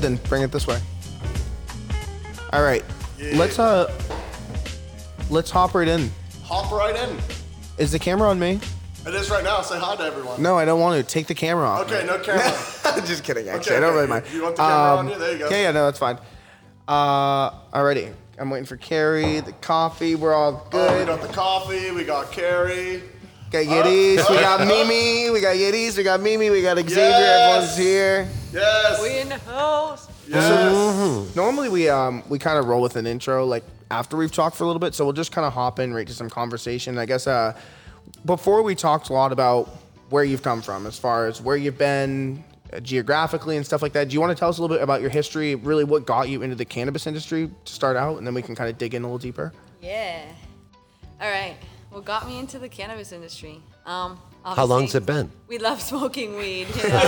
[0.00, 0.78] good, then bring it this way.
[2.52, 2.84] All right.
[3.34, 3.92] Let's uh
[5.30, 6.10] let's hop right in.
[6.44, 7.18] Hop right in.
[7.76, 8.60] Is the camera on me?
[9.06, 9.60] It is right now.
[9.62, 10.42] Say hi to everyone.
[10.42, 11.08] No, I don't want to.
[11.12, 11.86] Take the camera off.
[11.90, 12.42] Okay, no camera.
[13.06, 13.48] Just kidding.
[13.48, 14.24] Actually, Okay, I don't really mind.
[14.32, 15.18] You want the camera on you?
[15.18, 15.48] There you go.
[15.50, 16.18] Yeah, yeah, no, that's fine.
[16.86, 18.08] Uh, already.
[18.38, 19.40] I'm waiting for Carrie.
[19.40, 20.14] The coffee.
[20.14, 21.06] We're all Oh, we good.
[21.08, 21.90] got the coffee.
[21.90, 23.02] We got Carrie.
[23.50, 24.28] got Yiddies.
[24.30, 25.30] we got Mimi.
[25.30, 25.96] We got Yiddies.
[25.96, 26.50] We got Mimi.
[26.50, 26.94] We got Xavier.
[26.96, 27.50] Yes.
[27.68, 28.28] Everyone's here.
[28.52, 29.02] Yes.
[29.02, 30.08] We in the house.
[30.26, 31.34] yes.
[31.36, 34.64] Normally we um we kind of roll with an intro like after we've talked for
[34.64, 36.98] a little bit, so we'll just kind of hop in right to some conversation.
[36.98, 37.58] I guess uh
[38.24, 39.68] before we talked a lot about
[40.10, 43.92] where you've come from as far as where you've been uh, geographically and stuff like
[43.92, 44.08] that.
[44.08, 46.28] Do you want to tell us a little bit about your history, really what got
[46.28, 48.94] you into the cannabis industry to start out, and then we can kind of dig
[48.94, 49.52] in a little deeper?
[49.82, 50.24] Yeah.
[51.20, 51.56] All right.
[51.90, 53.62] What got me into the cannabis industry?
[53.86, 55.30] Um, How long's it been?
[55.46, 56.68] We love smoking weed.
[56.74, 56.98] You know?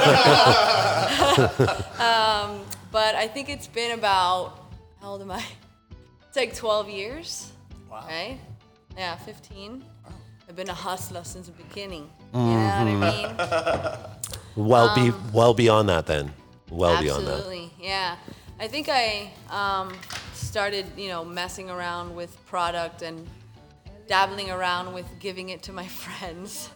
[1.99, 2.61] um,
[2.93, 4.69] but I think it's been about
[5.01, 5.45] how old am I?
[6.29, 7.53] It's like 12 years.
[7.91, 8.05] Wow.
[8.07, 8.39] Right?
[8.97, 9.85] Yeah, 15.
[10.49, 12.11] I've been a hustler since the beginning.
[12.35, 12.39] Mm-hmm.
[12.39, 14.67] You know what I mean?
[14.67, 16.33] Well, be well beyond that then.
[16.71, 17.35] Well beyond that.
[17.35, 18.17] Absolutely, yeah.
[18.59, 19.93] I think I um,
[20.35, 23.27] started, you know, messing around with product and
[24.07, 26.71] dabbling around with giving it to my friends.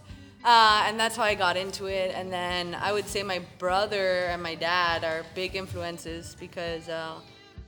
[0.45, 2.15] Uh, and that's how I got into it.
[2.15, 7.15] And then I would say my brother and my dad are big influences because uh,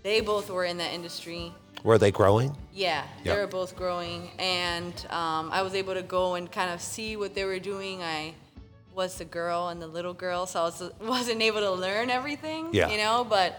[0.02, 1.52] they both were in that industry.
[1.84, 2.54] Were they growing?
[2.72, 3.34] Yeah, Yep.
[3.34, 7.16] they were both growing, and um, I was able to go and kind of see
[7.16, 8.02] what they were doing.
[8.02, 8.34] I
[8.94, 12.68] was the girl and the little girl, so I was, wasn't able to learn everything,
[12.72, 12.90] Yeah.
[12.90, 13.24] you know.
[13.28, 13.58] But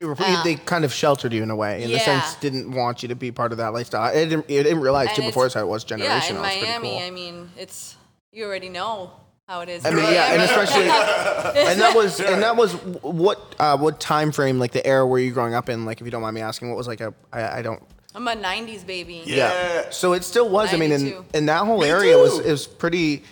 [0.00, 3.02] were- Uh, they kind of sheltered you in a way, in the sense, didn't want
[3.02, 4.02] you to be part of that lifestyle.
[4.02, 5.98] I didn't, I didn't realize and too before it's- that's how it was generational.
[6.00, 6.30] Yeah, generational.
[6.30, 6.98] in It's pretty Miami, cool.
[6.98, 7.96] I mean, it's
[8.32, 9.10] you already know
[9.46, 9.84] how it is.
[9.84, 10.84] I mean, yeah, and especially,
[11.70, 12.72] and that was, and that was
[13.02, 15.84] what, uh, what time frame, like the era were you growing up in?
[15.84, 17.82] Like, if you don't mind me asking, what was like a, I, I don't,
[18.14, 19.22] I'm a '90s baby.
[19.24, 19.90] Yeah.
[19.90, 20.72] So it still was.
[20.72, 21.24] I mean, in, 92.
[21.34, 23.22] in that whole Me area was, it was pretty.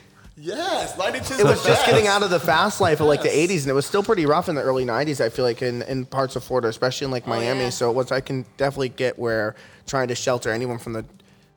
[0.43, 0.97] Yes.
[0.97, 3.69] 92 It was just getting out of the fast life of like the '80s, and
[3.69, 5.21] it was still pretty rough in the early '90s.
[5.21, 7.61] I feel like in, in parts of Florida, especially in like Miami.
[7.61, 7.71] Oh, yeah.
[7.71, 8.11] So it was.
[8.11, 9.55] I can definitely get where
[9.87, 11.05] trying to shelter anyone from the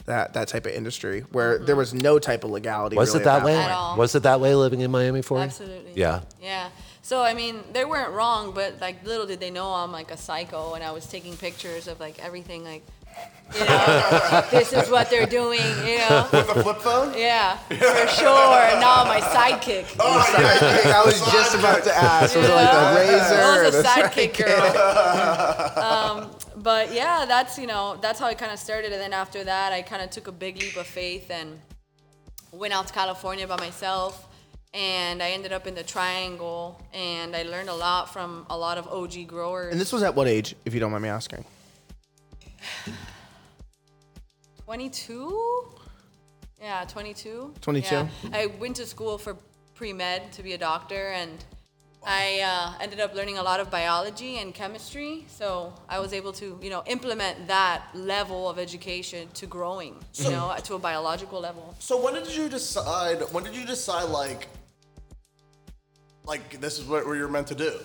[0.05, 2.95] that that type of industry where there was no type of legality.
[2.95, 3.55] Was really it that at way?
[3.55, 3.97] At all.
[3.97, 5.43] Was it that way living in Miami for you?
[5.43, 5.93] Absolutely.
[5.95, 6.21] Yeah.
[6.41, 6.69] Yeah.
[7.01, 10.17] So I mean, they weren't wrong, but like little did they know I'm like a
[10.17, 12.83] psycho, and I was taking pictures of like everything, like
[13.53, 16.27] you know, this is what they're doing, you know.
[16.33, 17.13] With the flip phone?
[17.15, 18.57] Yeah, for sure.
[18.71, 19.99] And now I'm my sidekick.
[19.99, 22.35] I was just about to ask.
[22.35, 23.35] Was it like the razor?
[23.35, 25.83] I or was a the sidekick girl.
[25.83, 29.43] um, but yeah, that's you know that's how I kind of started, and then after
[29.43, 31.59] that, I kind of took a big leap of faith and
[32.51, 34.27] went out to California by myself.
[34.75, 38.79] And I ended up in the Triangle, and I learned a lot from a lot
[38.79, 39.71] of OG growers.
[39.71, 41.45] And this was at what age, if you don't mind me asking?
[44.65, 45.69] 22?
[46.59, 47.53] Yeah, 22.
[47.61, 47.95] 22?
[47.95, 48.07] Yeah.
[48.31, 49.37] I went to school for
[49.75, 51.43] pre med to be a doctor, and
[52.05, 55.25] I uh, ended up learning a lot of biology and chemistry.
[55.27, 60.29] So I was able to, you know, implement that level of education to growing, you
[60.29, 61.75] know, to a biological level.
[61.79, 63.21] So when did you decide?
[63.31, 64.47] When did you decide like,
[66.25, 67.79] like this is what you're meant to do?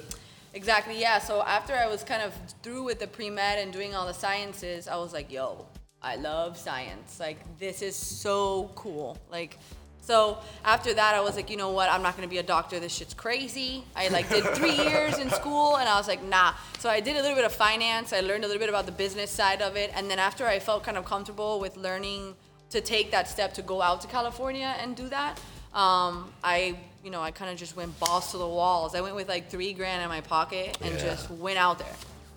[0.55, 1.19] Exactly, yeah.
[1.19, 4.15] So after I was kind of through with the pre med and doing all the
[4.15, 5.67] sciences, I was like, yo,
[6.03, 7.21] I love science.
[7.21, 9.19] Like, this is so cool.
[9.31, 9.59] Like,
[10.03, 11.91] so after that, I was like, you know what?
[11.91, 12.81] I'm not gonna be a doctor.
[12.81, 13.85] This shit's crazy.
[13.95, 16.55] I like did three years in school, and I was like, nah.
[16.79, 18.13] So I did a little bit of finance.
[18.13, 20.59] I learned a little bit about the business side of it, and then after I
[20.59, 22.35] felt kind of comfortable with learning
[22.71, 25.39] to take that step to go out to California and do that,
[25.75, 28.95] um, I, you know, I kind of just went balls to the walls.
[28.95, 31.05] I went with like three grand in my pocket and Yeah.
[31.05, 31.95] just went out there.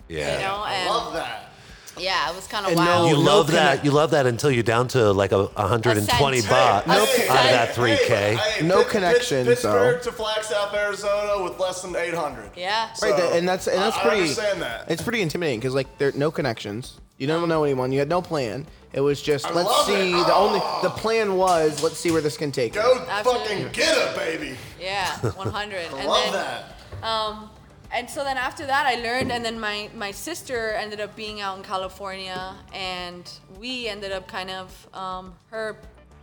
[0.07, 0.35] Yeah.
[0.35, 1.50] You know, and I love that.
[1.97, 3.09] Yeah, it was kind of And wild.
[3.09, 3.53] You No love that.
[3.69, 6.51] connect- You love that until you're down to like a 120 cent.
[6.53, 8.07] baht No out of that 3K.
[8.07, 12.51] Hey, hey, No Pit- Pit- connections, Pittsburgh to Flagstaff, Arizona, with less than 800.
[12.55, 12.87] yeah.
[12.87, 14.21] Right, So, that- and that's and that's I- I pretty.
[14.21, 14.85] understand that.
[14.89, 16.93] It's pretty intimidating because like there are no connections.
[17.17, 17.91] You don't know anyone.
[17.91, 18.65] You had no plan.
[18.93, 20.11] It was just I let's love see.
[20.11, 20.25] it.
[20.25, 22.75] The only the plan was let's see where this can take.
[22.75, 22.83] us.
[22.83, 23.47] Go Absolutely.
[23.47, 24.55] fucking get it, baby.
[24.81, 25.77] Yeah, 100.
[25.93, 27.07] I and love then, that.
[27.07, 27.49] Um,
[27.93, 31.41] and so then after that, I learned, and then my, my sister ended up being
[31.41, 33.29] out in California, and
[33.59, 35.77] we ended up kind of, um, her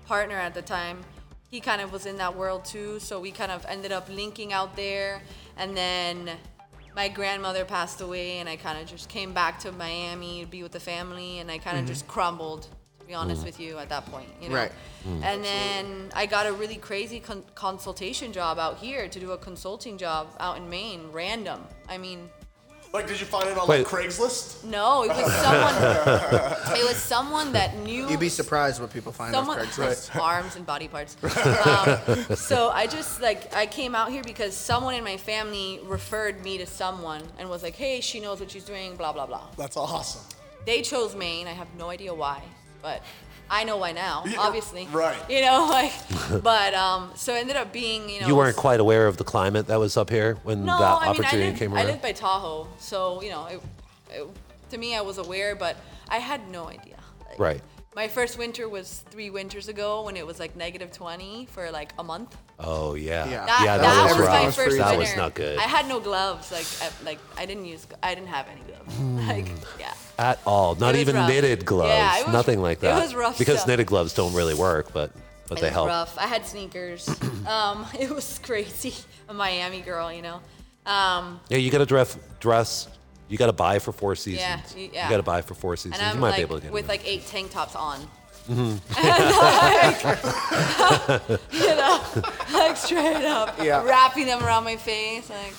[0.06, 1.00] partner at the time,
[1.50, 4.52] he kind of was in that world too, so we kind of ended up linking
[4.52, 5.22] out there,
[5.56, 6.30] and then
[6.96, 10.62] my grandmother passed away, and I kind of just came back to Miami to be
[10.62, 12.68] with the family, and I kind of just crumbled.
[13.08, 14.56] To be honest with you, at that point, you know.
[14.56, 14.72] Right.
[15.22, 19.38] And then I got a really crazy con- consultation job out here to do a
[19.38, 21.62] consulting job out in Maine, random.
[21.88, 22.28] I mean,
[22.92, 23.78] Like, did you find it on Wait.
[23.78, 24.62] like Craigslist?
[24.64, 25.74] No, it was someone.
[26.78, 28.10] it was someone that knew.
[28.10, 30.14] You'd be surprised what people find someone on Craigslist.
[30.20, 31.16] arms and body parts.
[31.22, 36.44] Um, so I just like I came out here because someone in my family referred
[36.44, 39.46] me to someone and was like, "Hey, she knows what she's doing." Blah blah blah.
[39.56, 40.20] That's awesome.
[40.66, 41.46] They chose Maine.
[41.46, 42.42] I have no idea why,
[42.82, 43.02] but
[43.50, 44.24] I know why now.
[44.26, 45.18] Yeah, obviously, right.
[45.30, 45.92] You know, like,
[46.42, 48.26] but um, so it ended up being you know.
[48.26, 50.94] You weren't quite aware of the climate that was up here when No, that I
[50.94, 51.86] mean I opportunity live, came I around.
[51.86, 53.60] live by Tahoe, so you know, it,
[54.10, 54.28] it,
[54.70, 55.76] to me I was aware, but
[56.08, 56.96] I had no idea.
[57.28, 57.60] Like, Right.
[57.96, 61.92] My first winter was three winters ago when it was like negative 20 for like
[61.98, 62.36] a month.
[62.60, 63.28] oh yeah.
[63.28, 63.46] Yeah.
[63.46, 64.28] That, yeah, that, that, was, was, rough.
[64.28, 64.78] my first freezing.
[64.78, 64.92] winter.
[64.92, 66.52] That was not good I had no gloves.
[66.52, 67.86] Like, I, like I didn't use.
[68.02, 68.98] I didn't have any gloves.
[69.28, 69.48] like,
[69.80, 69.94] yeah.
[70.18, 70.74] At all.
[70.74, 71.28] Not even rough.
[71.28, 71.90] knitted gloves.
[71.92, 72.92] Yeah, was- Nothing like that.
[72.92, 73.02] it that.
[73.04, 73.68] was rough because stuff.
[73.68, 75.12] knitted gloves don't really work, but
[75.48, 75.88] but It they was help.
[75.88, 76.18] rough.
[76.18, 77.08] I had sneakers.
[77.46, 78.94] um, it was crazy.
[79.28, 80.40] A Miami girl, you know.
[80.86, 82.88] Um, Yeah, you got to dress dress.
[83.28, 84.40] You got to buy for four seasons.
[84.74, 85.04] Yeah, yeah.
[85.04, 86.00] You got to buy for four seasons.
[86.00, 86.88] and I'm you might like be able to get with it.
[86.88, 88.00] like eight tank tops on.
[88.48, 88.78] Mm-hmm.
[88.98, 89.34] And
[91.28, 92.00] like, you know,
[92.58, 93.84] like straight up, Yeah.
[93.84, 95.52] wrapping them around my face, like.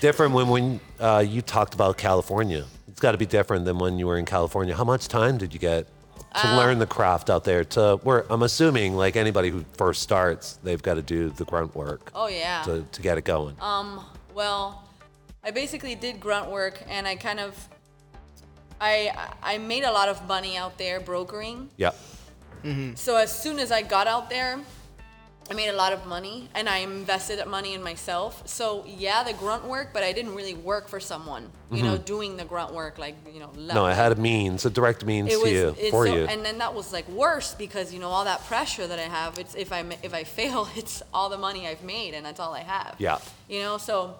[0.00, 2.64] different when when uh, you talked about California.
[2.98, 4.74] It's got to be different than when you were in California.
[4.74, 5.86] How much time did you get
[6.34, 7.62] to Uh, learn the craft out there?
[7.62, 11.76] To where I'm assuming, like anybody who first starts, they've got to do the grunt
[11.76, 12.62] work Oh yeah.
[12.64, 13.54] to, to get it going.
[13.60, 14.04] Um.
[14.34, 14.82] Well,
[15.44, 17.68] I basically did grunt work, and I kind of,
[18.80, 19.12] I
[19.44, 21.70] I made a lot of money out there brokering.
[21.76, 21.92] yeah.
[22.96, 24.58] So as soon as I got out there,
[25.50, 28.46] I made a lot of money, and I invested that money in myself.
[28.46, 32.36] So yeah, the grunt work, but I didn't really work for someone, you know, doing
[32.36, 33.48] the grunt work, like you know.
[33.48, 33.68] Mm-hmm.
[33.68, 36.24] No, I had a means, a direct means it to was you for so, you.
[36.24, 39.38] and then that was like worse because you know all that pressure that I have.
[39.38, 42.52] It's if I if I fail, it's all the money I've made, and that's all
[42.52, 42.96] I have.
[42.98, 43.18] Yeah.
[43.48, 44.16] You know, so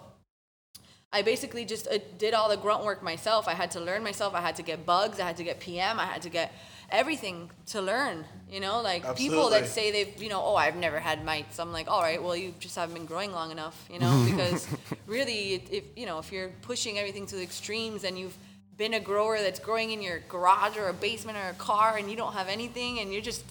[1.11, 3.47] I basically just uh, did all the grunt work myself.
[3.47, 4.35] I had to learn myself.
[4.35, 5.19] I had to get bugs.
[5.19, 5.99] I had to get PM.
[5.99, 6.53] I had to get
[6.91, 8.25] everything to learn.
[8.49, 11.59] You know, like people that say they've, you know, oh, I've never had mites.
[11.59, 13.87] I'm like, all right, well, you just haven't been growing long enough.
[13.91, 14.67] You know, because
[15.05, 18.37] really, if you know, if you're pushing everything to the extremes and you've
[18.79, 22.09] been a grower that's growing in your garage or a basement or a car and
[22.09, 23.43] you don't have anything and you're just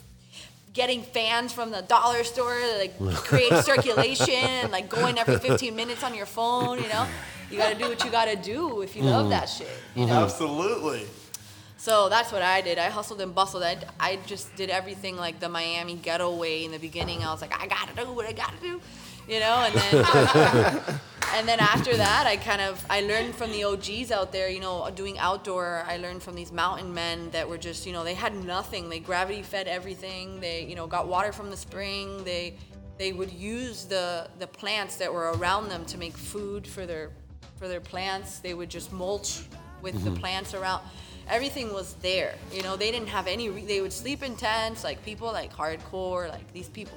[0.72, 5.76] getting fans from the dollar store to like create circulation and like going every 15
[5.76, 7.06] minutes on your phone you know
[7.50, 9.30] you gotta do what you gotta do if you love mm-hmm.
[9.30, 10.12] that shit you mm-hmm.
[10.12, 11.04] know Absolutely.
[11.78, 12.78] So that's what i did.
[12.78, 13.62] I hustled and bustled.
[13.62, 17.24] I, I just did everything like the miami ghetto way in the beginning.
[17.24, 18.80] I was like i gotta do what i gotta do
[19.28, 19.66] you know?
[19.66, 20.82] And then
[21.34, 24.60] and then after that i kind of i learned from the og's out there you
[24.60, 25.84] know doing outdoor.
[25.86, 28.88] I learned from these mountain men that were just you know they had nothing.
[28.88, 30.40] They gravity fed everything.
[30.40, 32.24] They you know got water from the spring.
[32.24, 32.54] They
[32.98, 37.10] they would use the the plants that were around them to make food for their
[37.56, 38.38] for their plants.
[38.38, 39.42] They would just mulch
[39.82, 40.20] with the mm-hmm.
[40.20, 40.82] plants around
[41.28, 44.84] everything was there you know they didn't have any re- they would sleep in tents
[44.84, 46.96] like people like hardcore like these people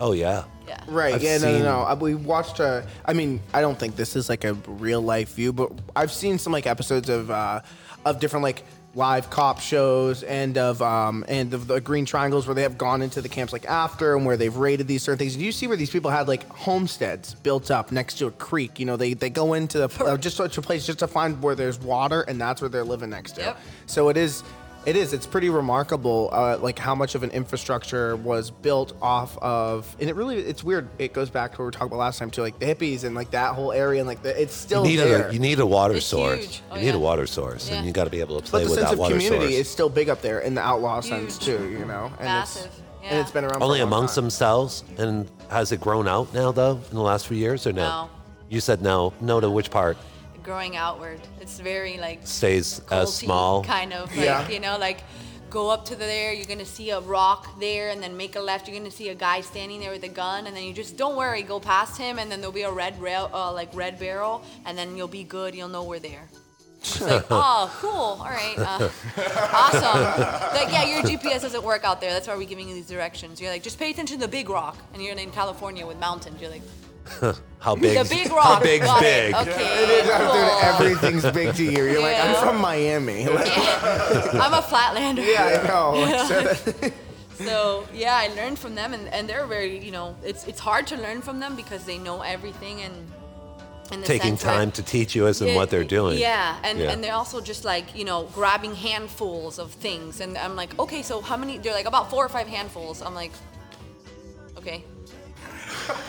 [0.00, 0.44] oh yeah.
[0.66, 1.14] yeah Right.
[1.14, 1.38] I've yeah.
[1.38, 1.94] No, seen- no, no.
[1.94, 2.58] We watched.
[2.60, 6.10] Uh, I mean, I don't think this is like a real life view, but I've
[6.10, 7.60] seen some like episodes of uh,
[8.04, 12.54] of different like live cop shows and of um and of the green triangles where
[12.54, 15.34] they have gone into the camps like after and where they've raided these certain things.
[15.36, 18.78] Do you see where these people had like homesteads built up next to a creek?
[18.78, 21.42] You know, they they go into the, uh, just such a place just to find
[21.42, 23.40] where there's water and that's where they're living next to.
[23.40, 23.58] Yep.
[23.86, 24.42] So it is.
[24.84, 25.12] It is.
[25.12, 30.10] It's pretty remarkable, uh, like how much of an infrastructure was built off of, and
[30.10, 30.88] it really, it's weird.
[30.98, 33.04] It goes back to what we were talking about last time too, like the hippies
[33.04, 35.28] and like that whole area, and like the, it's You still need there.
[35.28, 36.40] a you need a water It's source.
[36.40, 36.62] huge.
[36.72, 36.94] Oh, you need yeah.
[36.94, 37.82] a water source, and Yeah.
[37.84, 39.14] you got to be able to play but play the with sense that of water
[39.14, 39.60] community source.
[39.60, 41.58] is still big up there in the outlaw sense Huge.
[41.60, 42.06] too, you know.
[42.18, 43.08] And Massive, It's, yeah.
[43.10, 44.24] And it's been around Only for a long amongst time.
[44.24, 47.82] themselves, and has it grown out now though in the last few years or no?
[47.88, 48.10] No.
[48.48, 49.12] You said no.
[49.20, 49.96] No to which part?
[50.42, 53.62] Growing outward it's very like Stays as small.
[53.64, 54.48] kind of like Yeah.
[54.48, 55.00] you know like
[55.50, 58.40] go up to the there you're gonna see a rock there and then make a
[58.40, 60.96] left you're gonna see a guy standing there with a gun and then you just
[60.96, 63.98] don't worry go past him and then there'll be a red rail uh, like red
[63.98, 66.26] barrel and then you'll be good you'll know we're there
[66.80, 68.88] it's like oh cool all right uh,
[69.52, 70.02] awesome
[70.54, 73.40] like yeah your gps doesn't work out there that's why we're giving you these directions
[73.40, 76.40] you're like just pay attention to the big rock and you're in california with mountains
[76.40, 76.62] you're like
[77.58, 77.96] How big?
[77.96, 79.30] the big rock How big's got big?
[79.34, 79.36] it.
[79.36, 80.32] okay It is cool.
[80.32, 81.84] and everything's big to you.
[81.84, 83.26] You're like, I'm from Miami.
[83.26, 83.48] Like,
[84.44, 85.90] i'm a flatlander yeah, I know.
[86.00, 86.92] Like, so that-
[87.34, 90.86] So yeah, I learned from them, and, and they're very, you know, it's it's hard
[90.88, 92.94] to learn from them because they know everything and.
[93.92, 96.18] in the Taking time to teach you as in what they're doing.
[96.18, 96.90] Yeah, and Yeah.
[96.92, 101.02] and they're also just like you know grabbing handfuls of things, and I'm like, okay,
[101.02, 101.58] so how many?
[101.58, 103.02] They're like about four or five handfuls.
[103.02, 103.32] I'm like,
[104.58, 104.84] okay.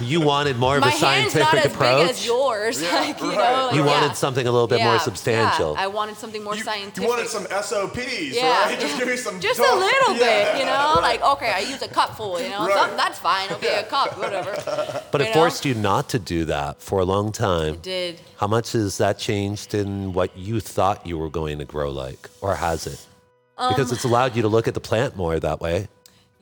[0.02, 2.02] You wanted more of my a hand's not scientific as approach.
[2.08, 2.82] big as yours.
[2.82, 3.36] Yeah, like, you right.
[3.38, 4.02] know, like, You yeah.
[4.02, 5.74] wanted something a little bit more substantial.
[5.74, 7.04] Yeah, I wanted something more You, scientific.
[7.04, 8.80] you wanted some SOPs, yeah, right?
[8.80, 9.40] Just give me some.
[9.40, 10.54] Just dope- a little Yeah.
[10.54, 11.00] bit, you know.
[11.02, 12.66] Like, okay, I use a cup full, you know.
[12.68, 12.76] Right.
[12.76, 13.50] Something, that's fine.
[13.52, 14.52] Okay, a cup, whatever.
[15.12, 15.34] But you it know?
[15.42, 17.76] forced you not to do that for a long time.
[17.76, 18.20] It did.
[18.38, 22.30] How much has that changed in what you thought you were going to grow like,
[22.42, 23.00] or has it?
[23.56, 25.88] Because Um, it's allowed you to look at the plant more that way.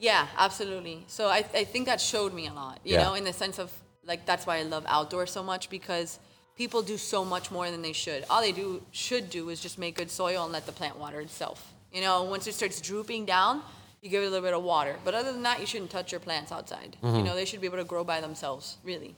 [0.02, 1.04] Yeah, absolutely.
[1.08, 3.04] So I, I think that showed me a lot, you Yeah.
[3.04, 3.72] know, in the sense of
[4.04, 6.18] like that's why I love outdoor so much because
[6.58, 8.26] people do so much more than they should.
[8.30, 11.22] All they do should do is just make good soil and let the plant water
[11.22, 11.72] itself.
[11.94, 13.62] You know, once it starts drooping down,
[14.02, 14.96] you give it a little bit of water.
[15.06, 16.98] But other than that, you shouldn't touch your plants outside.
[17.04, 17.26] You mm-hmm.
[17.26, 19.16] know, they should be able to grow by themselves, really.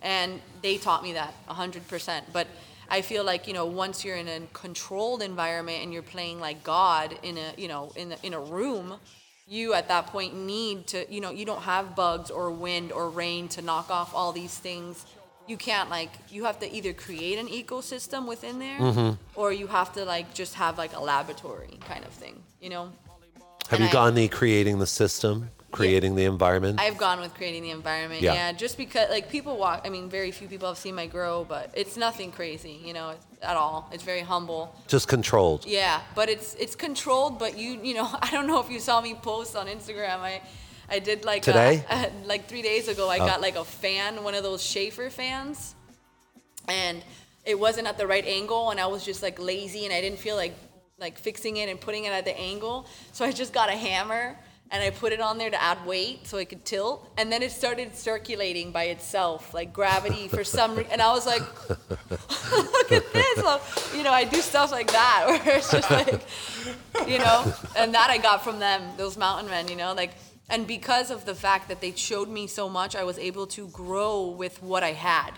[0.00, 2.22] And they taught me that 100%.
[2.32, 2.46] But
[2.88, 6.62] I feel like, you know, once you're in a controlled environment and you're playing like
[6.62, 8.94] God in a, you know, in a, in a room,
[9.50, 13.10] you at that point need to, you know, you don't have bugs or wind or
[13.10, 15.04] rain to knock off all these things.
[15.48, 19.10] You can't like, you have to either create an ecosystem within there mm-hmm.
[19.34, 22.92] or you have to like just have like a laboratory kind of thing, you know?
[23.68, 26.80] Have And you I- gone the creating the system, creating the environment?
[26.80, 28.22] I've gone with creating the environment.
[28.22, 28.34] Yeah.
[28.34, 28.52] Yeah.
[28.52, 29.82] just because like people walk.
[29.84, 33.14] I mean, very few people have seen my grow, but it's nothing crazy, you know,
[33.42, 33.88] at all.
[33.92, 34.74] It's very humble.
[34.88, 35.66] Just controlled.
[35.66, 37.38] Yeah, but it's it's controlled.
[37.38, 40.18] But you you know, I don't know if you saw me post on Instagram.
[40.20, 40.42] I
[40.88, 41.84] I did like Today?
[42.26, 43.08] like three days ago.
[43.08, 43.26] I Oh.
[43.26, 45.74] got like a fan, one of those Schaefer fans,
[46.68, 47.02] and
[47.44, 50.18] it wasn't at the right angle, and I was just like lazy, and I didn't
[50.18, 50.54] feel like
[50.98, 52.86] like fixing it and putting it at the angle.
[53.12, 54.36] So I just got a hammer
[54.72, 57.42] and I put it on there to add weight so it could tilt, and then
[57.42, 60.76] it started circulating by itself, like gravity for some.
[60.76, 61.42] Re- and I was like,
[62.52, 63.94] look at this.
[63.94, 66.20] You know, I do stuff like that where it's just like,
[67.08, 70.12] you know, and that I got from them, those mountain men, you know, like,
[70.48, 73.68] and because of the fact that they showed me so much, I was able to
[73.68, 75.32] grow with what I had.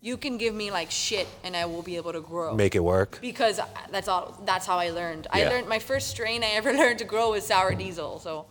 [0.00, 2.54] You can give me like shit and I will be able to grow.
[2.56, 3.18] Make it work.
[3.20, 3.60] because
[3.90, 5.28] that's all that's how I learned.
[5.30, 5.50] I Yeah.
[5.50, 8.18] learned my first strain I ever learned to grow was sour diesel.
[8.18, 8.46] So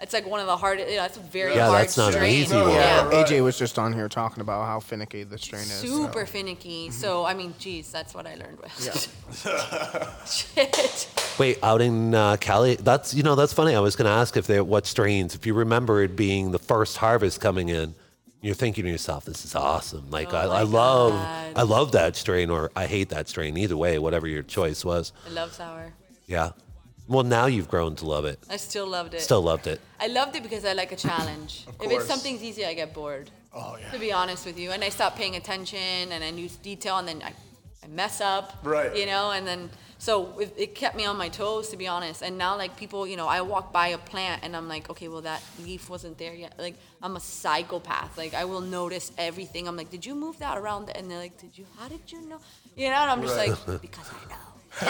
[0.00, 2.08] it's like one of the hardest, you know, it's a very Yeah, hard that's not
[2.08, 2.34] an strain.
[2.34, 2.70] easy one.
[2.70, 3.06] Yeah.
[3.08, 3.26] right.
[3.26, 5.70] AJ was just on here talking about how finicky the strain is.
[5.80, 6.90] so- Super finicky.
[6.90, 8.72] So I mean, geez, that's what I learned with.
[10.26, 11.08] Shit.
[11.38, 13.74] Wait, out in uh, Cali, that's you know that's funny.
[13.74, 15.34] I was going to ask if they what strains.
[15.34, 17.94] If you remember it being the first harvest coming in,
[18.42, 21.52] you're thinking to yourself, "This is awesome." Like Oh I, my I love, God.
[21.56, 23.56] I love that strain, or I hate that strain.
[23.56, 25.12] Either way, whatever your choice was.
[25.26, 25.92] I love sour.
[26.26, 26.50] Yeah.
[27.10, 28.38] Well, now you've grown to love it.
[28.48, 29.20] I still loved it.
[29.20, 29.80] Still loved it.
[29.98, 31.64] I loved it because I like a challenge.
[31.66, 31.92] if course.
[31.92, 33.32] it's something's easy, I get bored.
[33.52, 33.90] Oh yeah.
[33.90, 37.08] To be honest with you, and I stop paying attention, and I lose detail, and
[37.08, 37.32] then I,
[37.82, 38.58] I mess up.
[38.62, 38.94] Right.
[38.96, 42.22] You know, and then so it, it kept me on my toes, to be honest.
[42.22, 45.08] And now, like people, you know, I walk by a plant, and I'm like, okay,
[45.08, 46.54] well that leaf wasn't there yet.
[46.60, 48.16] Like I'm a psychopath.
[48.16, 49.66] Like I will notice everything.
[49.66, 50.90] I'm like, did you move that around?
[50.94, 51.66] And they're like, did you?
[51.76, 52.38] How did you know?
[52.76, 53.50] You know, and I'm just Right.
[53.50, 54.49] like, because I know.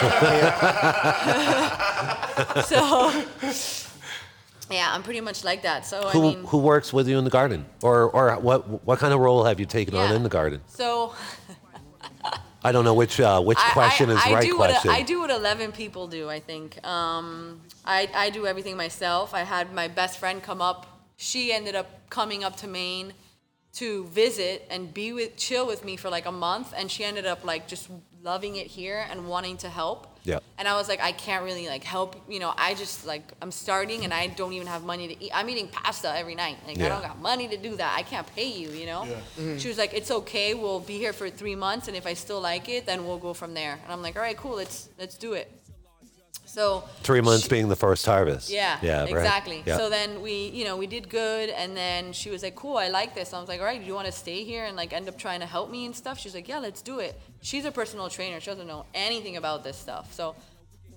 [2.65, 3.11] so
[4.69, 5.85] yeah, I'm pretty much like that.
[5.85, 8.99] So I Who mean, who works with you in the garden, or or what what
[8.99, 10.61] kind of role have you taken on in the garden?
[10.67, 11.13] so
[12.63, 14.91] I don't know which uh, which I- question I, is the I right do question.
[14.91, 16.85] What, I do what 11 people do, I think.
[16.85, 19.33] Um, I, I do everything myself.
[19.33, 20.85] I had my best friend come up.
[21.17, 23.13] She ended up coming up to Maine
[23.73, 26.73] to visit and be with, chill with me for like a month.
[26.77, 27.89] And she ended up like just
[28.23, 30.07] loving it here and wanting to help.
[30.23, 30.39] Yeah.
[30.59, 32.15] And I was like, I can't really like help.
[32.29, 35.31] You know, I just like I'm starting and I don't even have money to eat.
[35.33, 36.57] I'm eating pasta every night.
[36.67, 36.85] Like Yeah.
[36.85, 37.95] I don't got money to do that.
[37.97, 38.69] I can't pay you.
[38.69, 39.01] You know.
[39.01, 39.57] Mm-hmm.
[39.57, 40.53] She was like, it's okay.
[40.53, 43.33] We'll be here for three months, and if I still like it, then we'll go
[43.33, 43.79] from there.
[43.83, 44.55] And I'm like, all right, cool.
[44.55, 45.51] Let's let's do it.
[46.51, 48.49] So Three months being the first harvest.
[48.49, 49.03] yeah, Yeah.
[49.03, 49.09] right.
[49.09, 49.63] exactly.
[49.65, 49.77] Yeah.
[49.77, 52.89] So then we, you know, we did good, and then she was like, "Cool, I
[52.89, 54.91] like this." I was like, "All right, do you want to stay here and like
[54.91, 57.63] end up trying to help me and stuff?" She's like, "Yeah, let's do it." She's
[57.63, 58.41] a personal trainer.
[58.41, 60.13] She doesn't know anything about this stuff.
[60.13, 60.35] So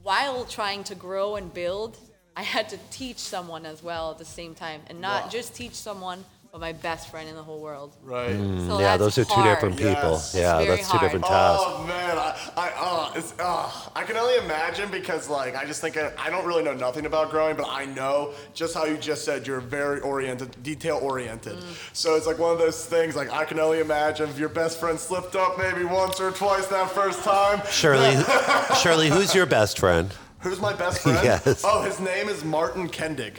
[0.03, 1.99] while trying to grow and build,
[2.37, 5.75] I had to teach someone as well at the same time, and not just teach
[5.75, 7.97] someone, but my best friend in the whole world.
[8.05, 8.31] Right.
[8.31, 9.57] So Mm, yeah, those are two hard.
[9.57, 10.13] different people.
[10.13, 10.37] Yes.
[10.39, 11.65] Yeah, very that's two different tasks.
[11.67, 15.81] Oh man, I, I, uh, it's, uh, I can only imagine because like I just
[15.81, 18.97] think I, I don't really know nothing about growing, but I know just how you
[18.97, 21.57] just said you're very oriented, detail oriented.
[21.59, 21.91] Mm.
[21.93, 23.17] So it's like one of those things.
[23.17, 26.69] Like I can only imagine if your best friend slipped up maybe once or twice
[26.69, 27.63] that first time.
[27.69, 28.15] Shirley,
[28.81, 30.15] Shirley, who's your best friend?
[30.39, 31.19] Who's my best friend?
[31.25, 31.65] Yes.
[31.67, 33.39] Oh, his name is Martin Kendig.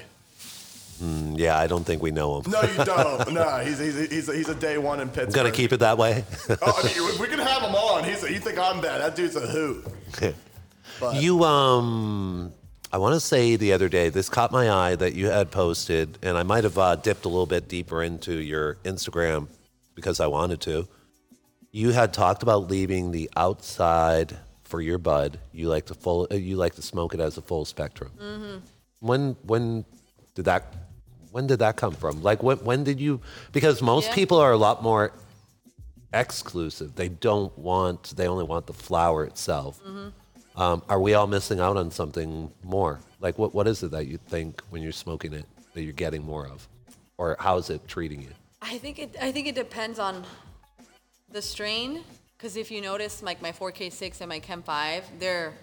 [1.01, 2.51] Mm, Yeah, I don't think we know him.
[2.51, 3.33] No, you don't.
[3.39, 5.27] no, he's he's he's a, he's a day one in Pittsburgh.
[5.37, 6.23] I'm gonna keep it that way.
[6.61, 8.03] Oh, I mean, we can have him on.
[8.03, 9.01] He's a, you think I'm bad?
[9.01, 9.85] That dude's a hoot.
[10.99, 12.53] But- you um,
[12.93, 16.17] I want to say the other day, this caught my eye that you had posted,
[16.21, 19.47] and I might have uh, dipped a little bit deeper into your Instagram
[19.95, 20.87] because I wanted to.
[21.71, 25.39] You had talked about leaving the outside for your bud.
[25.51, 26.27] You like to full.
[26.31, 28.61] uh, You like to smoke it as a full spectrum.
[29.01, 29.83] When when
[30.35, 30.73] did that?
[31.35, 32.23] When did that come from?
[32.23, 33.19] Like when when did you?
[33.51, 34.15] Because most Yeah.
[34.15, 35.11] people are a lot more
[36.13, 36.95] exclusive.
[36.95, 38.15] They don't want.
[38.15, 39.81] They only want the flower itself.
[40.55, 43.01] Um, are we all missing out on something more?
[43.19, 46.23] Like what what is it that you think when you're smoking it that you're getting
[46.23, 46.69] more of,
[47.17, 48.31] or how is it treating you?
[48.61, 49.17] I think it.
[49.21, 50.23] I think it depends on
[51.29, 52.05] the strain.
[52.37, 55.53] Because if you notice, like my 4K6 and my Chem 5, they're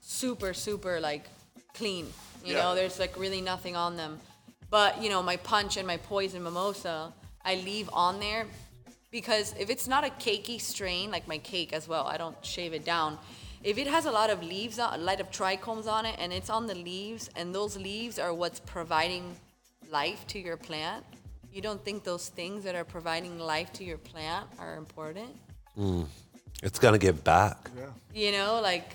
[0.00, 1.24] super, super like
[1.72, 2.04] clean.
[2.44, 2.62] You Yeah.
[2.62, 4.18] know, there's like really nothing on them.
[4.70, 7.12] But you know, my punch and my poison mimosa,
[7.44, 8.46] I leave on there
[9.10, 12.72] because if it's not a cakey strain, like my cake as well, I don't shave
[12.72, 13.18] it down.
[13.64, 16.32] If it has a lot of leaves, on, a lot of trichomes on it, and
[16.32, 19.34] it's on the leaves, and those leaves are what's providing
[19.90, 21.04] life to your plant,
[21.52, 25.30] you don't think those things that are providing life to your plant are important?
[25.76, 26.06] Mm.
[26.62, 27.70] It's gonna give back.
[28.14, 28.92] You know, like,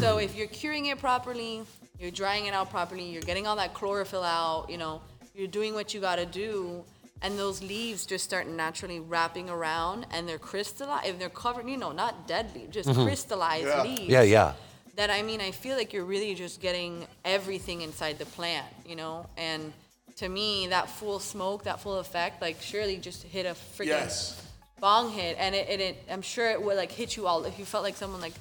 [0.00, 1.62] so if you're curing it properly,
[2.04, 5.00] you're drying it out properly, you're getting all that chlorophyll out, you know,
[5.34, 6.84] you're doing what you gotta do,
[7.22, 11.78] and those leaves just start naturally wrapping around and they're crystallized, if they're covered, you
[11.78, 13.04] know, not dead leaves, just mm-hmm.
[13.04, 13.82] crystallized Yeah.
[13.82, 14.02] leaves.
[14.02, 14.52] Yeah, yeah.
[14.96, 18.96] That I mean, I feel like you're really just getting everything inside the plant, you
[18.96, 19.72] know, and
[20.16, 24.42] to me, that full smoke, that full effect, like surely just hit a freaking Yes.
[24.78, 27.58] bong hit, and it, and it, I'm sure it would like hit you all if
[27.58, 28.34] you felt like someone like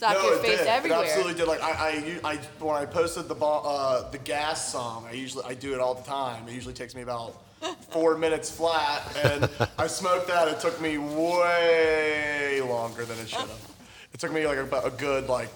[0.00, 0.66] slapped No, your it face did.
[0.66, 1.00] everywhere.
[1.00, 1.46] It absolutely did.
[1.46, 5.12] Like I, I, u- I- when I posted the bo- uh, the gas song, I
[5.12, 6.48] usually I do it all the time.
[6.48, 7.34] It usually takes me about
[7.90, 10.48] four minutes flat, and I smoked that.
[10.48, 13.70] It took me way longer than it should have.
[14.12, 15.50] It took me like about a good like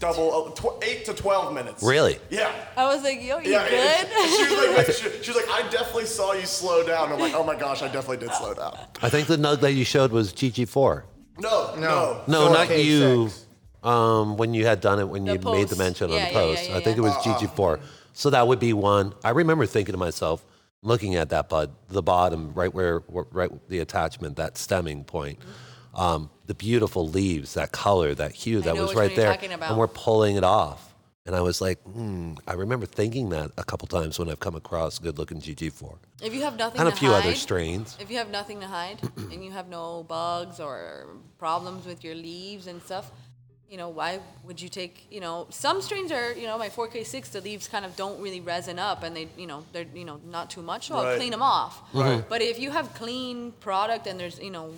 [0.00, 1.82] double uh, tw- eight to twelve minutes.
[1.82, 2.18] Really?
[2.30, 2.52] Yeah.
[2.76, 4.08] I was like, yo, you Yeah, good?
[4.28, 7.12] she, she was like, she, she was like, I definitely saw you slow down.
[7.12, 8.76] I'm like, oh my gosh, I definitely did slow down.
[9.02, 11.04] I think the nug that you showed was GG4.
[11.38, 12.84] No, no, No, not 4K6.
[12.84, 13.30] you.
[13.84, 15.78] Um, when you had done it, when The you made the post.
[15.78, 17.08] mention on Yeah, the yeah, yeah, post, yeah, I think it yeah.
[17.08, 17.80] was GG4.
[18.14, 19.14] So that would be one.
[19.22, 20.44] I remember thinking to myself,
[20.82, 25.38] looking at that bud, the bottom, right where, where right the attachment, that stemming point,
[25.94, 29.24] um, the beautiful leaves, that color, that hue that know was which one right you're
[29.24, 29.70] there, talking about.
[29.70, 30.94] and we're pulling it off.
[31.26, 32.34] And I was like, hmm.
[32.46, 36.42] I remember thinking that a couple times when I've come across good-looking GG4 If you
[36.42, 37.96] have nothing and a to few hide, other strains.
[37.98, 41.06] if you have nothing to hide and you have no bugs or
[41.38, 43.10] problems with your leaves and stuff,
[43.74, 47.32] you know, why would you take, you know, some strains are, you know, my 4K6,
[47.32, 50.20] the leaves kind of don't really resin up and they, you know, they're, you know,
[50.30, 51.82] not too much, so I'll clean them off.
[51.92, 52.22] Right.
[52.28, 54.72] But if you have clean product and there's, you know,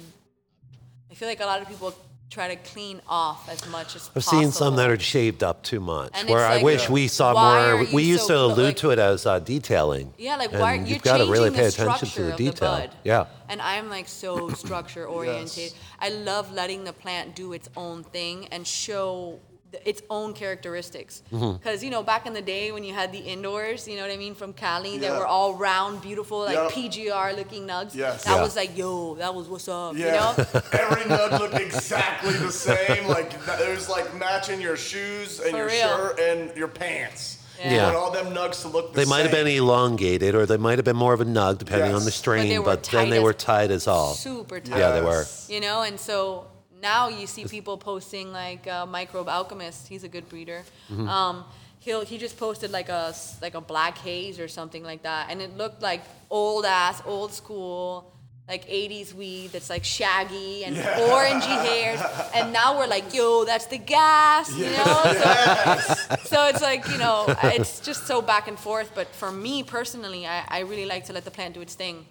[1.11, 1.95] I feel like a lot of people
[2.31, 4.41] try to clean off as much as I've possible.
[4.43, 6.11] seen some that are shaved up too much.
[6.15, 7.75] And where it's I like, wish we saw why more.
[7.83, 10.13] are We you used to allude like- to it as uh, detailing.
[10.19, 12.23] Yeah, like And why you've you're got to changing really the pay attention to structure
[12.25, 12.69] the of detail.
[12.79, 12.91] bud.
[13.05, 13.27] Yeah.
[13.49, 15.73] And I'm like so structure oriented.
[16.01, 19.39] I love letting the plant do its own thing and show
[19.73, 21.23] th- its own characteristics.
[21.33, 21.57] Mm-hmm.
[21.59, 24.11] Because you know, back in the day when you had the indoors, you know what
[24.11, 25.19] I mean, from Cali, that Yeah.
[25.19, 26.71] were all round, beautiful, like Yep.
[26.73, 27.95] PGR looking nugs.
[27.95, 28.25] Yes.
[28.25, 28.43] That Yeah.
[28.43, 29.97] was like, yo, that was what's up.
[29.97, 30.13] Yeah, You
[30.45, 30.61] know?
[30.73, 33.07] every nug looked exactly the same.
[33.09, 35.89] Like th- it was like matching your shoes and For your real.
[35.89, 37.39] shirt and your pants.
[37.59, 37.71] Yeah.
[37.71, 37.85] You Yeah.
[37.85, 40.77] want all them nugs to look the They might have been elongated, or they might
[40.79, 42.15] have been more of a nug, depending on the Yes.
[42.17, 42.49] strain.
[42.51, 44.13] they But, were then they tight were as- tight as all.
[44.13, 44.79] Super tight.
[44.79, 45.21] Yeah, they were.
[45.21, 45.47] Yes.
[45.49, 46.45] you know and so
[46.81, 49.89] now you see people posting like uh, microbe alchemist.
[49.89, 50.65] He's a good breeder.
[50.91, 51.09] Mm-hmm.
[51.09, 51.45] um,
[51.81, 55.31] he'll he just posted like a like a black haze or something like that.
[55.31, 58.13] And it looked like old ass old school
[58.49, 62.01] like 80s weed that's like shaggy and orangey hairs.
[62.35, 65.03] And now we're like yo that's the gas you know?
[65.19, 68.93] So, so it's like you know it's just so back and forth.
[68.95, 72.07] But for me personally i, I really like to let the plant do its thing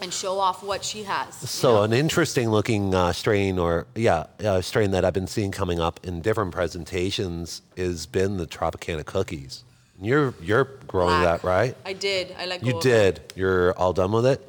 [0.00, 1.46] and show off what she has you Mm-hmm.
[1.46, 1.82] So know?
[1.84, 6.00] an interesting looking uh, strain, or yeah, uh, strain that I've been seeing coming up
[6.04, 9.64] in different presentations has been the Tropicana cookies.
[10.00, 11.42] You're you're growing Black.
[11.42, 11.76] that, right?
[11.86, 12.34] I did.
[12.38, 12.62] I like.
[12.64, 13.20] You did.
[13.36, 14.46] You're all done with it?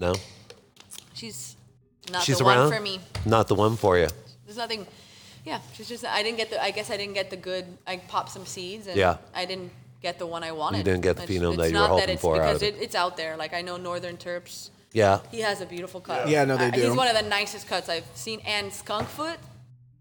[0.00, 0.14] No.
[1.14, 1.56] She's
[2.10, 2.70] not She's the around.
[2.70, 3.00] one for me.
[3.26, 4.08] Not the one for you.
[4.46, 4.86] There's nothing.
[5.44, 6.04] Yeah, she's just.
[6.04, 6.62] I didn't get the.
[6.62, 7.66] I guess I didn't get the good.
[7.86, 9.18] I popped some seeds and Yeah.
[9.34, 9.70] I didn't
[10.02, 10.78] get the one I wanted.
[10.78, 12.56] You didn't get the It's- phenome that you were not hoping it's for out because
[12.56, 12.74] of it.
[12.76, 13.36] it, it's out there.
[13.36, 14.70] Like I know Northern Terps.
[14.92, 15.20] Yeah.
[15.30, 16.28] He has a beautiful cut.
[16.28, 16.80] Yeah, no, they Uh, do.
[16.88, 18.40] He's one of the nicest cuts I've seen.
[18.44, 19.36] And Skunkfoot,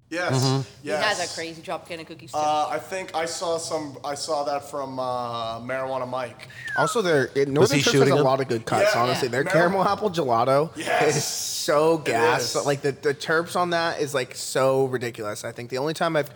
[0.10, 0.44] Yes.
[0.44, 0.62] Mm-hmm.
[0.82, 2.38] he has a crazy Tropicana cookies too.
[2.40, 3.96] Uh, I think I saw some.
[4.04, 6.48] I saw that from uh, Marijuana Mike.
[6.76, 8.26] Also, their it- Northern he Trips has shooting a them?
[8.26, 8.90] lot of good cuts.
[8.96, 9.04] Yeah.
[9.04, 9.32] honestly, Yeah.
[9.34, 11.16] their Mar- caramel apple gelato Yes.
[11.18, 12.56] is so gas.
[12.56, 12.66] is.
[12.66, 15.46] Like the the terps on that is like so ridiculous.
[15.46, 16.32] I think the only time I've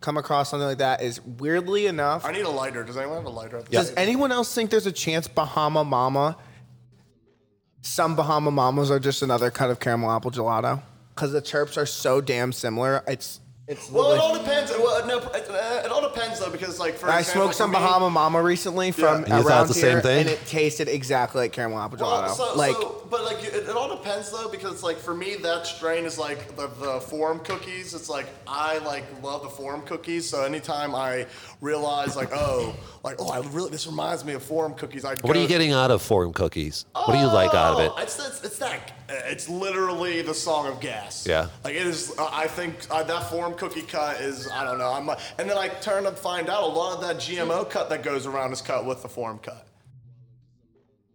[0.00, 2.24] come across something like that is weirdly enough.
[2.24, 2.84] I need a lighter.
[2.84, 3.60] Does anyone have a lighter?
[3.68, 6.36] Does anyone else think there's a chance Bahama Mama?
[7.86, 10.82] Some Bahama Mamas are just another cut of caramel apple gelato
[11.14, 13.04] because the chirps are so damn similar.
[13.06, 13.90] It's it's.
[13.90, 14.70] Well, it all depends.
[14.72, 17.70] Well, no, it, uh, it all depends though, because like for I example, smoked some
[17.70, 20.20] me- Bahama Mama recently from And you thought around the same here, thing?
[20.22, 22.26] and it tasted exactly like caramel apple gelato.
[22.26, 25.36] Well, so, like so, but like it, it all depends though, because like for me
[25.36, 27.94] that strain is like the, the forum cookies.
[27.94, 30.28] It's like I like love the forum cookies.
[30.28, 31.26] So anytime I
[31.60, 35.04] realize like oh like oh I really this reminds me of forum cookies.
[35.04, 36.84] I What are you getting out of Forum Cookies?
[36.92, 37.92] What do you like out of it?
[37.96, 38.92] Oh, It's, it's, it's that.
[39.08, 41.26] It's literally the song of gas.
[41.26, 41.48] Yeah.
[41.64, 42.12] Like it is.
[42.18, 44.50] uh, I think uh, that forum cookie cut is.
[44.50, 44.90] I don't know.
[44.92, 45.08] I'm.
[45.08, 48.02] uh, And then I turn to find out a lot of that GMO cut that
[48.02, 49.66] goes around is cut with the forum cut.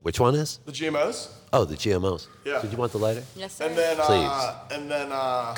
[0.02, 0.60] Which one is?
[0.66, 1.30] The GMOs.
[1.54, 2.28] Oh, the GMOs.
[2.46, 2.62] Yeah.
[2.62, 3.24] Did you want the lighter?
[3.36, 3.66] Yes, sir.
[3.68, 3.98] And then.
[4.00, 5.12] Uh, and then.
[5.12, 5.56] Uh,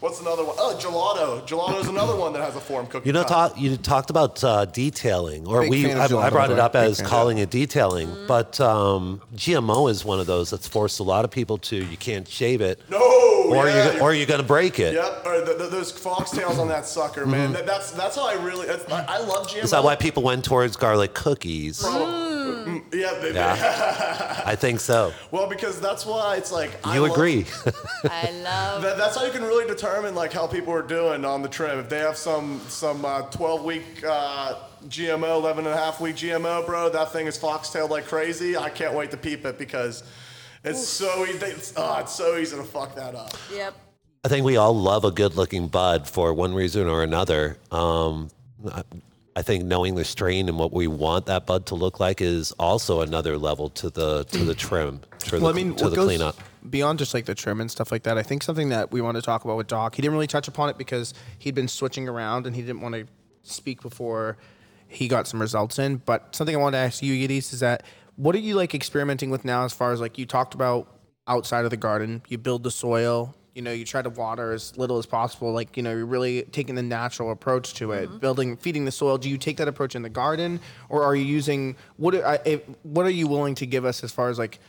[0.00, 0.56] what's another one?
[0.58, 1.46] Oh, gelato.
[1.46, 3.08] Gelato is another one that has a forum cookie.
[3.08, 3.28] You know, cut.
[3.28, 5.82] talk, you talked about uh, detailing, or Big we.
[5.84, 6.82] fan I, of I brought by it up way.
[6.82, 10.68] Big as fan of calling it detailing, but um, GMO is one of those that's
[10.68, 11.76] forced a lot of people to.
[11.76, 12.98] You can't shave it, No.
[13.48, 14.94] or yeah, you or you're gonna break it.
[14.94, 17.52] Yep, or the, the, those foxtails on that sucker, man.
[17.52, 18.66] That, that's that's how I really.
[18.66, 19.56] That's, I, I love GMO.
[19.56, 19.64] Mm-hmm.
[19.64, 21.82] Is that why people went towards garlic cookies?
[22.92, 25.12] Yeah, they, Yeah, I think so.
[25.30, 27.46] Well, because that's why it's like I You love- agree?
[28.04, 28.82] I love.
[28.82, 31.78] That, that's how you can really determine like how people are doing on the trim.
[31.78, 34.54] If they have some some uh, 12 week uh,
[34.88, 38.56] GMO, 11 and a half week GMO, bro, that thing is foxtailed like crazy.
[38.56, 40.02] I can't wait to peep it because
[40.64, 41.46] it's so easy.
[41.46, 43.32] It's, oh, it's so easy to fuck that up.
[43.52, 43.74] Yep.
[44.24, 47.56] I think we all love a good-looking bud for one reason or another.
[47.70, 48.30] Um,
[49.38, 52.52] I- think knowing the strain and what we want that bud to look like is
[52.52, 56.06] also another level to the to the trim, to the, I mean, to the goes
[56.06, 56.36] cleanup.
[56.68, 58.18] beyond just like the trim and stuff like that.
[58.18, 59.94] I think something that we want to talk about with Doc.
[59.94, 62.94] He didn't really touch upon it because he'd been switching around and he didn't want
[62.94, 63.06] to
[63.42, 64.36] speak before
[64.88, 65.96] he got some results in.
[65.98, 67.84] But something I wanted to ask you, Yidis, is that
[68.16, 69.64] what are you like experimenting with now?
[69.64, 70.88] As far as like you talked about
[71.26, 73.34] outside of the garden, you build the soil.
[73.58, 75.50] You know, you try to water as little as possible.
[75.50, 78.18] Like, you know, you're really taking the natural approach to it, mm-hmm.
[78.18, 79.18] building, feeding the soil.
[79.18, 82.14] Do you take that approach in the garden, or are you using what?
[82.14, 82.38] Are,
[82.84, 84.60] what are you willing to give us as far as like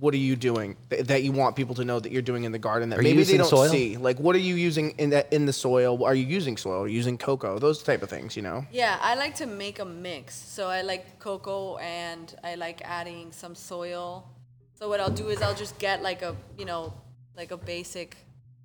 [0.00, 2.52] what are you doing th- that you want people to know that you're doing in
[2.52, 3.68] the garden that Are maybe they don't soil?
[3.68, 3.96] see?
[3.96, 6.04] Like, what are you using in that in the soil?
[6.04, 6.84] Are you using soil?
[6.84, 7.58] Are you using cocoa?
[7.58, 8.64] Those type of things, you know.
[8.70, 10.34] Yeah, I like to make a mix.
[10.36, 14.28] So I like cocoa and I like adding some soil.
[14.74, 16.92] So what I'll do is I'll just get like a, you know,
[17.38, 18.16] like a basic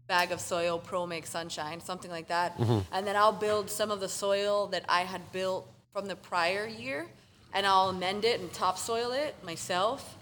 [0.08, 2.60] bag of soil, Pro Mix Sunshine, something like that.
[2.92, 6.68] And then I'll build some of the soil that I had built from the prior
[6.68, 7.06] year
[7.54, 10.18] and I'll amend it and topsoil it myself.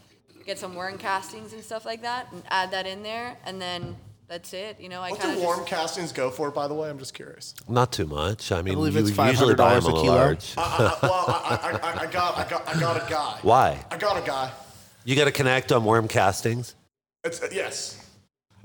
[0.45, 3.95] Get some worm castings and stuff like that and add that in there and then
[4.27, 4.79] that's it.
[4.79, 6.89] You know, I What kind do worm warm castings go for, by the way?
[6.89, 7.53] I'm just curious.
[7.69, 8.51] Not too much.
[8.51, 10.15] I mean, believe you it's usually buy them $500 a a kilo.
[10.15, 10.53] large.
[10.57, 13.39] I, I, well, I, I, I, I got I got I got a guy.
[13.41, 13.85] Why?
[13.91, 14.51] I got a guy.
[15.03, 16.75] You got to connect on worm castings.
[17.23, 18.00] It's uh, yes.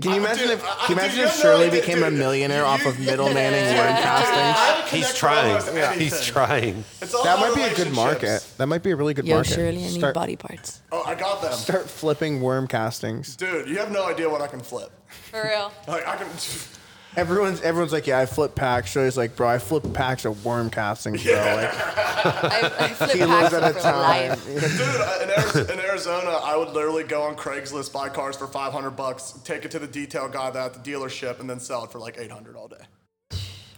[0.02, 2.82] Can you imagine if I- I- can you imagine if Shirley became a millionaire off
[2.82, 4.90] you- of middlemanning worm I castings?
[4.92, 5.98] He's trying.
[5.98, 6.84] He's trying.
[7.00, 8.44] That might be a good market.
[8.58, 9.54] That might be a really good Yo, market.
[9.54, 10.82] Shirley, I need start, body parts.
[10.92, 11.52] Oh, I got them.
[11.54, 13.36] start flipping worm castings.
[13.36, 14.90] Dude, you have no idea what I can flip.
[15.30, 15.72] for real.
[15.88, 16.26] Like I can.
[17.16, 18.90] Everyone's everyone's like, yeah, I flip packs.
[18.90, 21.32] Shirley's like, bro, I flip packs of worm castings, bro.
[21.32, 21.46] Like
[22.26, 24.28] I, I flip kilos packs at a for time.
[24.28, 24.46] life.
[24.46, 28.46] Dude, uh, in Arizona, in Arizona, I would literally go on Craigslist, buy cars for
[28.46, 31.90] 500 bucks, take it to the detail guy at the dealership, and then sell it
[31.90, 32.84] for like 800 all day.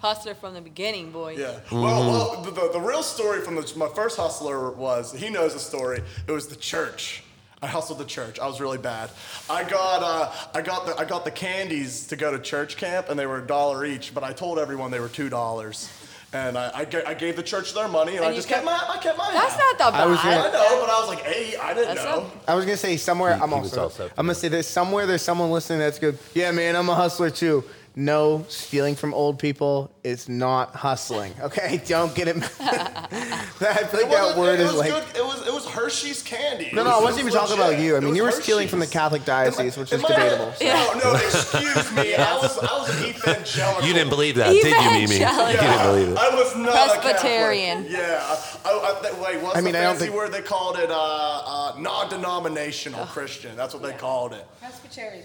[0.00, 1.36] Hustler from the beginning, boy.
[1.38, 1.60] Yeah.
[1.72, 5.54] Well, well the, the, the real story from the, my first hustler was he knows
[5.54, 6.02] the story.
[6.26, 7.22] It was the church.
[7.60, 8.38] I hustled the church.
[8.38, 9.10] I was really bad.
[9.50, 13.08] I got uh, I got the I got the candies to go to church camp,
[13.08, 14.14] and they were a dollar each.
[14.14, 15.90] But I told everyone they were two dollars,
[16.32, 18.48] and I, I, ga- I gave the church their money, and, And I you just
[18.48, 19.32] kept- kept, my I kept my.
[19.32, 19.58] That's half.
[19.60, 20.00] not that bad.
[20.02, 22.20] I was I gonna- know, but I was like hey, I didn't That's know.
[22.22, 23.32] not- I was gonna say somewhere.
[23.42, 23.80] I'm he was also.
[24.04, 26.16] also- I'm gonna say there's somewhere there's someone listening that's good.
[26.34, 27.64] Yeah, man, I'm a hustler too.
[27.96, 31.34] No, stealing from old people is not hustling.
[31.40, 32.36] Okay, don't get it.
[32.60, 33.48] I
[33.90, 34.90] feel like that word it is was like.
[34.90, 35.16] good.
[35.16, 36.70] It was it was Hershey's candy.
[36.72, 37.96] No, It no, I was- wasn't it even was talking about you.
[37.96, 40.52] I mean, you were stealing from the Catholic diocese, which is Am I- debatable.
[40.52, 40.64] so.
[40.64, 42.14] No, no, excuse me.
[42.14, 43.86] I was I was an evangelical.
[43.88, 45.14] You didn't believe that, did you, Mimi?
[45.14, 46.18] You didn't believe it.
[46.18, 47.84] I was not a Presbyterian.
[47.84, 47.98] Catholic.
[47.98, 48.36] Yeah.
[48.64, 50.76] I, I, that- wait, what's I mean, the I don't fancy think- word they called
[50.78, 50.90] it?
[50.90, 53.56] Uh, uh, non-denominational Christian.
[53.56, 54.44] That's what they called it.
[54.60, 55.24] Presbyterian.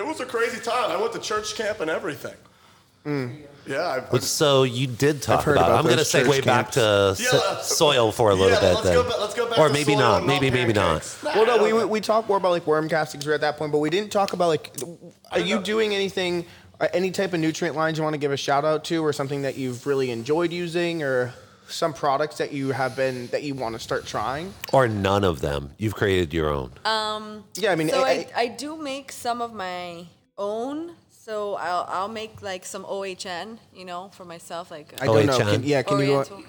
[0.00, 0.90] It was a crazy time.
[0.90, 2.34] I went to church camp and everything.
[3.66, 3.86] Yeah.
[3.86, 5.68] I, But so you did talk heard about.
[5.68, 8.50] about I'm going to those church segue back to Yeah, uh, soil for a little
[8.50, 10.18] yeah, bit let's then, Go back, let's go back or to maybe soil not.
[10.18, 11.02] and Maybe maybe not.
[11.02, 11.22] pancakes.
[11.22, 11.84] Well, no, we, okay.
[11.84, 13.26] we we talked more about like worm castings.
[13.26, 14.74] We're at that point, but we didn't talk about like.
[15.32, 16.46] Are you doing anything?
[16.80, 19.12] Uh, Any type of nutrient lines you want to give a shout out to, or
[19.12, 21.34] something that you've really enjoyed using, or
[21.72, 24.52] some products that you have been that you want to start trying?
[24.72, 25.70] Or none of them.
[25.78, 26.72] You've created your own.
[26.84, 30.06] Um, Yeah, I mean, So I- I, I do make some of my
[30.38, 30.96] own.
[31.10, 34.70] So I'll I'll make like some OHN, you know, for myself.
[34.70, 35.38] Like uh, I don't know.
[35.38, 35.52] OHN?
[35.52, 36.04] Can, yeah, can you?
[36.14, 36.42] Uh, Oriental.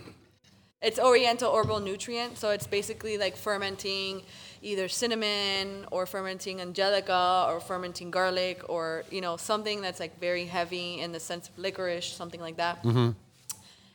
[0.81, 4.23] It's Oriental herbal nutrient, so it's basically like fermenting
[4.63, 10.45] either cinnamon or fermenting angelica or fermenting garlic or you know something that's like very
[10.45, 12.81] heavy in the sense of licorice, something like that.
[12.83, 13.09] Mm-hmm.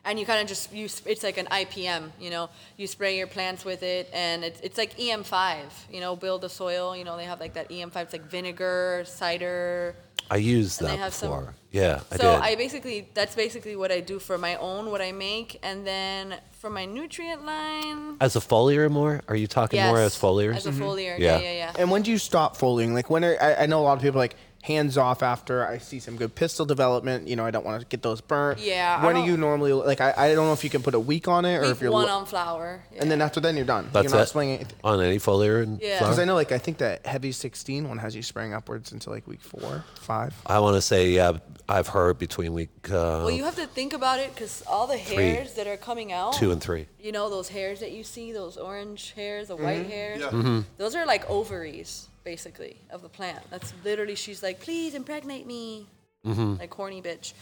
[0.06, 2.48] And you kind of just use it's like an IPM, you know.
[2.76, 6.48] You spray your plants with it, and it's it's like EM5, you know, build the
[6.48, 6.96] soil.
[6.96, 7.96] You know, they have like that EM5.
[7.96, 9.96] It's like vinegar, cider,
[10.30, 12.40] I used And they that have some- yeah, I so did.
[12.40, 16.36] I basically that's basically what I do for my own, what I make, and then
[16.52, 18.16] for my nutrient line.
[18.20, 19.22] as a foliar more?
[19.28, 20.56] Are you talking more as yes, foliars?
[20.56, 20.82] As a mm-hmm.
[20.82, 21.36] foliar, Yeah.
[21.36, 21.72] yeah, yeah, yeah.
[21.78, 22.94] And when do you stop foliating?
[22.94, 24.36] Like when are, I, I know a lot of people are like
[24.66, 27.28] hands off after I see some good pistil development.
[27.28, 28.58] You know, I don't want to get those burnt.
[28.60, 30.00] Yeah, When are don't- you normally like?
[30.00, 31.80] I, I don't know if you can put a week on it or Week if
[31.80, 31.92] you're.
[31.92, 32.82] one lo- on flower.
[32.98, 33.88] and then after then you're done.
[33.92, 34.26] That's you're not it?
[34.28, 34.76] spraying anything.
[34.82, 35.98] On any foliar and Yeah.
[35.98, 36.08] flower?
[36.10, 39.10] Because I know, like, I think that heavy 16 one has you spraying upwards into
[39.10, 40.34] like week four, five.
[40.46, 41.32] I want to say, yeah,
[41.68, 44.96] I've heard between week uh, well, you have to think about it because all the
[44.98, 46.32] hairs that are coming out.
[46.34, 46.86] two and three.
[47.00, 49.64] You know those hairs that you see, those orange hairs, the Mm-hmm.
[49.64, 50.20] white hairs.
[50.20, 50.28] Yeah.
[50.30, 50.60] Mm-hmm.
[50.76, 53.38] Those are like ovaries, basically, of the plant.
[53.50, 55.86] That's literally she's like, please impregnate me.
[56.26, 56.56] Mm-hmm.
[56.56, 57.34] Like horny bitch.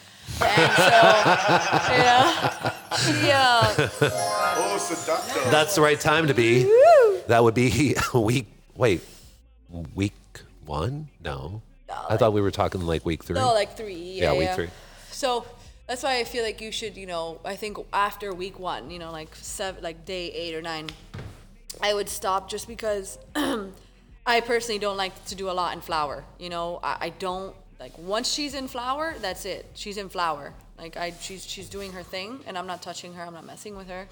[0.42, 0.92] And so,
[2.04, 3.88] yeah, she, uh,
[4.56, 5.50] Oh, seductive.
[5.50, 6.64] That's the right time to be.
[7.28, 8.46] That would be week.
[8.76, 9.00] Wait,
[9.94, 10.12] week
[10.66, 11.08] one?
[11.24, 13.36] No, no I thought we were talking like week three.
[13.36, 13.94] no, like three.
[13.94, 14.54] Yeah, Yeah, week yeah.
[14.54, 14.68] three.
[15.10, 15.46] So
[15.86, 18.98] that's why I feel like you should, you know, I think after week one, you
[18.98, 20.90] know, like seven, like day eight or nine,
[21.80, 23.18] I would stop just because
[24.26, 26.24] I personally don't like to do a lot in flower.
[26.38, 29.66] You know, I, I don't like once she's in flower, that's it.
[29.74, 30.54] She's in flower.
[30.78, 33.22] Like I, she's she's doing her thing, and I'm not touching her.
[33.22, 34.08] I'm not messing with her.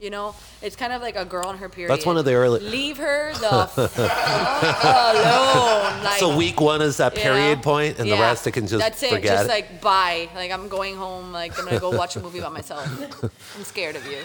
[0.00, 1.88] You know, it's kind of like a girl on her period.
[1.88, 6.02] That's one of the early- Leave her the fuck alone.
[6.02, 7.62] Like, so week one is that period know?
[7.62, 8.92] point, and the rest it can just forget.
[8.92, 9.10] That's it.
[9.10, 9.30] forget.
[9.30, 9.52] Just it?
[9.52, 10.28] like bye.
[10.34, 11.32] Like I'm going home.
[11.32, 12.84] Like I'm gonna go watch a movie by myself.
[13.56, 14.18] I'm scared of you.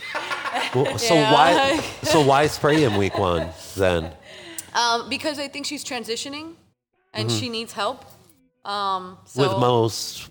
[0.74, 1.32] Well, so Yeah.
[1.32, 1.80] why?
[2.04, 4.12] So why spray in week one then?
[4.82, 6.48] Um, because I think she's transitioning,
[7.14, 8.00] and she needs help.
[8.66, 9.42] Um, so Mm-hmm.
[9.42, 10.30] with most,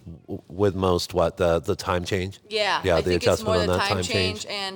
[0.62, 2.32] with most, what the the time change?
[2.48, 4.62] Yeah, yeah, I the think it's adjustment more on the that time, time change, change.
[4.62, 4.74] and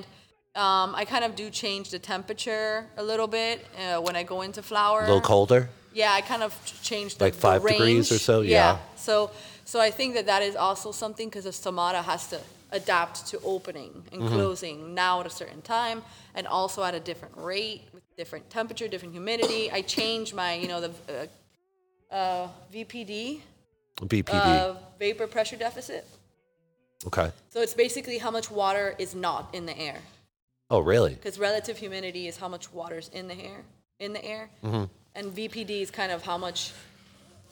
[0.65, 4.41] um, I kind of do change the temperature a little bit uh, when I go
[4.41, 4.99] into flower.
[5.03, 5.61] A little colder.
[5.93, 6.51] Yeah, I kind of
[6.89, 8.41] change the, Like the five degrees or so?
[8.41, 8.77] Yeah.
[8.95, 9.13] So,
[9.65, 12.39] so I think that that is also something because the stomata has to
[12.71, 14.33] adapt to opening and Mm-hmm.
[14.35, 16.01] closing now at a certain time,
[16.35, 19.71] and also at a different rate with different temperature, different humidity.
[19.71, 20.91] I change my, you know, the
[22.11, 23.39] uh, uh, VPD,
[24.01, 24.29] BPD.
[24.29, 26.05] uh, vapor pressure deficit.
[27.07, 27.31] okay.
[27.49, 29.99] So it's basically how much water is not in the air.
[30.69, 31.13] Oh, really?
[31.15, 33.63] Because relative humidity is how much water's in the air,
[33.99, 34.85] in the air, Mm-hmm.
[35.15, 36.71] and VPD is kind of how much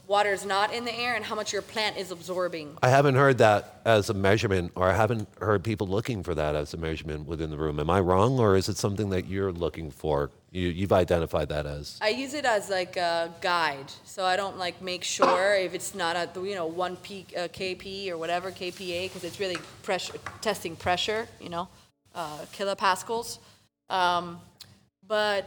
[0.10, 2.76] water is not in the air and how much your plant is absorbing.
[2.82, 6.56] I haven't heard that as a measurement, or I haven't heard people looking for that
[6.56, 7.80] as a measurement within the room.
[7.80, 10.32] Am I wrong, or is it something that you're looking for?
[10.52, 12.00] You, you've identified that as.
[12.02, 15.93] I use it as like a guide, so I don't like make sure if it's
[15.93, 19.58] not at the you know one P, uh, kp or whatever kPa because it's really
[19.84, 21.69] pressure testing pressure, you know,
[22.15, 23.38] uh, kilopascals.
[23.91, 24.39] Um,
[25.08, 25.45] but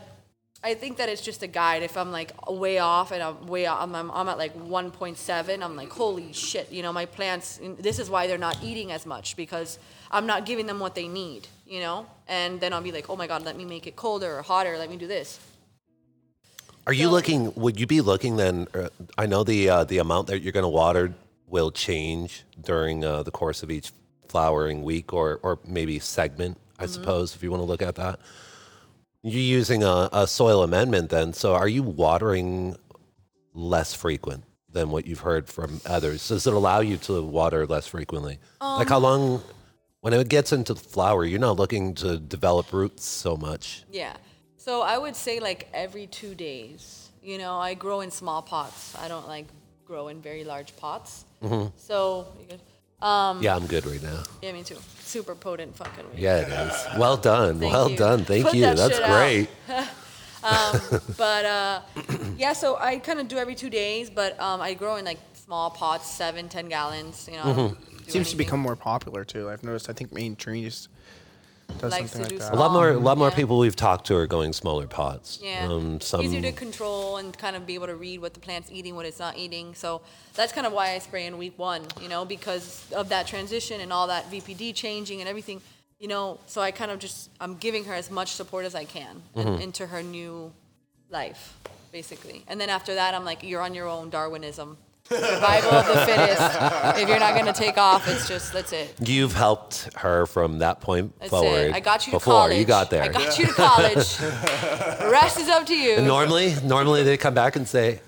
[0.65, 1.83] I think that it's just a guide.
[1.83, 5.63] If I'm like way off and I'm way off, I'm, I'm, I'm at like 1.7,
[5.63, 9.05] I'm like, holy shit, you know, my plants, this is why they're not eating as
[9.05, 12.07] much because I'm not giving them what they need, you know?
[12.29, 14.79] And then I'll be like, oh my God, let me make it colder or hotter,
[14.79, 15.41] let me do this.
[16.87, 17.53] Are you looking?
[17.55, 18.67] Would you be looking then?
[18.75, 21.15] Uh, I know the uh, the amount that you're going to water
[21.47, 23.93] will change during uh, the course of each
[24.27, 26.59] flowering week, or or maybe segment.
[26.81, 28.19] I suppose if you want to look at that.
[29.23, 31.33] You're using a, a soil amendment then.
[31.33, 32.77] So are you watering
[33.55, 36.29] less frequent than what you've heard from others?
[36.29, 38.39] Does it allow you to water less frequently?
[38.61, 39.43] like how long?
[40.01, 43.85] When it gets into the flower, you're not looking to develop roots so much.
[43.89, 44.17] Yeah.
[44.57, 47.11] So I would say like every two days.
[47.23, 48.97] You know, I grow in small pots.
[48.99, 49.47] I don't like
[49.85, 51.25] grow in very large pots.
[51.43, 51.69] Mm-hmm.
[51.77, 52.27] So,
[53.03, 54.23] um, Yeah, I'm good right now.
[54.41, 54.77] yeah, me too.
[55.01, 56.21] Super potent fucking weed.
[56.21, 56.87] Yeah, it is.
[56.99, 57.59] Well done.
[57.61, 57.97] Thank well you.
[57.99, 58.25] done.
[58.25, 58.63] Thank Put you.
[58.63, 59.19] that That's shit out.
[59.19, 59.49] great.
[61.17, 61.81] But uh,
[62.37, 65.19] yeah, so I kind of do every two days, but um, I grow in like
[65.35, 67.29] small pots, seven, ten gallons.
[67.31, 68.05] You know, I Mm-hmm.
[68.05, 69.49] do Seems to become more popular too.
[69.51, 69.89] I've noticed.
[69.89, 70.89] I think main trees
[71.79, 72.53] does likes something to like do that.
[72.55, 73.35] A lot more, a lot more Yeah.
[73.35, 75.39] people we've talked to are going smaller pots.
[75.43, 75.67] Yeah.
[75.69, 78.71] Um, some, Easier to control and kind of be able to read what the plant's
[78.71, 79.75] eating, what it's not eating.
[79.75, 80.03] So
[80.35, 83.81] that's kind of why I spray in week one, you know, because of that transition
[83.81, 85.61] and all that VPD changing and everything,
[85.99, 86.39] you know.
[86.47, 89.45] So I kind of just, I'm giving her as much support as I can in-
[89.47, 89.63] Mm-hmm.
[89.63, 90.53] into her new
[91.11, 91.55] life,
[91.91, 92.45] basically.
[92.49, 94.77] And then after that, I'm like, you're on your own, Darwinism.
[95.09, 96.99] Survival of the fittest.
[97.03, 98.95] If you're not going to take off, it's just, that's it.
[99.01, 101.67] You've helped her from that point That's forward.
[101.71, 101.75] it.
[101.75, 102.59] I got you to before college.
[102.59, 103.03] you got there.
[103.03, 104.17] I got you to college.
[104.17, 105.97] the rest is up to you.
[105.97, 108.01] And normally, normally they come back and say,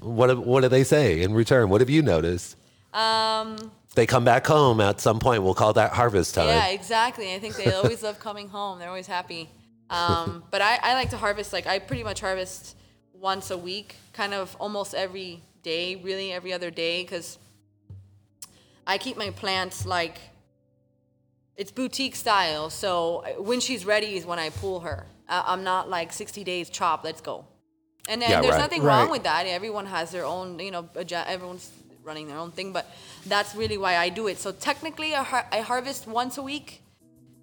[0.00, 0.28] "What?
[0.28, 1.68] do- What do they say in return?
[1.68, 2.56] What have you noticed?"
[2.94, 3.56] Um,
[3.94, 5.42] They come back home at some point.
[5.42, 6.46] We'll call that harvest time.
[6.48, 7.34] Yeah, exactly.
[7.34, 8.78] I think they always love coming home.
[8.78, 9.50] They're always happy.
[9.90, 12.76] Um, but I, I like to harvest, like, I pretty much harvest
[13.12, 17.38] once a week, kind of almost every day, really every other day, because
[18.86, 20.16] I keep my plants like
[21.60, 22.70] it's boutique style.
[22.70, 25.06] So when she's ready is when I pull her.
[25.28, 27.36] I'm not like 60 days chop, let's go.
[28.08, 28.60] And then Yeah, there's right.
[28.66, 29.42] nothing wrong with that.
[29.46, 30.84] Everyone has their own, you know,
[31.34, 31.68] everyone's
[32.04, 32.84] running their own thing, but
[33.26, 34.38] that's really why I do it.
[34.38, 36.68] So technically, I, har- I harvest once a week,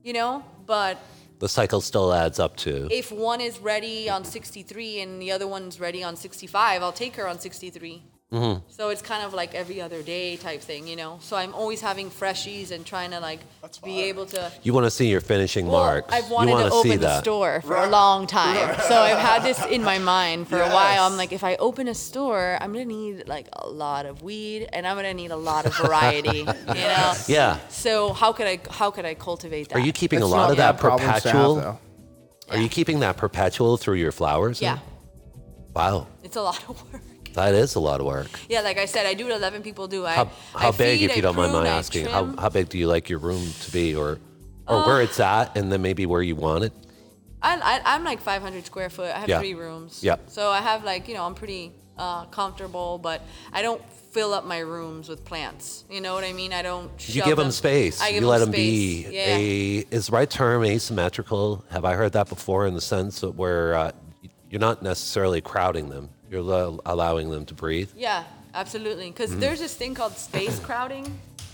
[0.07, 0.95] you know, but
[1.39, 2.87] The cycle still adds up to.
[2.89, 7.17] if one is ready on 63 and the other one's ready on 65, I'll take
[7.17, 8.01] her on 63.
[8.33, 8.61] Mm-hmm.
[8.69, 11.19] So it's kind of like every other day type thing, you know.
[11.21, 13.39] So I'm always having freshies and trying to like
[13.85, 14.51] be able to.
[14.63, 16.11] You want to see your finishing Well, marks.
[16.11, 18.75] I've you wanted want to see open the store for a long time.
[18.87, 21.03] So I've had this in my mind for a while.
[21.03, 24.67] I'm like, if I open a store, I'm gonna need like a lot of weed
[24.73, 26.39] and I'm gonna need a lot of variety.
[26.39, 27.13] you know.
[27.27, 27.59] Yeah.
[27.69, 29.75] So how could I how could I cultivate that?
[29.77, 31.55] Are you keeping It's a lot of that bad problems to have, perpetual?
[31.55, 31.79] though.
[32.49, 34.59] Are you keeping that perpetual through your flowers?
[34.59, 34.83] Yeah, then?
[35.75, 37.01] Wow, it's a lot of work.
[37.33, 38.29] That is a lot of work.
[38.49, 40.05] Yeah, like I said, I do what 11 people do.
[40.05, 42.69] I, How, how I big, feed, if you don't mind my asking, how, how big
[42.69, 44.19] do you like your room to be, or
[44.67, 46.73] or where it's at, and then maybe where you want it?
[47.41, 49.13] I, I, I'm like 500 square foot.
[49.13, 49.39] I have Yeah.
[49.39, 49.99] three rooms.
[50.01, 50.15] Yeah.
[50.27, 53.81] So I have like, you know, I'm pretty uh, comfortable, but I don't
[54.13, 55.83] fill up my rooms with plants.
[55.89, 56.53] You know what I mean?
[56.53, 56.89] I don't.
[57.13, 57.99] You give them space.
[58.01, 59.35] I give you let them be Yeah.
[59.35, 61.65] a is the right term asymmetrical.
[61.69, 62.65] Have I heard that before?
[62.65, 63.91] In the sense of where uh,
[64.49, 67.91] you're not necessarily crowding them, you're lo- allowing them to breathe.
[67.95, 69.09] Yeah, absolutely.
[69.11, 69.39] Because Mm-hmm.
[69.39, 71.05] there's this thing called space crowding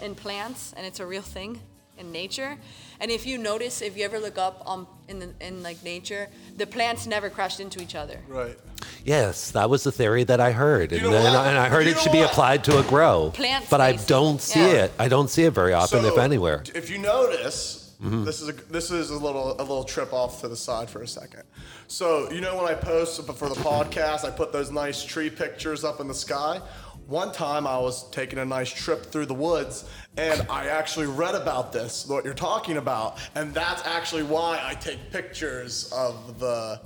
[0.02, 1.60] in plants, and it's a real thing
[1.98, 2.58] in nature.
[3.02, 6.30] And if you notice, if you ever look up on in the, in like nature,
[6.58, 8.20] the plants never crashed into each other.
[8.28, 8.58] Right.
[9.04, 11.96] Yes, that was the theory that I heard, and, then, and I heard You it
[11.96, 13.32] know should be applied to a grow.
[13.34, 14.84] Plant but I don't see Yeah.
[14.86, 14.92] it.
[15.00, 16.64] I don't see it very often, if anywhere.
[16.74, 18.24] If you notice, Mm-hmm.
[18.24, 21.02] this is a this is a little a little trip off to the side for
[21.02, 21.44] a second.
[21.88, 25.84] So you know when I post for the podcast, I put those nice tree pictures
[25.84, 26.62] up in the sky.
[27.08, 31.36] One time I was taking a nice trip through the woods and I actually read
[31.36, 36.80] about this, what you're talking about, and that's actually why I take pictures of the.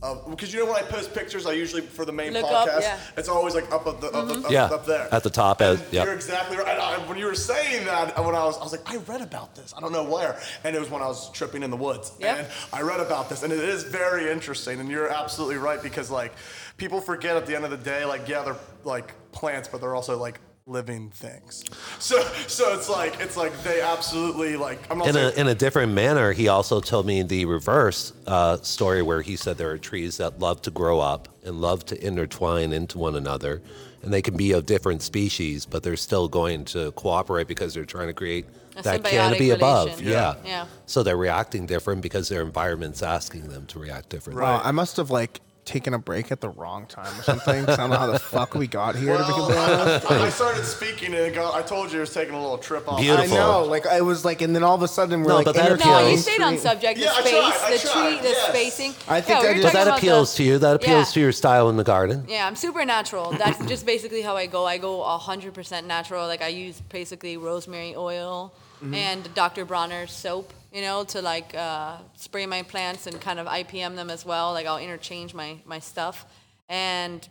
[0.00, 2.82] Because you know when I post pictures, I usually for the main Look podcast, up,
[2.82, 2.98] yeah.
[3.18, 4.44] it's always like up at the up, the- mm-hmm.
[4.46, 6.06] up, Yeah, up there at the top, And yep.
[6.06, 6.78] You're exactly right.
[6.78, 9.54] I, when you were saying that, when I was, I was like, I read about
[9.54, 9.74] this.
[9.76, 12.38] I don't know where, and it was when I was tripping in the woods, Yep.
[12.38, 14.80] and I read about this, and it is very interesting.
[14.80, 16.32] And you're absolutely right because like
[16.78, 19.94] people forget at the end of the day, like yeah, they're like plants, but they're
[19.94, 21.64] also like living things.
[21.98, 25.54] So so it's like it's like they absolutely like I'm not In a, in a
[25.54, 29.78] different manner, he also told me the reverse uh, story where he said there are
[29.78, 33.60] trees that love to grow up and love to intertwine into one another.
[34.02, 37.84] And they can be of different species, but they're still going to cooperate because they're
[37.84, 39.88] trying to create A that symbiotic canopy above.
[39.88, 40.08] relation.
[40.08, 40.34] Yeah.
[40.42, 40.66] Yeah.
[40.86, 44.42] So they're reacting different because their environment's asking them to react differently.
[44.42, 47.64] Wow, I must have like taken a break at the wrong time or something.
[47.68, 49.16] I don't know how the fuck we got here.
[49.16, 50.08] to be completely honest.
[50.10, 52.58] Well, I started speaking and it got, I told you it was taking a little
[52.58, 53.00] trip off.
[53.00, 53.36] Beautiful.
[53.36, 55.44] I know, like I was like, and then all of a sudden we're No, like,
[55.44, 56.98] but that No, you stayed on subject.
[56.98, 58.48] The Yeah, I space, tried, I the tried, tree, the yes.
[58.48, 58.94] spacing.
[59.08, 60.58] I think yeah, I we were did- But talking that about appeals the- to you.
[60.58, 61.14] That appeals Yeah.
[61.14, 62.24] to your style in the garden.
[62.28, 63.32] Yeah, I'm super natural.
[63.32, 64.66] That's just basically how I go.
[64.66, 66.26] I go 100% natural.
[66.26, 68.52] Like I use basically rosemary oil
[68.82, 68.94] Mm-hmm.
[68.94, 69.66] and Dr.
[69.66, 74.10] Bronner's soap, you know, to like uh, spray my plants and kind of IPM them
[74.10, 74.52] as well.
[74.52, 76.26] Like I'll interchange my my stuff,
[76.68, 77.28] and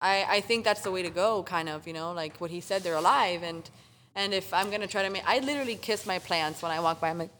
[0.00, 1.42] I I think that's the way to go.
[1.42, 3.68] Kind of, you know, like what he said, they're alive, and
[4.14, 7.00] and if I'm gonna try to make, I literally kiss my plants when I walk
[7.00, 7.10] by.
[7.10, 7.30] I'm like.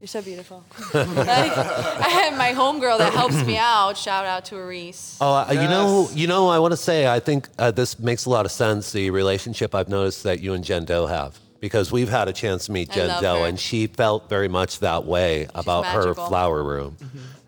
[0.00, 0.64] You're so beautiful.
[0.94, 3.96] like, I have my homegirl that helps me out.
[3.96, 5.18] Shout out to Arise.
[5.20, 8.24] Oh, uh, you know, you know, I want to say, I think uh, this makes
[8.24, 8.92] a lot of sense.
[8.92, 12.66] The relationship I've noticed that you and Jen Doe have, because we've had a chance
[12.66, 13.46] to meet I Jen love Doe, her.
[13.48, 16.26] and she felt very much that way about her magical.
[16.28, 16.96] flower room,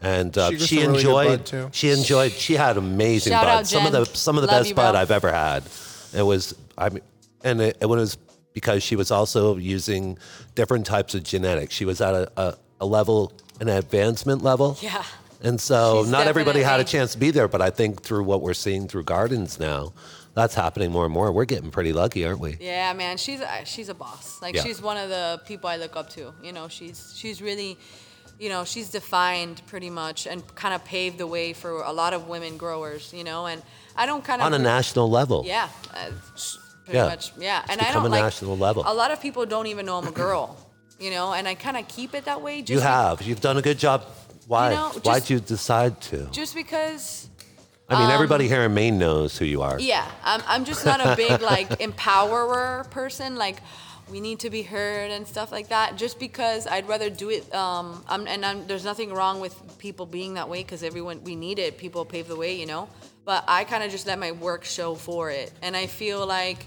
[0.03, 1.47] and uh, She grew she some really good bud, enjoyed.
[1.47, 1.69] too.
[1.73, 2.33] She enjoyed.
[2.33, 3.51] She had amazing Shout bud.
[3.51, 5.01] out, some of the some of the Love best you, bud bro.
[5.01, 5.63] I've ever had.
[6.15, 7.03] It was, I mean,
[7.45, 8.17] and it, it was
[8.53, 10.19] because she was also using
[10.57, 11.73] different types of genetics.
[11.75, 14.77] She was at a, a a level, an advancement level.
[14.81, 15.05] Yeah.
[15.43, 18.03] And so She's not everybody had a definitely- chance to be there, but I think
[18.03, 19.93] through what we're seeing through gardens now,
[20.35, 21.33] that's happening more and more.
[21.33, 22.57] We're getting pretty lucky, aren't we?
[22.61, 24.41] Yeah, man, she's a, she's a boss.
[24.41, 24.62] Like Yeah.
[24.62, 26.33] she's one of the people I look up to.
[26.43, 27.78] You know, she's she's really,
[28.39, 32.12] you know, she's defined pretty much and kind of paved the way for a lot
[32.14, 33.12] of women growers.
[33.12, 33.62] You know, and
[33.97, 35.43] I don't kind of On a national level.
[35.47, 36.11] Yeah, uh,
[36.93, 37.07] Yeah.
[37.07, 37.33] much.
[37.39, 38.83] Yeah, and I don't a like national level.
[38.87, 40.57] A lot of people don't even know I'm a girl.
[40.99, 42.61] You know, and I kind of keep it that way.
[42.61, 43.22] Just You have.
[43.22, 44.05] You've done a good job.
[44.47, 44.74] Why?
[44.74, 46.26] know, Why'd you decide to?
[46.31, 47.20] just because.
[47.91, 49.74] I mean, everybody here in Maine knows who you are.
[49.74, 53.36] Um, Yeah, I'm, I'm just not a big like empowerer person.
[53.36, 53.61] Like,
[54.11, 55.97] we need to be heard and stuff like that.
[55.97, 57.53] Just because I'd rather do it.
[57.55, 61.34] Um, I'm, and I'm, there's nothing wrong with people being that way because everyone we
[61.36, 61.78] need it.
[61.78, 62.88] People pave the way, you know.
[63.24, 66.66] But I kind of just let my work show for it, and I feel like.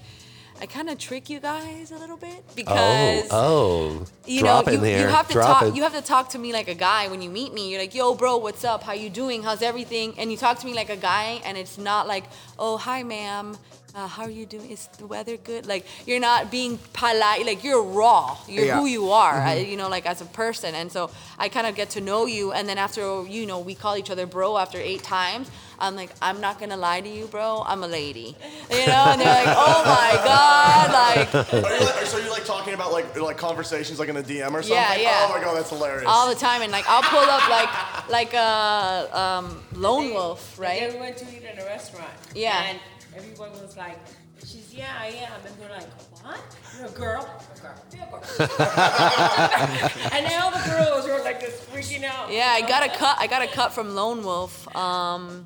[0.61, 4.05] I kind of trick you guys a little bit Oh, because oh.
[4.25, 5.67] you Drop know, you, you have to Drop talk.
[5.69, 5.75] it.
[5.75, 7.69] You have to talk to me like a guy when you meet me.
[7.71, 8.83] You're like, "Yo, bro, what's up?
[8.83, 9.43] How you doing?
[9.43, 12.23] How's everything?" And you talk to me like a guy, and it's not like,
[12.57, 13.57] "Oh, hi, ma'am.
[13.95, 14.69] Uh, how are you doing?
[14.71, 17.45] Is the weather good?" Like you're not being polite.
[17.45, 18.37] Like you're raw.
[18.47, 18.79] You're Yeah.
[18.79, 19.35] who you are.
[19.41, 20.73] I, you know, like as a person.
[20.75, 23.75] And so I kind of get to know you, and then after you know, we
[23.75, 25.49] call each other bro after eight times.
[25.83, 27.61] I'm like, I'm not gonna lie to you, bro.
[27.65, 28.35] I'm a lady.
[28.71, 31.35] You know, and they're like, "Oh my god!" Like.
[31.53, 34.51] Are you like, so you're like talking about like like conversations like in a DM
[34.53, 34.71] or something?
[34.75, 35.27] Yeah, yeah.
[35.29, 36.05] Oh my god, that's hilarious.
[36.07, 40.81] all the time, and like I'll pull up like like a um, lone wolf, Like,
[40.81, 40.93] right?
[40.93, 42.09] we went to eat at a restaurant.
[42.33, 42.63] Yeah.
[42.69, 42.79] And
[43.15, 43.97] everyone was like,
[44.39, 45.39] she's, yeah, I am.
[45.45, 45.89] And we're like,
[46.23, 46.41] what?
[46.77, 47.21] You're a girl?
[47.55, 47.75] A girl.
[47.93, 48.23] You're a girl.
[50.13, 52.31] and then all the girls were like just freaking out.
[52.31, 53.17] Yeah, I got a cut.
[53.19, 54.73] I got a cut from Lone Wolf.
[54.75, 55.45] Um,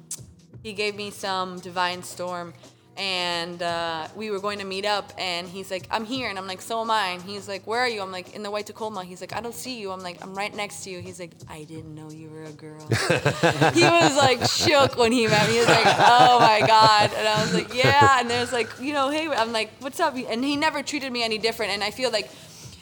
[0.68, 2.54] he gave me some Divine Storm,
[2.98, 5.14] and uh, we were going to meet up.
[5.18, 7.80] And he's like, "I'm here," and I'm like, "So am I." And he's like, "Where
[7.80, 10.02] are you?" I'm like, "In the White Tacoma." He's like, "I don't see you." I'm
[10.02, 12.86] like, "I'm right next to you." He's like, "I didn't know you were a girl."
[13.74, 15.54] he was like shook when he met me.
[15.54, 18.92] He was like, "Oh my god," and I was like, "Yeah." And there's like, you
[18.92, 21.72] know, hey, I'm like, "What's up?" And he never treated me any different.
[21.72, 22.30] And I feel like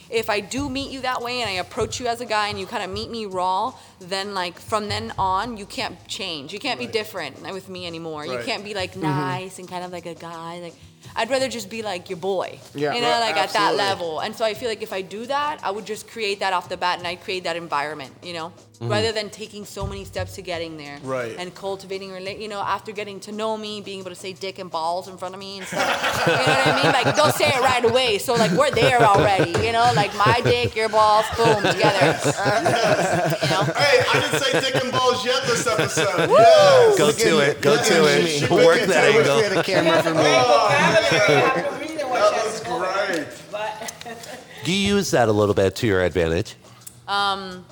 [0.09, 2.59] if I do meet you that way and I approach you as a guy and
[2.59, 6.53] you kind of meet me raw, then like from then on you can't change.
[6.53, 8.25] You can't be different with me anymore.
[8.25, 9.01] You can't be like mm-hmm.
[9.01, 10.59] nice and kind of like a guy.
[10.59, 10.75] Like
[11.15, 12.59] I'd rather just be like your boy.
[12.73, 12.93] Yeah.
[12.93, 14.19] You know, Right, like at that level.
[14.19, 16.69] And so I feel like if I do that, I would just create that off
[16.69, 18.53] the bat and I'd create that environment, you know?
[18.75, 18.89] Mm-hmm.
[18.91, 20.97] Rather than taking so many steps to getting there.
[21.03, 21.35] Right.
[21.39, 24.59] And cultivating rela- you know, after getting to know me, being able to say dick
[24.59, 25.81] and balls in front of me and stuff.
[26.27, 26.91] you know what I mean?
[26.91, 28.17] Like don't say it right away.
[28.17, 32.19] So like we're there already, you know, like my dick, your balls, boom, together.
[32.25, 33.63] you know?
[33.63, 36.29] Hey, I didn't say dick and balls yet this episode.
[36.29, 36.97] yes.
[36.97, 37.61] Go to it.
[37.61, 38.41] Go to Yes.
[38.43, 38.49] it.
[38.51, 39.41] Work that I angle.
[39.41, 40.15] had a camera for me.
[40.15, 40.35] vocabulary.
[40.35, 43.27] I have to read it when That was great.
[43.51, 46.55] But You use that a little bit to your advantage.
[47.07, 47.65] Um,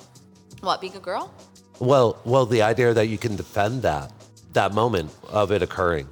[0.64, 1.32] What, being a girl?
[1.78, 4.12] Well, well, the idea that you can defend that
[4.52, 6.08] that moment of it occurring.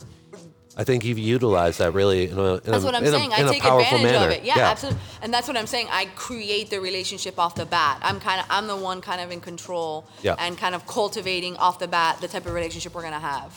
[0.77, 3.13] I think you've utilized that really in a, in That's a, what I'm in a-
[3.13, 3.31] saying.
[3.33, 4.25] in I a take advantage manner.
[4.27, 4.43] of it.
[4.43, 5.01] Yeah, absolutely.
[5.21, 5.87] And that's what I'm saying.
[5.91, 7.99] I create the relationship off the bat.
[8.03, 10.35] I'm kind of I'm the one kind of in control Yeah.
[10.39, 13.55] and kind of cultivating off the bat the type of relationship we're gonna have.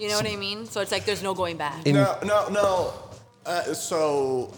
[0.00, 0.66] You know what I mean?
[0.66, 1.86] So it's like there's no going back.
[1.86, 2.92] In- No, no, no.
[3.46, 4.52] Uh, so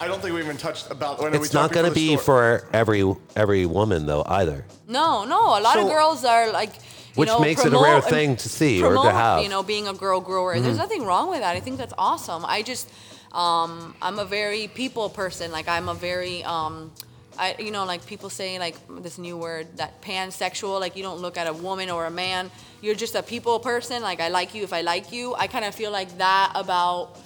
[0.00, 1.20] I don't think we even touched about.
[1.20, 3.04] When It's talked not going to be the for every
[3.36, 4.64] every woman though either.
[4.88, 5.58] No, no.
[5.58, 6.70] A lot of girls are like.
[7.10, 9.38] You Which know, makes it a rare thing to see or to have.
[9.38, 9.42] Mm-hmm.
[9.42, 10.58] You know, being a girl grower.
[10.60, 11.56] There's nothing wrong with that.
[11.56, 12.44] I think that's awesome.
[12.46, 12.88] I just,
[13.32, 15.50] um, I'm a very people person.
[15.50, 16.92] Like I'm a very, um,
[17.36, 20.78] I, you know, like people say like this new word that pansexual.
[20.78, 22.48] Like you don't look at a woman or a man.
[22.80, 24.02] You're just a people person.
[24.02, 25.34] Like I like you if I like you.
[25.34, 27.18] I kind of feel like that about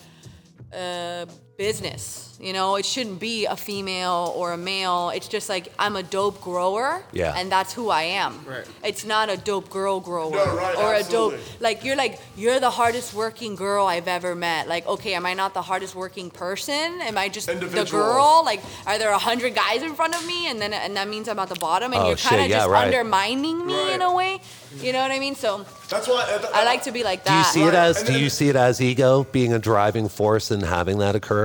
[0.72, 1.27] uh,
[1.57, 2.37] business.
[2.41, 5.11] You know, it shouldn't be a female or a male.
[5.15, 7.33] It's just like I'm a dope grower, Yeah.
[7.37, 8.45] and that's who I am.
[8.45, 8.65] Right.
[8.83, 12.59] It's not a dope girl grower No, right, or a dope like you're like you're
[12.59, 14.67] the hardest working girl I've ever met.
[14.69, 17.01] Like, okay, am I not the hardest working person?
[17.03, 18.43] Am I just the girl?
[18.45, 21.29] Like, are there a hundred guys in front of me, and then and that means
[21.29, 22.87] I'm at the bottom, and Oh, you're kind of shit, yeah, just right.
[22.87, 24.41] undermining me in a way.
[24.81, 25.37] You know what I mean?
[25.37, 27.31] So That's why uh, I like to be like that.
[27.31, 27.53] Do you that.
[27.53, 30.65] see it as and do you see it as ego being a driving force and
[30.65, 31.44] having that occur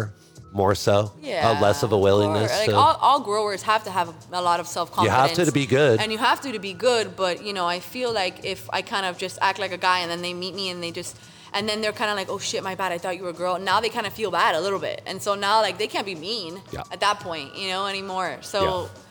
[0.51, 1.11] more so?
[1.21, 1.49] Yeah.
[1.49, 4.41] Uh, less of a willingness like to all, all growers have to have a, a
[4.41, 5.15] lot of self confidence.
[5.15, 5.99] You have to to be good.
[5.99, 8.81] And you have to to be good, but you know, I feel like if I
[8.81, 11.17] kind of just act like a guy and then they meet me and they just
[11.53, 12.91] and then they're kind of like, "Oh shit, my bad.
[12.91, 15.01] I thought you were a girl." Now they kind of feel bad a little bit.
[15.07, 16.83] And so now like they can't be mean Yeah.
[16.91, 18.37] at that point, you know, anymore.
[18.41, 19.01] So Yeah.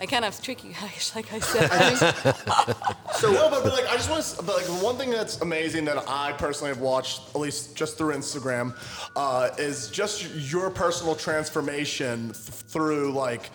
[0.00, 1.68] I kind of trick you guys, like I said.
[3.16, 5.40] So no, but, but like I just want to, but like the one thing that's
[5.42, 8.74] amazing that I personally have watched, at least just through Instagram,
[9.14, 13.50] uh, is just your personal transformation th- through like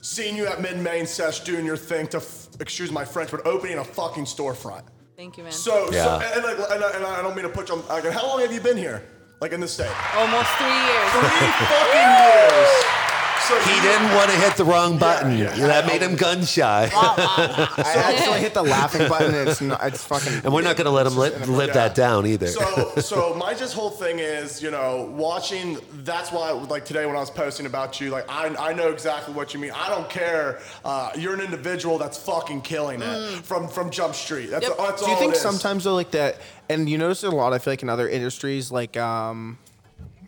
[0.00, 3.44] seeing you at Mid Maine Sesh doing your thing to, f- excuse my French, but
[3.44, 4.82] opening a fucking storefront.
[5.16, 5.50] Thank you, man.
[5.52, 6.20] So, Yeah.
[6.20, 7.86] so and, like, and, I- and I don't mean to put you on.
[7.88, 9.02] Like, how long have you been here?
[9.40, 9.90] Like in the state?
[10.14, 11.10] Almost three years.
[11.10, 12.10] Three fucking
[12.54, 12.84] years.
[13.48, 15.38] So He didn't want to hit the wrong button.
[15.38, 15.54] yeah.
[15.56, 16.90] That made him gun shy.
[16.94, 19.34] I actually hit the laughing button.
[19.34, 19.82] And it's not.
[19.86, 20.44] It's fucking.
[20.44, 21.74] And we're not going to let him li- live Yeah.
[21.74, 22.46] that down either.
[22.48, 25.78] So, so my just whole thing is, you know, watching.
[26.04, 29.32] That's why, like today when I was posting about you, like I, I know exactly
[29.34, 29.72] what you mean.
[29.74, 30.60] I don't care.
[30.84, 34.50] Uh, you're an individual that's fucking killing it from from Jump Street.
[34.50, 34.76] That's, Yep.
[34.76, 35.42] that's Do you think it is.
[35.42, 36.36] sometimes though, like that,
[36.68, 37.52] and you notice it a lot?
[37.54, 39.58] I feel like in other industries, like um,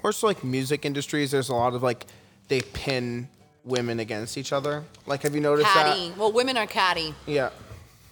[0.03, 2.07] more so like music industries, there's a lot of like
[2.51, 3.28] they pin
[3.64, 4.84] women against each other.
[5.07, 6.12] Like, have you noticed Catty.
[6.18, 7.14] Well, women are catty.
[7.26, 7.51] Yeah.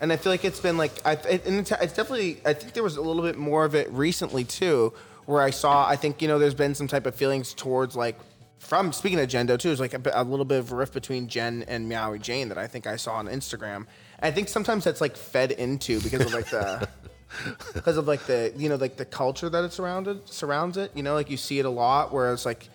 [0.00, 2.72] And I feel like it's been like I, it, and it's it's definitely I think
[2.72, 4.92] there was a little bit more of it recently too,
[5.26, 8.16] where I saw I think you know there's been some type of feelings towards like
[8.60, 11.26] from speaking of Jendo too, there's like a, a little bit of a rift between
[11.26, 13.86] Jen and Meowie Jane that I think I saw on Instagram.
[14.22, 16.88] I think sometimes that's like fed into because of like the
[17.74, 20.92] because of like the you know like the culture that it surrounded surrounds it.
[20.94, 22.68] You know, like you see it a lot where it's like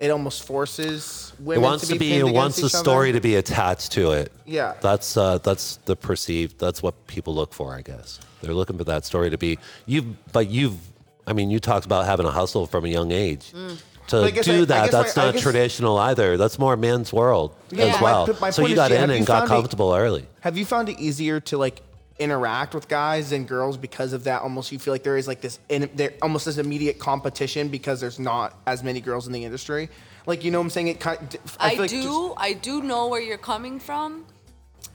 [0.00, 2.30] it almost forces It women wants to be, to be.
[2.30, 3.18] It wants the story other.
[3.18, 4.32] to be attached to it.
[4.46, 4.74] Yeah.
[4.80, 6.58] That's uh, that's the perceived.
[6.58, 8.20] That's what people look for, I guess.
[8.40, 9.58] They're looking for that story to be.
[9.86, 10.76] You, but you've.
[11.26, 13.52] I mean, you talked about having a hustle from a young age.
[13.52, 13.78] Mm.
[14.08, 16.38] To I I- do I that, guess that's my- not guess- traditional either.
[16.38, 17.86] That's more man's world Yeah.
[17.86, 18.26] as well.
[18.40, 20.26] my so you got in and got found it- comfortable early.
[20.40, 21.82] Have you found it easier to like
[22.18, 24.42] interact with guys and girls because of that?
[24.42, 28.00] Almost, you feel like there is like this, in, there almost this immediate competition because
[28.00, 29.88] there's not as many girls in the industry.
[30.26, 31.00] Like, you know, what I'm saying it.
[31.00, 34.26] Kind, I, I, feel like do, just- I do know where you're coming from,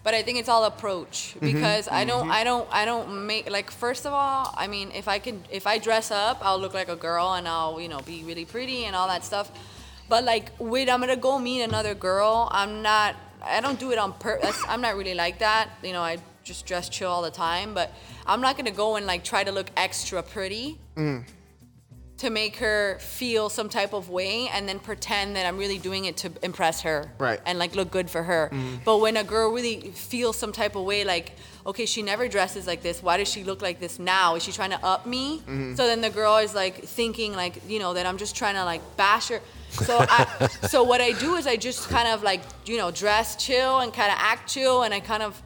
[0.04, 1.54] but I think it's all approach Mm-hmm.
[1.54, 3.72] because I don't, I don't, I don't make like.
[3.72, 6.90] First of all, I mean, if I can, if I dress up, I'll look like
[6.90, 9.52] a girl and I'll, you know, be really pretty and all that stuff.
[10.10, 12.48] But like, wait, I'm gonna go meet another girl.
[12.52, 13.16] I'm not.
[13.42, 14.62] I don't do it on purpose.
[14.68, 15.70] I'm not really like that.
[15.82, 17.74] You know, I just dress chill all the time.
[17.74, 17.92] But
[18.26, 21.24] I'm not gonna go and like try to look extra pretty mm.
[22.18, 26.06] to make her feel some type of way and then pretend that I'm really doing
[26.06, 27.12] it to impress her.
[27.18, 27.40] Right.
[27.46, 28.50] And like look good for her.
[28.52, 28.84] Mm.
[28.84, 31.34] But when a girl really feels some type of way, like,
[31.66, 33.02] okay, she never dresses like this.
[33.02, 34.36] Why does she look like this now?
[34.36, 35.40] Is she trying to up me?
[35.40, 35.76] Mm-hmm.
[35.76, 38.66] So then the girl is like thinking like, you know, that I'm just trying to
[38.66, 39.42] like bash her.
[39.74, 43.36] So I, so what I do is I just kind of like, you know, dress
[43.44, 45.42] chill and kind of act chill and I kind of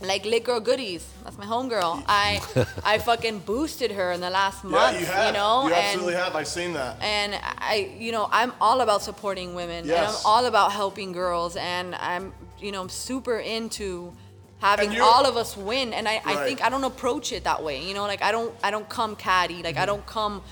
[0.00, 1.06] like lit girl goodies.
[1.24, 2.04] That's my homegirl.
[2.06, 2.40] I
[2.84, 4.94] I fucking boosted her in the last month.
[4.94, 5.26] Yeah, you have.
[5.26, 6.36] you know, you and absolutely have.
[6.36, 7.00] I've seen that.
[7.00, 11.56] and I, you know, I'm all about supporting women, and I'm all about helping girls,
[11.56, 14.12] and I'm, you know, I'm super into
[14.58, 15.92] having all of us win.
[15.92, 17.82] And I, I think I don't approach it that way.
[17.82, 19.62] You know, like I don't, I don't come catty.
[19.62, 19.86] Like I mm-hmm.
[19.86, 20.42] don't come.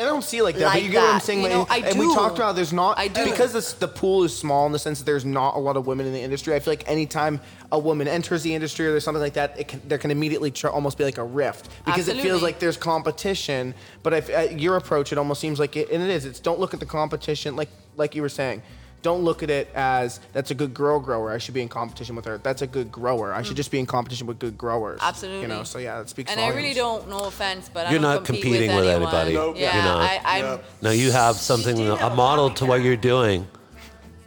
[0.00, 1.42] I don't see it like that, like but you get what I'm that, saying.
[1.42, 2.14] you know, I and we do.
[2.14, 3.24] talked about there's not I do.
[3.24, 5.86] because this, the pool is small in the sense that there's not a lot of
[5.86, 6.54] women in the industry.
[6.54, 7.40] I feel like anytime
[7.70, 10.50] a woman enters the industry or there's something like that, it can, there can immediately
[10.50, 12.42] tr- almost be like a rift because it feels Absolutely.
[12.48, 13.74] like there's competition.
[14.02, 16.24] But if, uh, your approach, it almost seems like it, and it is.
[16.24, 18.62] It's don't look at the competition like like you were saying.
[19.02, 21.32] Don't look at it as that's a good girl grower.
[21.32, 22.38] I should be in competition with her.
[22.38, 23.32] That's a good grower.
[23.32, 25.00] I should just be in competition with good growers.
[25.00, 25.08] Mm.
[25.08, 25.42] Absolutely.
[25.42, 25.64] You know.
[25.64, 26.30] So yeah, that speaks.
[26.30, 27.08] And I really don't.
[27.08, 29.14] No offense, but I You're don't not compete competing with anyone.
[29.14, 29.34] anybody.
[29.34, 29.56] Nope.
[29.58, 30.00] Yeah, You're not.
[30.02, 30.44] I, I'm.
[30.44, 30.64] Yep.
[30.82, 33.46] No, you have something, a a model to what you're doing,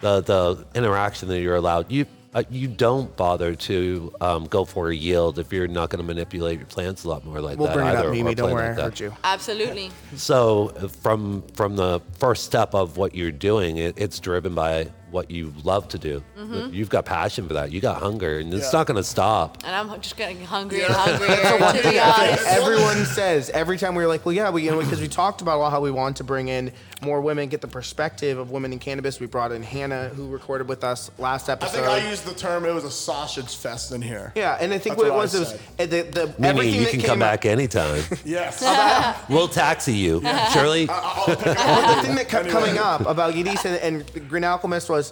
[0.01, 1.91] the the interaction that you're allowed.
[1.91, 6.01] You uh, you don't bother to um, go for a yield if you're not going
[6.01, 8.07] to manipulate your plants a lot more like We'll that bring it either.
[8.07, 8.35] up, Mimi.
[8.35, 8.81] Don't worry, like I that.
[8.83, 9.13] heard you.
[9.23, 9.91] Absolutely.
[10.15, 14.87] So uh, from from the first step of what you're doing, it, it's driven by
[15.13, 16.23] what you love to do.
[16.37, 16.73] Mm-hmm.
[16.73, 17.71] You've got passion for that.
[17.71, 18.79] You got hunger, and it's Yeah.
[18.79, 19.59] not going to stop.
[19.63, 21.17] And I'm just getting hungry and Yeah.
[21.17, 21.81] hungrier.
[21.83, 22.47] to be honest.
[22.47, 25.41] everyone says every time we were like, well, yeah, we, you know, because we talked
[25.41, 28.49] about a lot how we want to bring in more women, get the perspective of
[28.49, 29.19] women in cannabis.
[29.19, 31.79] We brought in Hannah, who recorded with us last episode.
[31.83, 32.65] I think I used the term.
[32.65, 34.31] It was a sausage fest in here.
[34.35, 35.59] yeah, and I think That's what it what I was, it was said.
[35.79, 38.03] uh, the, the Mimi, everything you can come out- back anytime.
[38.25, 38.63] Yes.
[39.29, 40.21] we'll taxi you,
[40.53, 40.87] Shirley.
[40.89, 41.97] I'll pick up.
[41.97, 42.51] the thing that kept Anyway.
[42.61, 45.02] coming up about Yadis and, and Green Alchemist was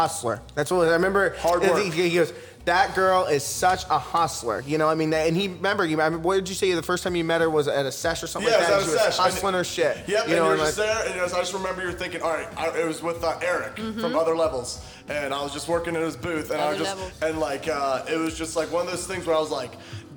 [0.00, 0.40] hustler.
[0.54, 1.34] That's what I remember.
[1.38, 1.82] Hard work.
[1.82, 2.32] He, he goes,
[2.66, 4.60] that girl is such a hustler.
[4.66, 6.00] You know, I mean, and he remember you.
[6.02, 7.92] I mean, what did you say the first time you met her was at a
[7.92, 8.76] sesh or something Yeah, like it that?
[8.78, 9.24] was and at she a was sesh.
[9.34, 9.96] hustling her shit.
[9.96, 11.40] Yep, you and know, you were and just like- there, and you know, so I
[11.40, 14.84] just remember you're thinking, all right, I, it was with uh, Eric from Other Levels,
[15.08, 17.22] and I was just working in his booth, and I was just, Levels.
[17.22, 19.72] and like, uh, it was just like one of those things where I was like,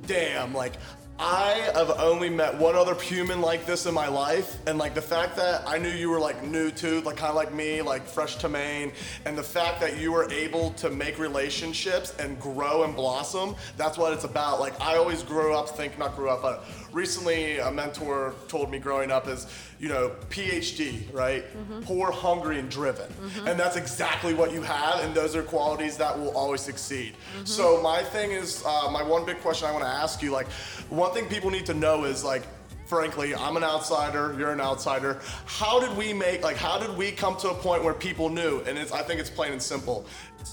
[0.08, 0.74] damn, like,
[1.22, 5.02] I have only met one other human like this in my life, and like the
[5.02, 8.08] fact that I knew you were like new to, like kind of like me, like
[8.08, 8.94] fresh to Maine,
[9.26, 13.98] and the fact that you were able to make relationships and grow and blossom, that's
[13.98, 14.62] what it's about.
[14.62, 16.64] Like I always grew up think, not grew up, but
[16.94, 19.48] recently a mentor told me growing up is,
[19.80, 21.44] you know, PhD, right?
[21.46, 21.82] Mm-hmm.
[21.84, 23.48] Poor, hungry, and driven, mm-hmm.
[23.48, 27.14] and that's exactly what you have, and those are qualities that will always succeed.
[27.14, 27.46] Mm-hmm.
[27.46, 30.48] So my thing is, uh, my one big question I want to ask you, like,
[30.90, 32.44] one thing people need to know is like
[32.90, 35.22] frankly, I'm an outsider, you're an outsider.
[35.46, 38.62] How did we make, like, how did we come to a point where people knew?
[38.66, 40.06] And it's, I think it's plain and simple.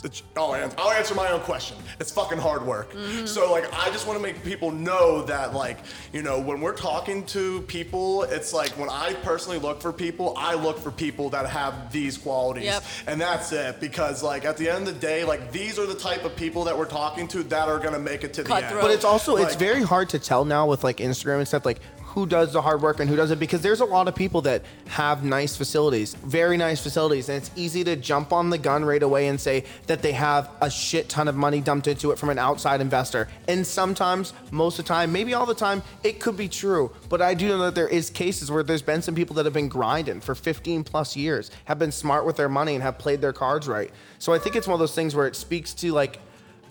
[0.03, 1.76] It's I'll, answer, I'll answer my own question.
[2.01, 2.93] It's fucking hard work.
[2.93, 3.24] Mm-hmm.
[3.24, 5.78] So, like, I just want to make people know that, like,
[6.12, 10.34] you know, when we're talking to people, it's like when I personally look for people,
[10.37, 12.64] I look for people that have these qualities.
[12.64, 12.82] Yep.
[13.07, 13.80] And that's it.
[13.80, 16.64] Because, like, at the end of the day, like, these are the type of people
[16.64, 18.76] that we're talking to that are going to make it to the end.
[18.80, 21.80] But it's also it's very hard to tell now with like Instagram and stuff like
[22.16, 24.64] who does the hard work and who doesn't because there's a lot of people that
[24.86, 29.02] have nice facilities, very nice facilities, and it's easy to jump on the gun right
[29.02, 32.30] away and say that they have a shit ton of money dumped into it from
[32.30, 33.28] an outside investor.
[33.48, 36.90] And sometimes, most of the time, maybe all the time, it could be true.
[37.10, 39.52] But I do know that there is cases where there's been some people that have
[39.52, 43.20] been grinding for 15 plus years, have been smart with their money and have played
[43.20, 43.90] their cards right.
[44.18, 46.18] So I think it's one of those things where it speaks to like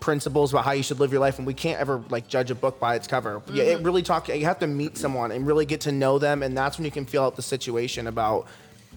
[0.06, 2.56] principles about how you should live your life and we can't ever like judge a
[2.56, 3.42] book by its cover.
[3.52, 6.44] Yeah it really talk you have to meet someone and really get to know them
[6.44, 8.46] and that's when you can feel out the situation about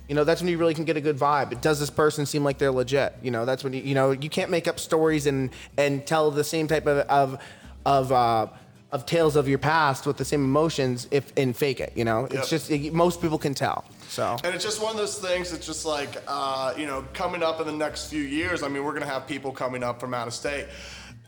[0.06, 1.62] you know that's when you really can get a good vibe.
[1.62, 3.14] Does this person seem like they're legit?
[3.22, 5.48] You know that's when you you know you can't make up stories and
[5.78, 7.42] and tell the same type of of
[7.86, 8.46] of uh
[8.92, 12.22] of tales of your past with the same emotions if and fake it you know?
[12.22, 12.32] Yep.
[12.32, 13.84] it's just it, most people can tell
[14.18, 15.52] so And it's just one of those things.
[15.52, 18.64] It's just like, uh, you know, coming up in the next few years.
[18.64, 20.66] I mean, we're gonna have people coming up from out of state.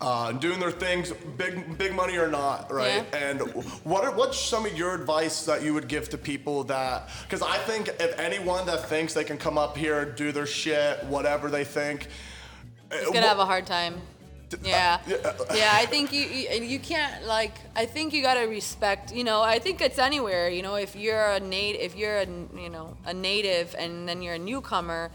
[0.00, 3.04] Uh, doing their things, big big money or not, right?
[3.12, 3.18] Yeah.
[3.18, 3.40] And
[3.84, 7.10] what are what's some of your advice that you would give to people that?
[7.22, 10.46] Because I think if anyone that thinks they can come up here and do their
[10.46, 12.08] shit, whatever they think,
[12.90, 14.00] It's gonna have a hard time.
[14.64, 14.98] Yeah,
[15.54, 15.70] yeah.
[15.72, 17.54] I think you, you you can't like.
[17.76, 19.14] I think you gotta respect.
[19.14, 20.48] You know, I think it's anywhere.
[20.48, 24.22] You know, if you're a nat, if you're a you know a native and then
[24.22, 25.10] you're a newcomer,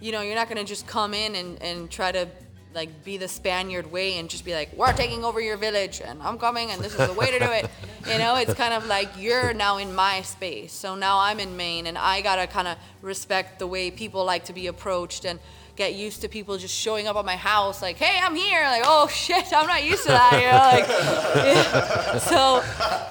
[0.00, 2.28] you know, you're not gonna just come in and and try to
[2.74, 6.22] like be the Spaniard way and just be like, we're taking over your village and
[6.22, 7.68] I'm coming and this is the way to do it.
[8.10, 10.72] You know, it's kind of like you're now in my space.
[10.72, 14.46] So now I'm in Maine and I gotta kind of respect the way people like
[14.46, 15.38] to be approached and
[15.80, 18.62] get used to people just showing up at my house like, hey, I'm here.
[18.64, 20.32] Like, oh shit, I'm not used to that.
[20.34, 20.86] You know, like,
[21.46, 22.18] yeah.
[22.32, 22.62] so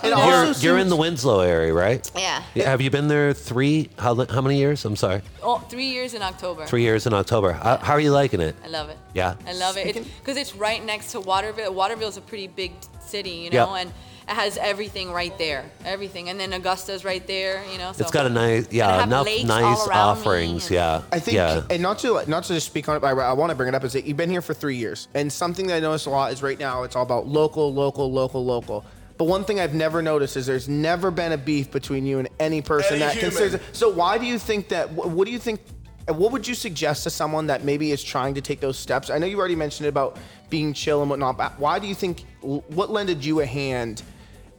[0.04, 2.10] it You're, also you're in the Winslow area, right?
[2.16, 3.90] yeah, Have you been there three?
[3.98, 4.86] How, how many years?
[4.86, 5.24] I'm sorry.
[5.42, 6.68] oh, three years in October.
[6.68, 7.54] Three years in October.
[7.54, 8.56] How, how are you liking it?
[8.64, 8.98] I love it.
[9.16, 9.34] Yeah?
[9.48, 9.96] I love it.
[10.20, 11.74] Because it's, right next to Waterville.
[11.74, 13.82] Waterville's a pretty big city, you know, Yeah.
[13.82, 13.92] and
[14.30, 15.66] it has everything right there.
[15.86, 16.30] Everything.
[16.30, 17.92] And then Augusta's right there, you know.
[17.94, 20.66] So It's got a nice, And yeah, enough nice offerings.
[20.68, 21.02] and- Yeah.
[21.12, 21.64] I think, Yeah.
[21.70, 23.70] and not to not to just speak on it, but I, I want to bring
[23.70, 26.06] it up is that you've been here for three years, and something that I notice
[26.06, 28.86] a lot is right now it's all about local, local, local, local.
[29.18, 32.30] But one thing I've never noticed is there's never been a beef between you and
[32.40, 33.32] any person Any that human.
[33.32, 33.62] considers.
[33.74, 34.92] So why do you think that?
[34.92, 35.60] What do you think?
[36.08, 39.10] What would you suggest to someone that maybe is trying to take those steps?
[39.10, 40.18] I know you already mentioned it about
[40.50, 42.26] being chill and whatnot, but why do you think?
[42.42, 44.02] What lended you a hand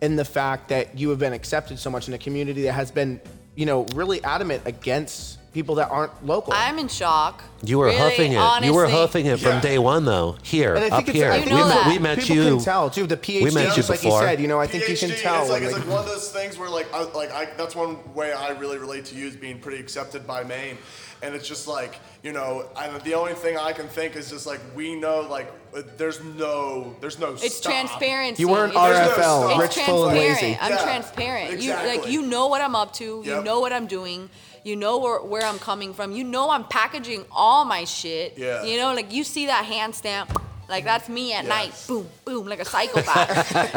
[0.02, 2.90] in the fact that you have been accepted so much in a community that has
[2.90, 3.20] been,
[3.54, 6.52] you know, really adamant against people that aren't local?
[6.54, 7.42] I'm in shock.
[7.64, 8.64] You were Really, hoofing it.
[8.64, 8.92] you were honestly.
[8.92, 9.60] hoofing it from Yeah.
[9.60, 10.36] day one, though.
[10.42, 11.30] Here, And I up think it's, here.
[11.32, 11.90] I You think know it's- that.
[11.90, 12.42] we met people you.
[12.56, 13.06] can tell too.
[13.06, 14.22] The PhD, met you just like you before.
[14.22, 15.42] said, you know, I think you can tell.
[15.42, 17.48] It's like, when, it's like- like one of those things where like I, like I,
[17.58, 20.78] that's one way I really relate to you is being pretty accepted by Maine,
[21.22, 24.46] and it's just like you know, and the only thing I can think is just
[24.46, 27.72] like we know like uh, there's no there's no It's stop.
[27.72, 28.42] transparency.
[28.42, 29.50] you weren't It's- There's no RFL, stop.
[29.64, 30.42] It's rich, full, and transparent.
[30.42, 30.58] lazy.
[30.60, 31.50] I'm Yeah, transparent.
[31.62, 32.12] You like exactly.
[32.12, 33.04] you know what I'm up to.
[33.04, 33.44] You Yep.
[33.44, 34.28] know what I'm doing.
[34.62, 36.12] You know where, where I'm coming from.
[36.12, 38.34] You know I'm packaging all my shit.
[38.36, 38.62] Yeah.
[38.64, 40.30] You know, like you see that hand stamp.
[40.70, 41.48] Like that's me at Yes.
[41.48, 43.28] night, boom, boom, like a psychopath.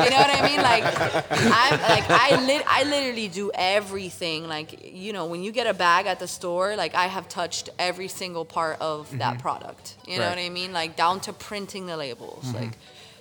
[0.03, 0.61] you know what I mean?
[0.61, 4.47] Like I'm like I lit I literally do everything.
[4.47, 7.69] Like you know, when you get a bag at the store, like I have touched
[7.79, 9.41] every single part of that mm-hmm.
[9.41, 9.95] product.
[10.07, 10.71] You know what I mean?
[10.71, 12.45] Like down to printing the labels.
[12.45, 12.57] Mm-hmm.
[12.57, 12.77] Like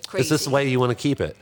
[0.07, 0.23] crazy.
[0.25, 1.37] Is this the way you want to keep it?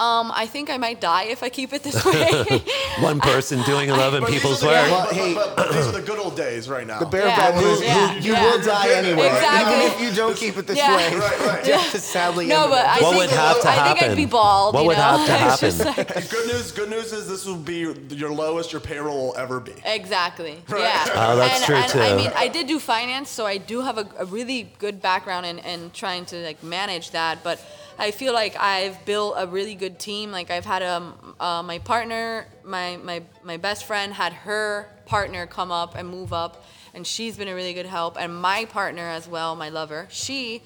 [0.00, 2.62] Um, I think I might die if I keep it this way.
[3.00, 4.90] one person doing 11 But these people's are the- work.
[4.90, 6.98] Well, but- hey- but- but these are the good old days right now.
[7.00, 7.50] The bare Yeah.
[7.52, 8.14] bones, Yeah.
[8.14, 8.44] you, you Yeah.
[8.44, 9.74] will die anyway, Exactly.
[9.76, 10.96] even if you don't keep it this Yeah.
[10.96, 11.14] way.
[11.16, 11.64] Right, right.
[11.64, 12.86] Just sadly, No, end but.
[12.86, 14.16] I What think would have to I think I'd happen?
[14.16, 14.72] be bald.
[14.74, 15.02] What you would know?
[15.18, 16.14] have to It's just happen?
[16.16, 16.72] like- good news.
[16.72, 19.74] Good news is this will be your lowest your payroll will ever be.
[19.84, 20.62] Exactly.
[20.68, 20.80] Right.
[20.80, 21.04] Yeah.
[21.14, 22.16] Oh, that's and, true, and I too.
[22.16, 25.58] mean, I did do finance, so I do have a, a really good background in,
[25.58, 27.42] in trying to like manage that.
[27.44, 27.60] But
[28.00, 30.32] I feel like I've built a really good team.
[30.32, 35.46] Like I've had um, uh, my partner, my, my my best friend had her partner
[35.46, 38.16] come up and move up, and she's been a really good help.
[38.18, 40.62] And my partner as well, my lover, she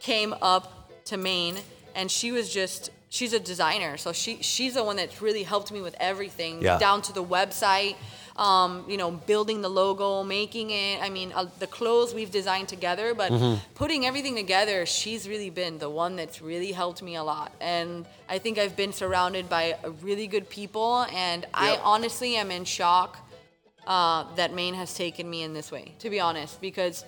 [0.00, 1.56] came up to Maine
[1.94, 5.72] and she was just she's a designer so she she's the one that's really helped
[5.72, 6.78] me with everything Yeah.
[6.78, 7.96] down to the website
[8.36, 11.02] um, you know building the logo making it.
[11.02, 13.30] I mean uh, the clothes we've designed together but
[13.74, 17.52] putting everything together she's really been the one that's really helped me a lot.
[17.60, 22.64] And i think i've been surrounded by really good people and i honestly am in
[22.64, 23.18] shock
[23.86, 27.04] uh, that Maine has taken me in this way, to be honest, because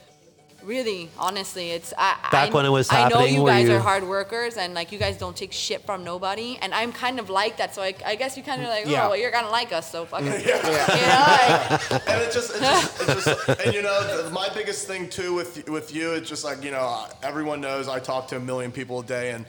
[0.63, 3.81] really, honestly, it's I, Back I, when it was I know you guys you- are
[3.81, 7.31] hard workers and like you guys don't take shit from nobody, and I'm kind of
[7.31, 7.75] like that.
[7.75, 9.07] So I, I guess you kind of like, oh, Yeah.
[9.09, 10.45] well, you're gonna like us, so fuck it.
[10.47, 14.49] You know, like, and it just, it just, it just, and you know, th- my
[14.55, 18.29] biggest thing too with with you, it's just like you know, everyone knows I talk
[18.29, 19.47] to a million people a day, and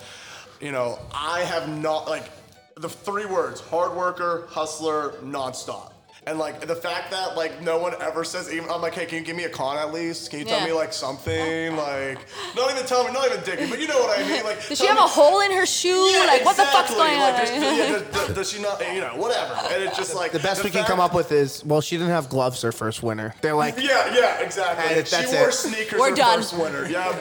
[0.61, 2.23] you know, I have not like
[2.77, 5.88] the three words: hard worker, hustler, nonstop.
[6.27, 9.19] And like the fact that like no one ever says even I'm like, hey, can
[9.19, 10.29] you give me a con at least?
[10.29, 10.65] Can you tell Yeah.
[10.67, 11.75] me like something?
[11.75, 12.19] Like
[12.55, 14.43] not even tell me, not even digging, but you know what I mean?
[14.43, 15.89] Like does she tell have me- a hole in her shoe?
[15.89, 16.97] Yeah, like, what the fuck's exactly.
[16.97, 17.39] going on?
[17.39, 17.51] Does,
[18.11, 18.79] yeah, does, does she not?
[18.93, 19.53] You know, whatever.
[19.73, 22.11] And it's just like The best we can come up with is, well, she didn't
[22.11, 23.33] have gloves her first winter.
[23.41, 24.97] They're like, Yeah, yeah, exactly.
[24.97, 25.53] And she that's wore it.
[25.53, 26.39] sneakers We're her done.
[26.39, 26.89] first winter.
[26.89, 27.19] Yeah.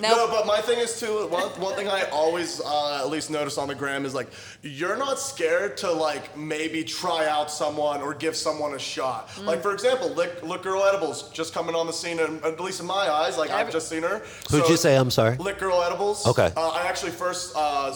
[0.00, 0.16] Nope.
[0.16, 1.26] No, but my thing is too.
[1.28, 4.28] One, one thing I always uh, at least notice on the gram is like
[4.62, 9.28] you're not scared to like maybe try out someone or give someone a shot.
[9.30, 9.44] Mm.
[9.46, 12.80] Like for example, Lick, Lick Girl Edibles just coming on the scene, and at least
[12.80, 14.18] in my eyes, like I've just seen her.
[14.50, 14.96] Who'd So- you say?
[14.96, 15.36] I'm sorry.
[15.36, 16.26] Lick Girl Edibles.
[16.26, 16.52] Okay.
[16.56, 17.92] Uh, I actually first uh,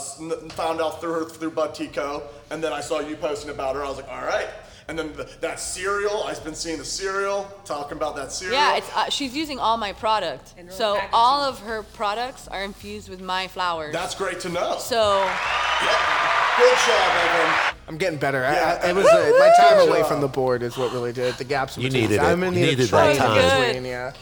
[0.51, 3.85] found out through her through Bud Tico, and then I saw you posting about her.
[3.85, 4.49] I was like, all right.
[4.89, 8.59] And then the, that cereal, I've been seeing the cereal, talking about that cereal.
[8.59, 10.55] Yeah, it's, uh, she's using all my product.
[10.71, 11.11] So packaging.
[11.13, 13.93] all of her products are infused with my flowers.
[13.93, 14.77] That's great to know.
[14.79, 15.19] so
[15.83, 15.91] Yep.
[16.57, 17.75] Good job, Evan.
[17.87, 18.45] I'm getting better.
[18.45, 18.81] I- Yeah.
[18.83, 21.37] I, it was uh, my time away from the board is what really did it.
[21.39, 22.03] The gaps in You between.
[22.05, 22.21] needed it.
[22.23, 23.67] I'm gonna You need needed that in time.
[23.71, 24.13] between, yeah.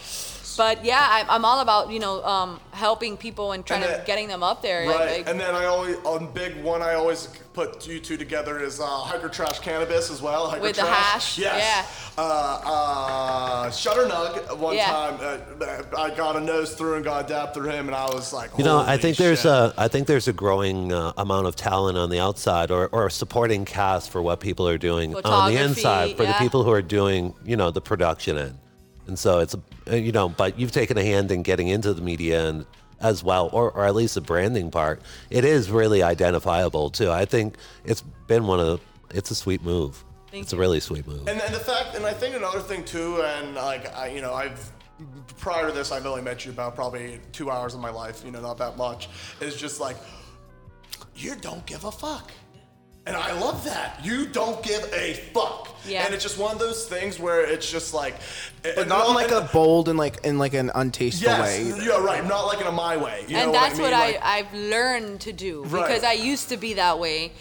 [0.57, 3.97] But yeah, I'm, I'm all about you know um, helping people and trying And to
[3.97, 4.87] then- getting them up there.
[4.87, 5.17] Right.
[5.19, 8.79] Like, and then I always, on big one, I always put you two together is
[8.79, 10.49] uh, Hiker Trash Cannabis as well.
[10.49, 11.37] Hiker With the Trash.
[11.37, 12.11] hash, Yes.
[12.17, 14.85] Uh, uh, Shutter Nug, one Yeah.
[14.91, 15.19] time,
[15.61, 18.33] uh, I got a nose through and got a dab through him, and I was
[18.33, 21.13] like, You know, I "Holy think there's shit." a I think there's a growing uh,
[21.17, 24.77] amount of talent on the outside, or, or a supporting cast for what people are
[24.77, 26.39] doing on the Photography, inside for the yeah.
[26.39, 28.57] people who are doing you know the production end.
[29.07, 32.01] And so it's uh, you know, but you've taken a hand in getting into the
[32.01, 32.65] media and
[32.99, 35.01] as well, or, or at least the branding part.
[35.29, 37.11] It is really identifiable too.
[37.11, 37.55] I think
[37.85, 40.03] it's been one of the, it's a sweet move.
[40.31, 41.27] Thank it's a really sweet move.
[41.27, 44.33] And, and the fact, and I think another thing too, and like I, you know,
[44.33, 44.71] I've
[45.37, 48.31] prior to this, I've only met you about probably two hours of my life, you
[48.31, 49.09] know, not that much.
[49.39, 49.95] Is just like
[51.15, 52.31] you don't give a fuck,
[53.07, 55.69] and I love that you don't give a fuck.
[55.87, 56.03] Yeah.
[56.05, 58.15] And it's just one of those things where it's just like,
[58.65, 61.41] eh, But not in like a bold and like in like an untasteful yes,
[61.77, 61.85] way.
[61.85, 63.23] yeah, right, not like in a my way.
[63.27, 63.91] You know and what that's I mean?
[63.91, 65.87] what Like- I, I've learned to do Right.
[65.87, 67.31] because I used to be that way.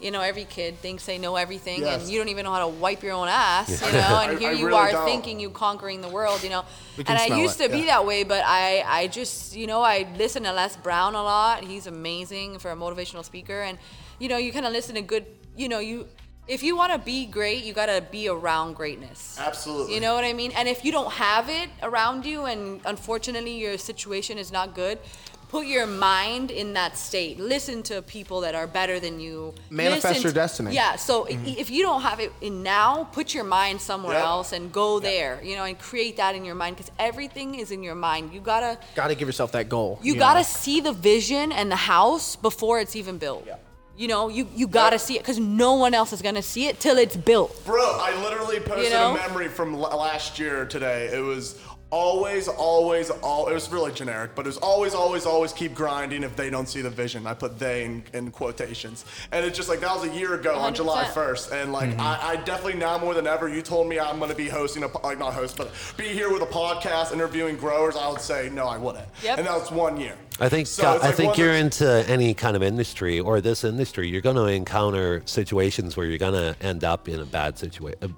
[0.00, 2.00] You know, every kid thinks they know everything, Yes.
[2.02, 3.80] and you don't even know how to wipe your own ass.
[3.86, 5.04] You know, and here I you really are don't.
[5.04, 6.42] thinking you conquering the world.
[6.42, 6.64] You know,
[6.98, 9.68] We can and I used it, to be that way, but I, I just, you
[9.68, 11.62] know, I listen to Les Brown a lot.
[11.62, 13.78] He's amazing for a motivational speaker, and
[14.22, 15.26] you know, you kind of listen to good.
[15.56, 16.06] You know, you
[16.46, 19.36] if you want to be great, you got to be around greatness.
[19.38, 19.94] Absolutely.
[19.94, 20.52] You know what I mean?
[20.52, 24.98] And if you don't have it around you, and unfortunately your situation is not good,
[25.48, 27.40] put your mind in that state.
[27.40, 29.54] Listen to people that are better than you.
[29.70, 30.74] Manifest Listen your to- destiny.
[30.74, 30.94] Yeah.
[30.94, 31.60] So i mm-hmm.
[31.64, 34.34] if you don't have it in now, put your mind somewhere Yeah.
[34.34, 35.40] else and go there.
[35.42, 38.32] You know, and create that in your mind because everything is in your mind.
[38.32, 38.78] You gotta.
[38.94, 39.98] Got to give yourself that goal.
[40.00, 40.20] You know?
[40.20, 43.44] gotta see the vision and the house before it's even built.
[43.46, 43.56] Yeah.
[44.02, 46.80] You know, you, you gotta see it because no one else is gonna see it
[46.80, 47.64] till it's built.
[47.64, 49.12] Bro, I literally posted know?
[49.14, 51.06] a memory from l- last year today.
[51.14, 51.56] It was
[51.92, 53.46] always, always, all.
[53.46, 56.66] It was really generic, but it was always, always, always keep grinding if they don't
[56.66, 57.26] see the vision.
[57.26, 60.54] I put they in, in quotations, and it's just like that was a year ago
[60.54, 61.12] on July 100%.
[61.12, 62.00] 1st, and like mm-hmm.
[62.00, 63.48] I, I definitely now more than ever.
[63.48, 66.32] You told me I'm going to be hosting a like not host, but be here
[66.32, 67.94] with a podcast interviewing growers.
[67.94, 69.06] I would say no, I wouldn't.
[69.22, 69.38] Yep.
[69.38, 70.16] And that was one year.
[70.40, 74.08] I think So it's I think you're into any kind of industry or this industry,
[74.08, 78.16] you're going to encounter situations where you're going to end up in a bad situation,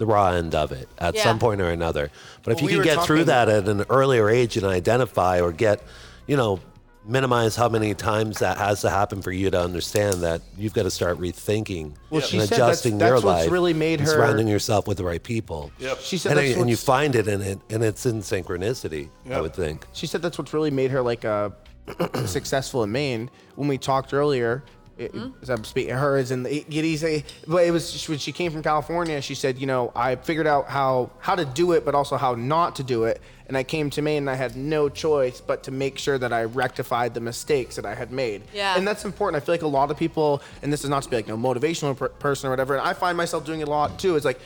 [0.00, 1.22] the, the raw end of it at Yeah.
[1.22, 2.10] some point or another.
[2.42, 4.66] But if Well, you we can were get through that at an earlier age and
[4.66, 5.82] identify or get,
[6.26, 6.60] you know,
[7.06, 10.82] minimize how many times that has to happen for you to understand that you've got
[10.82, 13.50] to start rethinking Well, she and said that's- adjusting that's your what's life.
[13.50, 15.70] really made and her- surrounding yourself with the right people.
[15.78, 15.98] Yep.
[16.00, 19.08] She said and, that's and you find it in it, and it's in synchronicity.
[19.30, 19.86] I would think.
[19.92, 21.50] She said that's what's really made her like uh,
[22.26, 23.30] successful in Maine.
[23.56, 24.62] When we talked earlier,
[25.00, 25.42] it, mm-hmm.
[25.42, 27.02] as I'm speaking, her is in the Giddy's.
[27.46, 29.20] But it was when she came from California.
[29.22, 32.34] She said, you know, I figured out how how to do it, but also how
[32.34, 33.20] not to do it.
[33.46, 36.32] And I came to Maine, and I had no choice but to make sure that
[36.32, 38.42] I rectified the mistakes that I had made.
[38.54, 38.76] Yeah.
[38.76, 39.42] And that's important.
[39.42, 41.36] I feel like a lot of people, and this is not to be like no
[41.36, 42.76] motivational per- person or whatever.
[42.76, 44.16] And I find myself doing it a lot too.
[44.16, 44.40] It's like.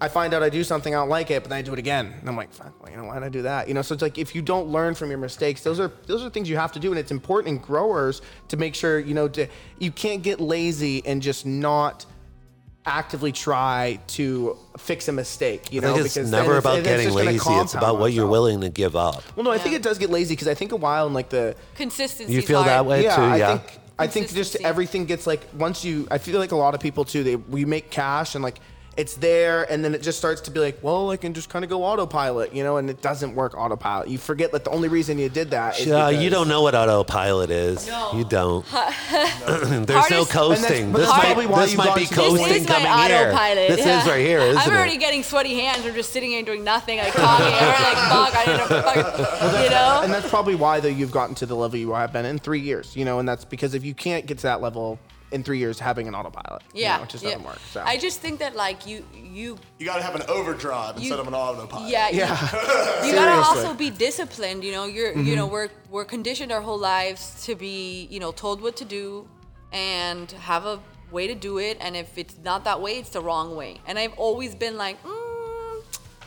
[0.00, 1.78] I find out I do something, I don't like it, but then I do it
[1.78, 2.14] again.
[2.20, 3.66] And I'm like, fuck, well, you know, why did I do that?
[3.66, 6.24] You know, so it's like if you don't learn from your mistakes, those are those
[6.24, 6.90] are things you have to do.
[6.90, 11.04] And it's important in growers to make sure, you know, to you can't get lazy
[11.04, 12.06] and just not
[12.86, 15.72] actively try to fix a mistake.
[15.72, 17.60] You I know, think it's then never it's- about then it's getting just lazy.
[17.60, 18.30] It's about what you're itself.
[18.30, 19.22] willing to give up.
[19.36, 21.28] Well, no, I think it does get lazy because I think a while in like
[21.28, 22.32] the Consistency.
[22.32, 22.70] You feel hard.
[22.70, 23.22] that way yeah, too?
[23.22, 23.58] I Yeah.
[23.58, 26.06] think I think just everything gets like once you.
[26.10, 27.24] I feel like a lot of people too.
[27.24, 28.60] They we make cash and like
[28.98, 31.64] it's there, and then it just starts to be like, well, I can just kind
[31.64, 34.08] of go autopilot, you know, and it doesn't work autopilot.
[34.08, 36.74] You forget that the only reason you did that is Uh, you don't know what
[36.74, 37.86] autopilot is.
[37.86, 38.10] No.
[38.14, 38.66] You don't.
[39.86, 40.92] There's no coasting.
[40.92, 43.08] This that's might, probably why this you might be to- This coasting is my coming
[43.08, 43.28] here.
[43.28, 43.68] autopilot.
[43.68, 44.02] This yeah.
[44.02, 44.98] is right here, isn't I'm already it?
[44.98, 45.86] getting sweaty hands.
[45.86, 47.46] I'm just sitting here doing nothing, like talking.
[47.46, 50.00] I'm already like, fuck, I didn't fuck, you know?
[50.02, 52.60] And that's probably why though you've gotten to the level you have been in three
[52.60, 54.98] years, you know, and that's because if you can't get to that level
[55.30, 57.30] in three years having an autopilot, you yeah, know, it just yeah.
[57.32, 57.58] doesn't work.
[57.72, 57.82] So.
[57.84, 61.18] I just think that like you, you, You got to have an overdrive You- instead
[61.20, 61.90] of an autopilot.
[61.90, 64.64] yeah, you- yeah, you gotta also be disciplined.
[64.64, 68.32] You know, you're, you know, we're we're conditioned our whole lives to be, you know,
[68.32, 69.28] told what to do,
[69.72, 71.76] and have a way to do it.
[71.80, 73.80] And if it's not that way, it's the wrong way.
[73.86, 75.27] And I've always been like, mm,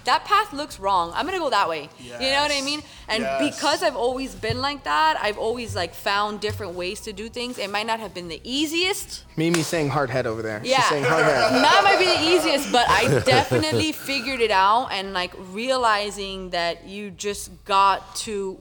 [0.06, 1.12] that path looks wrong.
[1.16, 1.90] I'm gonna go that way.
[2.00, 2.82] You know what I mean?
[3.08, 3.56] And Yes.
[3.56, 7.58] because I've always been like that, I've always like found different ways to do things.
[7.58, 9.24] It might not have been the easiest.
[9.38, 10.62] Mimi saying hard head over there.
[10.64, 10.78] Yeah.
[10.82, 11.52] She's saying hard head.
[11.62, 16.86] That might be the easiest, but I definitely figured it out and like realizing that
[16.86, 18.60] you just got to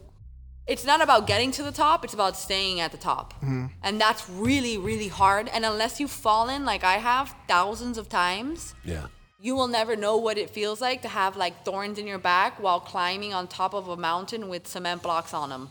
[0.67, 3.35] it's not about getting to the top, it's about staying at the top.
[3.35, 3.67] Mm-hmm.
[3.83, 5.49] And that's really, really hard.
[5.49, 9.07] And unless you've fallen like I have thousands of times, Yeah.
[9.43, 12.61] You will never know what it feels like to have like thorns in your back
[12.61, 15.69] while climbing on top of a mountain with cement blocks on them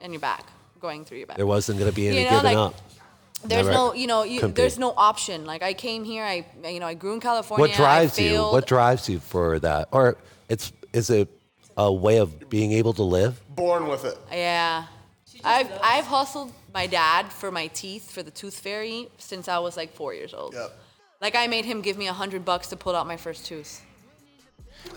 [0.00, 0.44] in your back,
[0.80, 2.74] going through your back There wasn't going to be any You know, giving like, up.
[3.44, 6.78] there's Never- no you know you, there's no option like i came here i you
[6.80, 8.40] know i grew in california What drives you?
[8.40, 9.88] What drives you for that?
[9.92, 10.16] Or
[10.48, 11.28] it's is it
[11.76, 13.40] a way of being able to live?
[13.48, 14.16] Born with it.
[14.30, 14.86] yeah
[15.44, 19.76] i've i've hustled my dad for my teeth for the tooth fairy since i was
[19.76, 20.70] like four years old Yep.
[21.22, 23.80] Like i made him give me a hundred bucks to pull out my first tooth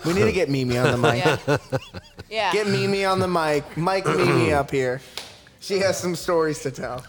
[0.04, 1.24] We need to get Mimi on the mic.
[1.24, 1.56] yeah
[2.28, 3.64] yeah Get Mimi on the mic.
[3.76, 5.00] Mike Mimi up here.
[5.60, 7.04] She has some stories to tell.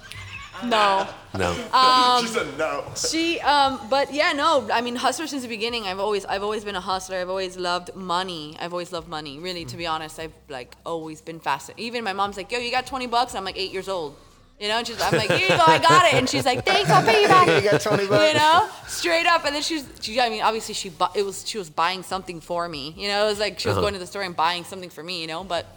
[0.64, 1.50] no No.
[1.74, 2.84] Um, she said no.
[2.96, 4.68] She, um, but yeah, no.
[4.72, 5.84] I mean, hustler since the beginning.
[5.90, 7.18] I've always, I've always been a hustler.
[7.18, 8.56] I've always loved money.
[8.60, 9.38] I've always loved money.
[9.40, 11.84] Really, to be honest, I've like always been fascinated.
[11.84, 14.16] Even my mom's like, "Yo, you got 20 bucks?" I'm like eight years old.
[14.60, 16.66] You know, and she's, I'm like, "Here you go, I got it." And she's like,
[16.66, 18.34] "Thanks, I'll pay you back." You got 20 bucks.
[18.34, 19.46] You know, straight up.
[19.46, 22.42] And then she's, she, I mean, obviously she, bu- it was, she was buying something
[22.42, 22.94] for me.
[22.98, 23.82] You know, it was like she was uh-huh.
[23.82, 25.22] going to the store and buying something for me.
[25.22, 25.68] You know, but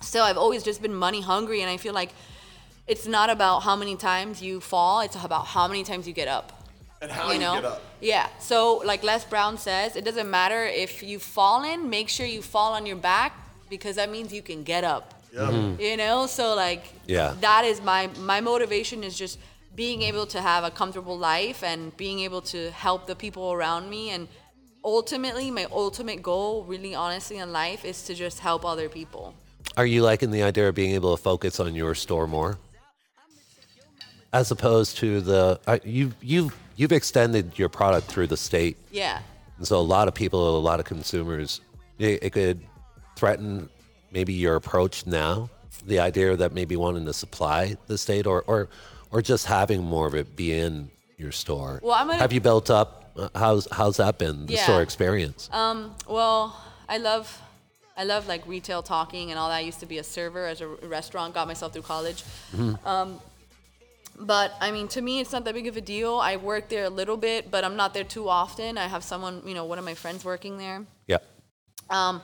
[0.00, 2.10] still, I've always just been money hungry, and I feel like
[2.88, 6.26] it's not about how many times you fall; it's about how many times you get
[6.26, 6.64] up
[7.00, 7.82] And how you you, know get up.
[8.00, 12.42] yeah so like les brown says it doesn't matter if you've fallen make sure you
[12.42, 13.32] fall on your back
[13.70, 15.80] because that means you can get up Yep.
[15.80, 17.34] you know so like Yeah.
[17.40, 19.38] that is my my motivation is just
[19.74, 23.88] being able to have a comfortable life and being able to help the people around
[23.88, 24.10] me.
[24.10, 24.26] And
[24.84, 29.34] ultimately my ultimate goal really honestly in life is to just help other people.
[29.76, 32.58] Are you liking the idea of being able to focus on your store more,
[34.32, 39.20] as opposed to the uh, you you you've extended your product through the state, yeah.
[39.58, 41.60] And so a lot of people, a lot of consumers,
[41.98, 42.60] it, it could
[43.16, 43.68] threaten
[44.10, 45.50] maybe your approach now.
[45.86, 48.68] The idea that maybe wanting to supply the state or or
[49.10, 51.80] or just having more of it be in your store.
[51.82, 53.10] Well, I'm gonna- Have you built up?
[53.16, 54.64] uh, How's how's that been the Yeah.
[54.64, 55.48] store experience?
[55.52, 56.56] Um, well,
[56.88, 57.40] I love,
[57.96, 59.56] I love like retail talking and all that.
[59.56, 62.22] I used to be a server as a restaurant, got myself through college.
[62.54, 62.74] Hmm.
[62.84, 63.20] Um,
[64.20, 66.16] but I mean, to me, it's not that big of a deal.
[66.18, 68.76] I work there a little bit, but I'm not there too often.
[68.78, 70.84] I have someone, you know, one of my friends working there.
[71.06, 71.18] Yeah.
[71.90, 72.20] Um,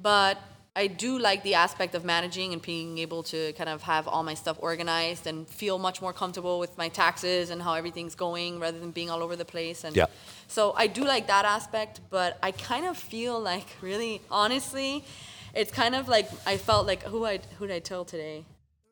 [0.00, 0.38] but
[0.78, 4.22] I do like the aspect of managing and being able to kind of have all
[4.22, 8.60] my stuff organized and feel much more comfortable with my taxes and how everything's going
[8.60, 9.82] rather than being all over the place.
[9.82, 10.06] And Yeah.
[10.46, 15.04] so I do like that aspect, but I kind of feel like really honestly,
[15.52, 18.44] it's kind of like I felt like who I who did I tell today?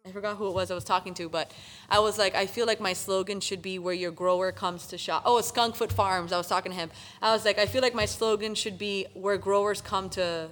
[0.05, 1.53] I forgot who it was I was talking to, but
[1.89, 4.99] I was like, I feel like my slogan should be where your grower comes to
[4.99, 5.22] shop.
[5.24, 6.32] Oh, Skunkfoot Farms.
[6.32, 6.91] I was talking to him.
[7.22, 10.51] I was like, I feel like my slogan should be where growers come to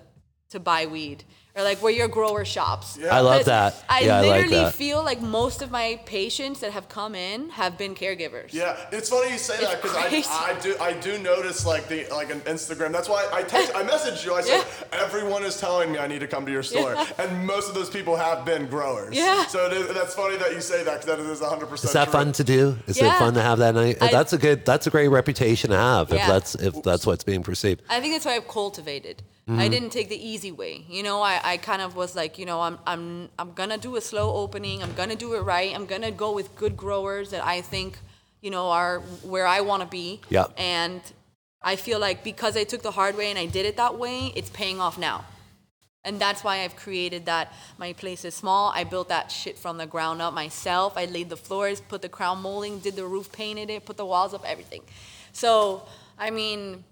[0.51, 1.25] to buy weed.
[1.57, 2.99] Or like where your grower shops.
[3.01, 3.85] I love that.
[3.89, 4.75] I Yeah, I like literally that.
[4.75, 8.53] feel like most of my patients that have come in have been caregivers.
[8.53, 9.97] Yeah, it's funny you say that because.
[9.97, 10.07] I,
[10.51, 12.91] I do I do notice like the like an Instagram.
[12.91, 14.35] That's why I text, I messaged you.
[14.35, 17.07] I said everyone is telling me I need to come to your store, Yeah.
[17.21, 19.15] and most of those people have been growers.
[19.15, 19.47] Yeah.
[19.47, 21.67] So it is, that's funny that you say that because that is 100.
[21.69, 22.77] percent Is that fun to do?
[22.89, 23.99] Is it fun to have that night?
[24.03, 24.65] I- that's a good.
[24.67, 26.11] That's a great reputation to have.
[26.11, 26.27] If Yeah.
[26.27, 27.81] that's if that's what's being perceived.
[27.89, 29.23] I think that's why I've cultivated.
[29.49, 29.61] Mm-hmm.
[29.61, 30.85] I didn't take the easy way.
[30.89, 33.97] You know, I, I kind of was like, you know, I'm I'm I'm gonna do
[33.97, 34.83] a slow opening.
[34.83, 35.75] I'm gonna do it right.
[35.75, 37.99] I'm gonna go with good growers that I think,
[38.41, 40.23] you know, are where I want to be.
[40.31, 40.47] Yeah.
[40.57, 41.03] And
[41.61, 44.33] I feel like because I took the hard way and I did it that way,
[44.35, 45.27] it's paying off now.
[46.05, 47.53] And that's why I've created that.
[47.79, 48.73] My place is small.
[48.75, 50.97] I built that shit from the ground up myself.
[50.97, 54.05] I laid the floors, put the crown molding, did the roof, painted it, put the
[54.05, 54.83] walls up, everything.
[55.33, 55.83] So,
[56.19, 56.85] I mean,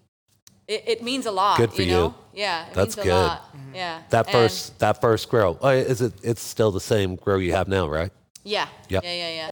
[0.69, 1.59] it, it means a lot.
[1.59, 1.93] Good for you.
[1.93, 2.15] Know?
[2.35, 2.41] you.
[2.41, 3.13] Yeah, it That's means good.
[3.15, 3.55] lot.
[3.75, 4.03] Yeah.
[4.11, 5.59] That And- first that first grow.
[5.61, 6.13] Oh, is it?
[6.23, 8.11] It's still the same grow you have now, right?
[8.45, 8.67] Yeah.
[8.89, 9.05] Yep.
[9.05, 9.51] Yeah, yeah, yeah.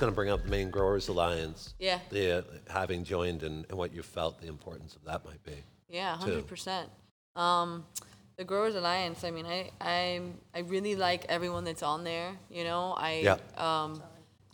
[0.00, 1.74] Going to bring up the Maine Growers Alliance.
[1.78, 1.98] Yeah.
[2.08, 5.52] The uh, having joined and, and what you felt the importance of that might be.
[5.90, 6.88] Yeah, hundred percent.
[7.36, 7.84] Um,
[8.38, 9.24] the Growers Alliance.
[9.24, 10.22] I mean, I I
[10.54, 12.32] I really like everyone that's on there.
[12.50, 13.36] You know, I Yeah.
[13.58, 14.02] um,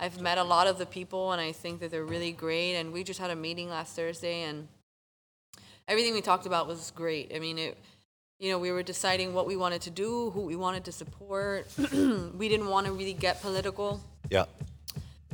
[0.01, 2.74] I've met a lot of the people, and I think that they're really great.
[2.74, 4.66] And we just had a meeting last Thursday, and
[5.86, 7.30] everything we talked about was great.
[7.32, 7.78] I mean, it.
[8.40, 11.68] You know, we were deciding what we wanted to do, who we wanted to support.
[11.78, 14.47] we didn't want to really get political Yeah.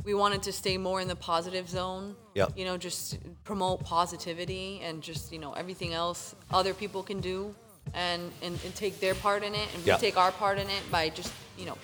[0.03, 2.15] We wanted to stay more in the positive zone.
[2.33, 2.57] Yep.
[2.57, 7.55] You know, just promote positivity and just, you know, everything else other people can do
[7.93, 9.95] and, and, and take their part in it and Yeah.
[9.95, 11.77] we take our part in it by just, you know,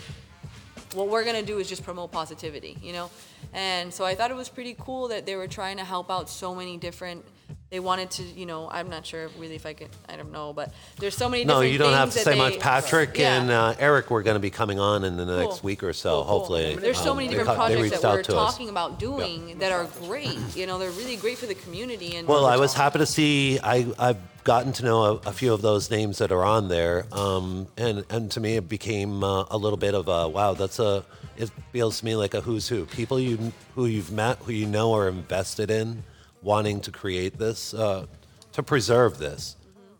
[0.94, 3.12] what we're gonna do is just promote positivity, you know?
[3.54, 6.30] And so I thought it was pretty cool that they were trying to help out
[6.30, 7.24] so many different
[7.70, 10.54] they wanted to, you know, I'm not sure really if I could, I don't know,
[10.54, 12.60] but there's so many No, different you don't have to say that much.
[12.60, 13.40] Patrick Yeah.
[13.42, 15.60] and uh, Eric were going to be coming on in the next Cool.
[15.64, 16.10] week or so.
[16.16, 16.40] Cool, cool.
[16.40, 18.38] Hopefully, There's so um, many they different co- they projects reached that out we're to
[18.38, 18.52] us.
[18.54, 20.40] talking about doing that are great.
[20.56, 22.16] You know, they're really great for the community.
[22.16, 23.60] And Well, I was happy to see.
[23.60, 27.06] I I've gotten to know a, a few of those names that are on there,
[27.12, 30.54] um, and and to me it became uh, a little bit of a wow.
[30.56, 31.04] That's a.
[31.38, 32.86] It feels to me like a who's who.
[32.86, 36.04] People you who you've met, who you know are invested in,
[36.42, 38.06] wanting to create this, uh,
[38.54, 39.56] to preserve this.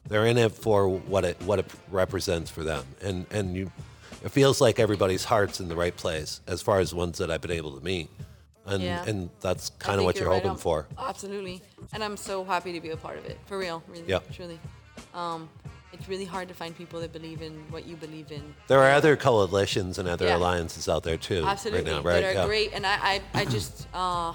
[0.08, 3.72] They're in it for what it what it represents for them, and and you.
[4.24, 7.40] It feels like everybody's heart's in the right place as far as ones that I've
[7.42, 8.10] been able to meet,
[8.66, 9.06] and Yeah.
[9.08, 10.58] and that's kind of what you're, right hoping on.
[10.58, 10.88] for.
[10.98, 11.62] Absolutely,
[11.94, 13.38] and I'm so happy to be a part of it.
[13.46, 14.20] For real, really, Yeah.
[14.34, 14.60] truly.
[15.14, 15.48] Um,
[15.94, 18.54] it's really hard to find people that believe in what you believe in.
[18.68, 20.38] There are other coalitions and other Yeah.
[20.38, 22.22] alliances out there too, Absolutely, right now, right?
[22.22, 22.46] that are Yeah.
[22.46, 22.74] great.
[22.74, 24.34] And I, I, I just, uh,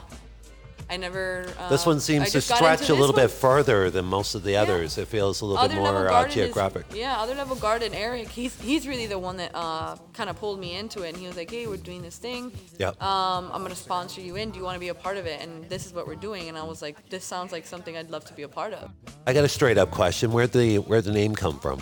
[0.91, 1.47] I never.
[1.59, 3.91] Uh, This one I seems to just got stretch into a little this bit further
[3.91, 4.99] than most of the others.
[4.99, 6.87] It feels a little Other bit more uh, Garden is- geographic.
[6.95, 7.95] yeah, other level garden.
[7.95, 11.16] Eric, he's he's really the one that uh, kind of pulled me into it, and
[11.16, 12.53] he was like, "Hey, we're doing this thing.
[12.78, 12.89] Yeah.
[13.01, 14.51] Um, I'm gonna sponsor you in.
[14.51, 15.41] Do you want to be a part of it?
[15.41, 18.11] And this is what we're doing." And I was like, "This sounds like something I'd
[18.11, 18.91] love to be a part of."
[19.26, 20.32] I got a straight up question.
[20.32, 21.80] Where'd the where'd the name come from?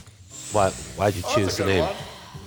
[0.52, 1.84] Why why'd you Oh, choose that's the name?
[1.84, 1.94] one.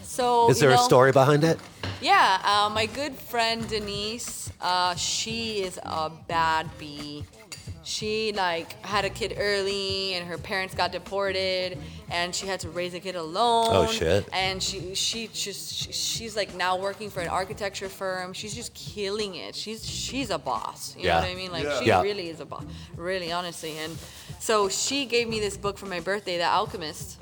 [0.03, 1.59] So Is you there a know- story behind it?
[2.01, 7.23] Yeah, uh, my good friend Denise, uh, she is a bad bee.
[7.83, 11.77] She like had a kid early, and her parents got deported,
[12.09, 13.67] and she had to raise a kid alone.
[13.69, 14.27] Oh, shit.
[14.33, 18.33] And she she just she, she's like now working for an architecture firm.
[18.33, 19.53] She's just killing it.
[19.55, 20.95] She's she's a boss.
[20.97, 21.15] You Yeah.
[21.17, 21.51] know what I mean?
[21.51, 21.79] Like Yeah.
[21.79, 22.01] she Yeah.
[22.01, 22.63] really is a boss.
[22.95, 23.95] Really, honestly, and
[24.39, 27.21] So she gave me this book for my birthday, The Alchemist,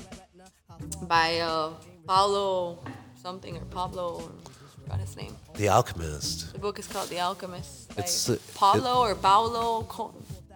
[1.04, 1.72] by uh,
[2.08, 2.80] Paulo
[3.22, 4.32] something or Pablo.
[4.43, 4.43] I
[4.84, 5.36] forgot his name.
[5.56, 6.54] The Alchemist.
[6.54, 7.92] The book is called The Alchemist.
[7.98, 9.88] It's, uh, Pablo or Paulo.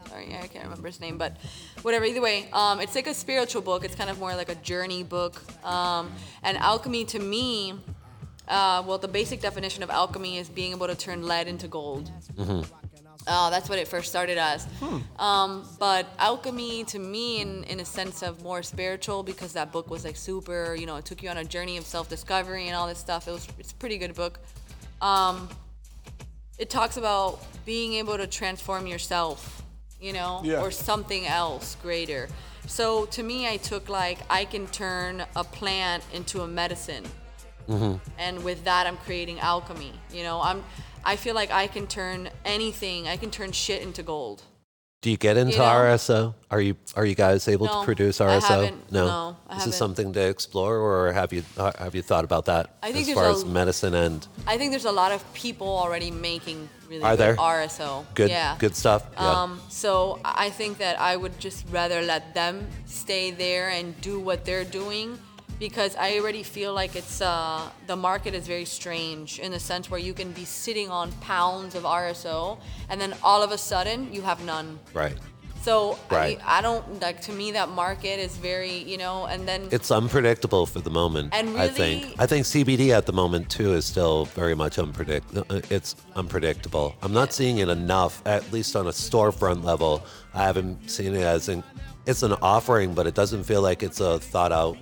[0.10, 1.38] Sorry, I can't remember his name, but
[1.82, 2.06] whatever.
[2.06, 3.84] Either way, um, it's like a spiritual book.
[3.84, 5.42] It's kind of more like a journey book.
[5.66, 6.12] Um,
[6.44, 7.74] and alchemy, to me,
[8.48, 12.10] uh, well, the basic definition of alchemy is being able to turn lead into gold.
[13.28, 14.66] Uh, that's what it first started as.
[15.20, 19.90] Um, but alchemy, to me, in, in a sense of more spiritual, because that book
[19.90, 22.88] was like super, you know, it took you on a journey of self-discovery and all
[22.88, 23.28] this stuff.
[23.28, 24.40] It was, it's a pretty good book.
[25.02, 25.50] Um,
[26.58, 29.62] it talks about being able to transform yourself,
[30.00, 30.62] you know, Yeah.
[30.62, 32.30] or something else greater.
[32.66, 37.06] So to me, I took like I can turn a plant into a medicine,
[38.18, 39.92] and with that, I'm creating alchemy.
[40.12, 40.64] You know, I'm.
[41.08, 43.08] I feel like I can turn anything.
[43.08, 44.44] I can turn shit into gold.
[45.02, 45.64] Do you get into know?
[45.64, 46.34] RSO?
[46.52, 48.42] Are you are you guys able No, to produce RSO?
[48.42, 48.92] haven't.
[48.92, 49.74] No, I Is this haven't.
[49.74, 53.06] something to explore, or have you uh, have you thought about that I think as
[53.08, 56.68] there's far a- as medicine and I think there's a lot of people already making
[56.90, 57.36] really Are good there?
[57.38, 58.06] RSO.
[58.16, 58.58] good yeah.
[58.60, 59.02] good stuff?
[59.14, 59.44] Yeah.
[59.44, 64.20] Um, so I think that I would just rather let them stay there and do
[64.20, 65.20] what they're doing
[65.60, 69.90] because I already feel like it's uh, the market is very strange in the sense
[69.90, 72.58] where you can be sitting on pounds of RSO
[72.90, 74.80] and then all of a sudden you have none.
[74.94, 75.18] right.
[75.64, 76.38] So I, Right.
[76.38, 79.92] mean, I don't like to me that market is very you know and then It's
[79.92, 81.34] unpredictable for the moment.
[81.34, 82.16] And I think.
[82.20, 85.26] I think CBD at the moment too is still very much unpredict.
[85.36, 86.96] uh, It's unpredictable.
[87.02, 90.06] I'm not seeing it enough, at least on a storefront level.
[90.34, 91.64] I haven't seen it as an.
[92.06, 94.78] It's an offering, but it doesn't feel like it's a thought out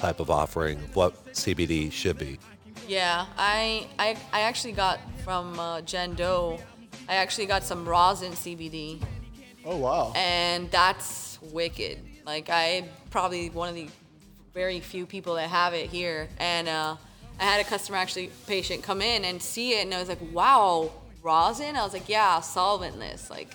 [0.00, 2.38] type of offering of what CBD should be.
[2.88, 6.58] Yeah, I I, I actually got from uh, Jen Doe.
[7.08, 9.02] I actually got some rosin CBD,
[9.64, 10.12] Oh wow.
[10.16, 11.98] and that's wicked.
[12.24, 13.88] Like I probably one of the
[14.54, 16.96] very few people that have it here, and uh,
[17.38, 20.20] I had a customer actually patient come in and see it, and I was like,
[20.32, 20.90] wow,
[21.22, 21.76] rosin.
[21.76, 23.54] I was like, yeah, solventless, like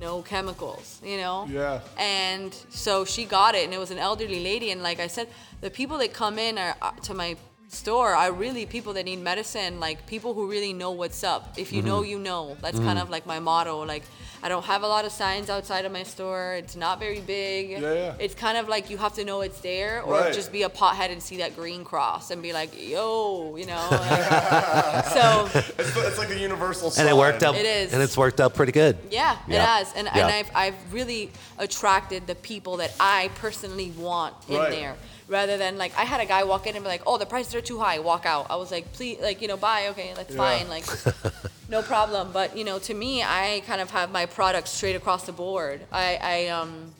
[0.00, 1.46] no chemicals, you know.
[1.48, 1.80] Yeah.
[1.98, 4.70] And so she got it, and it was an elderly lady.
[4.70, 5.28] And like I said,
[5.60, 7.36] the people that come in are, to my
[7.72, 11.54] store are really people that need medicine, like people who really know what's up.
[11.56, 11.88] If you Mm-hmm.
[11.88, 12.56] know, you know.
[12.60, 13.84] That's kind of like my motto.
[13.86, 14.02] Like
[14.42, 16.54] I don't have a lot of signs outside of my store.
[16.54, 17.70] It's not very big.
[17.70, 18.14] Yeah, yeah.
[18.18, 20.32] It's kind of like you have to know it's there, or Right.
[20.32, 23.86] just be a pothead and see that green cross and be like, yo, you know.
[23.90, 27.06] like- so It's, it's like a universal sign.
[27.06, 27.54] And it worked out.
[27.54, 27.92] It is.
[27.92, 28.96] And it's worked out pretty good.
[29.10, 30.26] Yeah, it has, and, Yeah.
[30.26, 34.70] and I've I've really attracted the people that I personally want in Right.
[34.70, 34.96] there,
[35.30, 37.54] rather than like I had a guy walk in and be like, oh, the prices
[37.54, 38.48] are too high, walk out.
[38.50, 40.36] I was like, please, like you know, buy, okay, that's Yeah.
[40.58, 40.84] fine, like
[41.70, 42.32] no problem.
[42.32, 45.80] But you know, to me, I kind of have my products straight across the board.
[45.92, 46.92] I I um.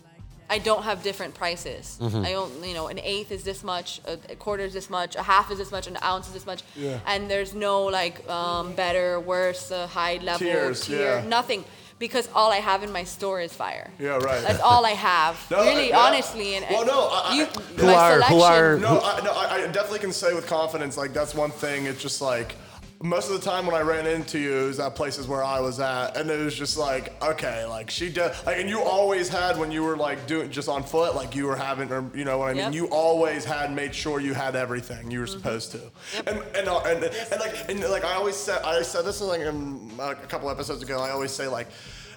[0.52, 1.96] I don't have different prices.
[2.00, 2.24] Mm-hmm.
[2.26, 5.22] I don't, you know, an eighth is this much, a, quarter is this much, a
[5.22, 6.98] half is this much, an ounce is this much, Yeah.
[7.06, 11.28] and there's no like um, better, worse, uh, high level Tiers, tier, yeah.
[11.36, 11.64] nothing,
[12.00, 13.88] because all I have in my store is fire.
[14.00, 14.42] Yeah, right.
[14.42, 15.36] That's all I have.
[15.50, 15.98] No, really, yeah.
[16.00, 19.00] honestly, and, and Well, no, I- I- you, Who my are- who selection- are- No,
[19.00, 21.86] I, no, I, I definitely can say with confidence, like that's one thing.
[21.86, 22.56] It's just like
[23.02, 25.58] most of the time when I ran into you, it was at places where I
[25.60, 29.28] was at, and it was just like, okay, like she did, like, and you always
[29.28, 32.26] had when you were like doing just on foot, like you were having, or you
[32.26, 32.64] know what I mean.
[32.64, 32.74] Yep.
[32.74, 35.80] You always had made sure you had everything you were supposed to,
[36.26, 39.40] and and, uh, and and like and like I always said, I said this like
[39.40, 41.00] in, a couple episodes ago.
[41.00, 41.68] I always say like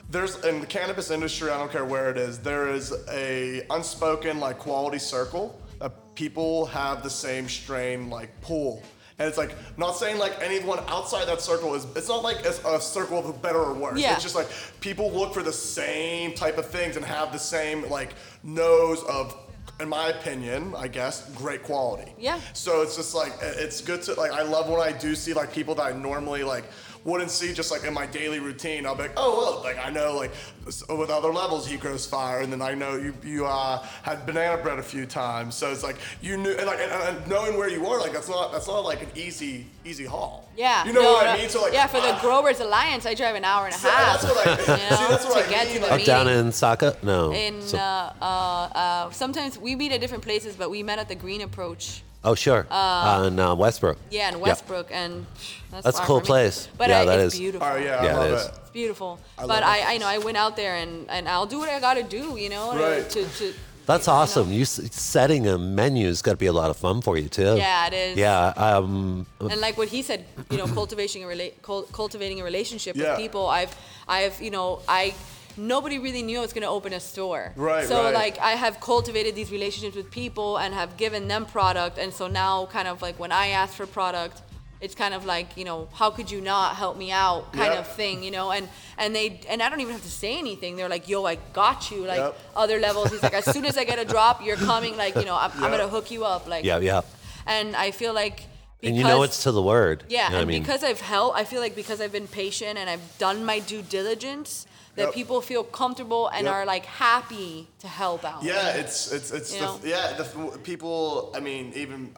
[0.09, 4.41] there's in the cannabis industry, I don't care where it is, there is a unspoken
[4.41, 8.84] like quality circle that people have the same strain like pool.
[9.20, 11.86] And it's like not saying like anyone outside that circle is.
[11.95, 13.99] It's not like it's a circle of better or worse.
[13.99, 14.14] Yeah.
[14.14, 14.47] It's just like
[14.82, 19.36] people look for the same type of things and have the same like nose of,
[19.80, 22.14] in my opinion, I guess, great quality.
[22.18, 22.39] Yeah.
[22.53, 24.32] So it's just like it's good to like.
[24.32, 26.66] I love when I do see like people that I normally like
[27.06, 28.86] wouldn't see just like in my daily routine.
[28.86, 30.32] I'll be like, oh look, like I know like
[30.66, 34.62] with other levels he grows fire, and then I know you you uh, had banana
[34.62, 35.56] bread a few times.
[35.56, 38.30] So it's like you knew and like and, and knowing where you are, like that's
[38.30, 40.49] not that's not like an easy easy haul.
[40.56, 40.86] Yeah.
[40.86, 41.49] You know no, what I mean?
[41.49, 44.22] So like yeah, for the I- Growers Alliance, I drive an hour and a half.
[44.22, 44.86] that's what I you see.
[45.10, 45.76] That's what to I get mean.
[45.76, 46.95] to the like- Up down in Saco?
[47.04, 47.34] No.
[47.34, 51.10] in So- uh, uh, uh, sometimes we meet at different places, but we met at
[51.10, 52.04] the Green Approach.
[52.24, 52.65] Oh, sure.
[52.69, 53.97] Uh, in uh, Westbrook.
[54.11, 55.26] Yeah, in Westbrook, and
[55.71, 56.67] that's, That's a cool place.
[56.78, 57.39] But Yeah, I, that it's is.
[57.39, 57.67] beautiful.
[57.67, 58.45] Oh yeah, Yeah, I it love is.
[58.45, 58.54] it.
[58.62, 59.20] It's beautiful.
[59.37, 59.67] love but it.
[59.67, 62.37] I, I know I went out there and, and I'll do what I gotta do,
[62.37, 63.09] you know, Right.
[63.09, 63.54] to, to
[63.86, 64.20] That's you know.
[64.20, 64.51] awesome.
[64.51, 67.55] You setting a menu's got to be a lot of fun for you too.
[67.58, 68.17] Yeah, it is.
[68.17, 68.54] Yeah.
[68.55, 71.54] Um, and like what he said, you know, cultivating a rela-
[71.91, 73.12] cultivating a relationship Yeah.
[73.12, 73.47] with people.
[73.47, 73.75] I've,
[74.08, 75.13] I've, you know, I
[75.58, 77.51] nobody really knew I was gonna open a store.
[77.55, 78.13] Right, So right.
[78.13, 82.28] like I have cultivated these relationships with people and have given them product, and so
[82.28, 84.42] now kind of like when I ask for product,
[84.82, 87.80] it's kind of like you know how could you not help me out kind Yep.
[87.80, 88.67] of thing, you know, and
[88.97, 90.75] and they and I don't even have to say anything.
[90.75, 92.05] They're like, yo, I got you.
[92.05, 92.38] Like Yep.
[92.55, 94.97] other levels, he's like, as soon as I get a drop, you're coming.
[94.97, 96.47] Like you know, I'm, I'm gonna hook you up.
[96.47, 97.01] Like Yeah, yeah.
[97.47, 98.38] and I feel like
[98.82, 100.04] because, And you know it's to the word.
[100.09, 102.28] yeah, You know and I mean, because I've helped, I feel like because I've been
[102.28, 105.13] patient and I've done my due diligence, that Yep.
[105.13, 106.53] people feel comfortable and Yep.
[106.53, 108.43] are like happy to help out.
[108.43, 109.79] Yeah, it's it's it's You the, know?
[109.83, 110.25] yeah the
[110.63, 111.32] people.
[111.36, 112.13] I mean, even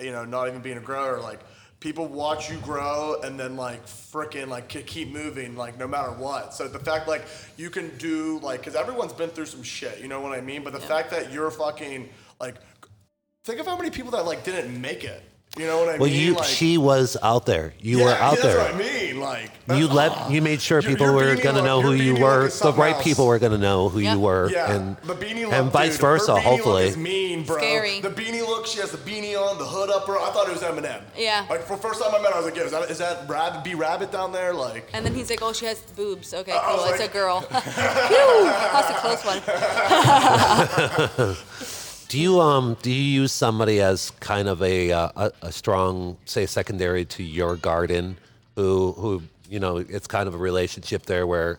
[0.00, 1.40] you know, not even being a grower, like
[1.80, 6.52] people watch you grow and then like frickin' like keep moving like no matter what.
[6.54, 7.24] So the fact like
[7.56, 10.64] you can do like because everyone's been through some shit, you know what I mean.
[10.64, 12.08] But the fact that you're fucking
[12.40, 12.56] like,
[13.44, 15.22] think of how many people that like didn't make it.
[15.56, 16.20] You know what I well, mean?
[16.20, 17.72] you like, she was out there.
[17.80, 18.56] You yeah, were out yeah, there.
[18.58, 19.18] That's what I mean.
[19.20, 21.64] Like You uh, let you made sure your- people your were beanie going to look-
[21.64, 22.46] know your who you beanie look were.
[22.46, 23.02] is The something right else.
[23.04, 24.12] people were going to know who Yeah.
[24.14, 26.34] you were, Yeah, and the beanie look, and vice dude, versa.
[26.34, 27.56] Her beanie hopefully, look is mean, bro.
[27.58, 28.00] Scary.
[28.00, 30.16] The beanie look, she has the beanie on, the hood up her.
[30.18, 31.00] I thought it was Eminem.
[31.16, 31.44] Yeah.
[31.50, 33.28] Like for first time I met her, I was like, yeah, is that, is that
[33.28, 34.54] Rabbit, B Rabbit down there?
[34.54, 36.32] Like, And then he's like, "Oh, she has boobs.
[36.34, 36.90] Okay, I was cool.
[36.92, 39.42] It's like- a girl." Phew, that's a close one.
[42.08, 46.16] do you um do you use somebody as kind of a uh, a, a strong
[46.24, 48.16] say secondary to your garden,
[48.56, 51.58] who who you know it's kind of a relationship there where.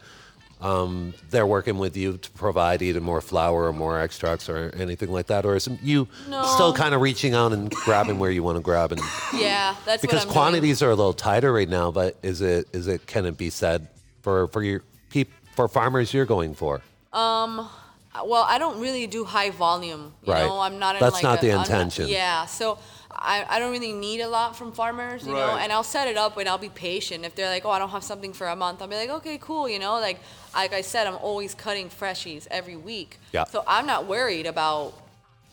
[0.62, 5.10] Um, they're working with you to provide either more flower or more extracts or anything
[5.10, 6.44] like that, or is you No.
[6.44, 9.00] still kind of reaching out and grabbing where you want to grab and
[9.34, 11.92] Yeah, that's because quantities are a little tighter right now.
[11.92, 13.88] But is it is it can it be said
[14.22, 16.82] for for your peop, for farmers you're going for?
[17.14, 17.66] Doing.
[18.14, 20.14] Uh, well, I don't really do high volume.
[20.24, 20.46] You Right.
[20.46, 20.96] know, I'm not.
[20.96, 22.08] In That's like not a- the I'm intention.
[22.08, 22.78] yeah, so.
[23.12, 25.64] I, I don't really need a lot from farmers, you know, Right.
[25.64, 27.26] and I'll set it up and I'll be patient.
[27.26, 29.38] If they're like, oh, I don't have something for a month, I'll be like, okay,
[29.42, 30.20] cool, you know, like
[30.54, 33.20] like I said, I'm always cutting freshies every week.
[33.34, 33.44] Yeah.
[33.46, 34.94] So I'm not worried about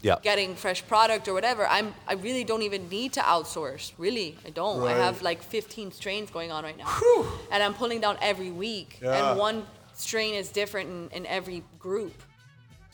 [0.02, 0.16] Yeah.
[0.22, 1.66] getting fresh product or whatever.
[1.66, 3.92] I'm I really don't even need to outsource.
[3.98, 4.82] Really, I don't.
[4.82, 4.96] I Right.
[4.98, 6.86] have like 15 strains going on right now,
[7.50, 9.30] and I'm pulling down every week, Yeah.
[9.30, 12.12] and one strain is different in, in every group.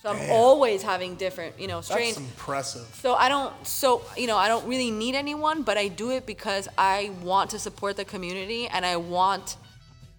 [0.02, 2.16] So I'm always having different, you know, strains.
[2.16, 2.86] that's impressive.
[3.00, 6.26] So I don't, so you know, I don't really need anyone, but I do it
[6.26, 9.56] because I want to support the community and I want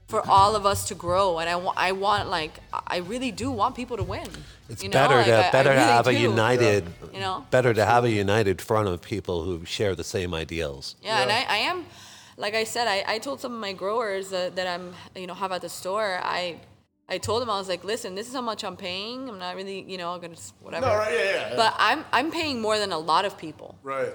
[0.08, 3.50] for all of us to grow, and I want, I want like, I really do
[3.50, 4.28] want people to win.
[4.70, 4.94] It's you know?
[4.94, 6.20] better Like, to I- I better to really have a do.
[6.20, 7.46] united, You know?
[7.50, 10.96] better to have a united front of people who share the same ideals.
[11.02, 11.86] Yeah, and I, I am,
[12.38, 15.34] like I said, I, I told some of my growers uh, that I'm, you know,
[15.34, 16.20] have at the store.
[16.22, 16.58] I,
[17.10, 19.30] I told him I was like, listen, this is how much I'm paying.
[19.30, 20.88] I'm not really, you know, I'm gonna whatever.
[20.88, 21.56] No, right, yeah, yeah.
[21.56, 24.14] But I'm, I'm paying more than a lot of people, right.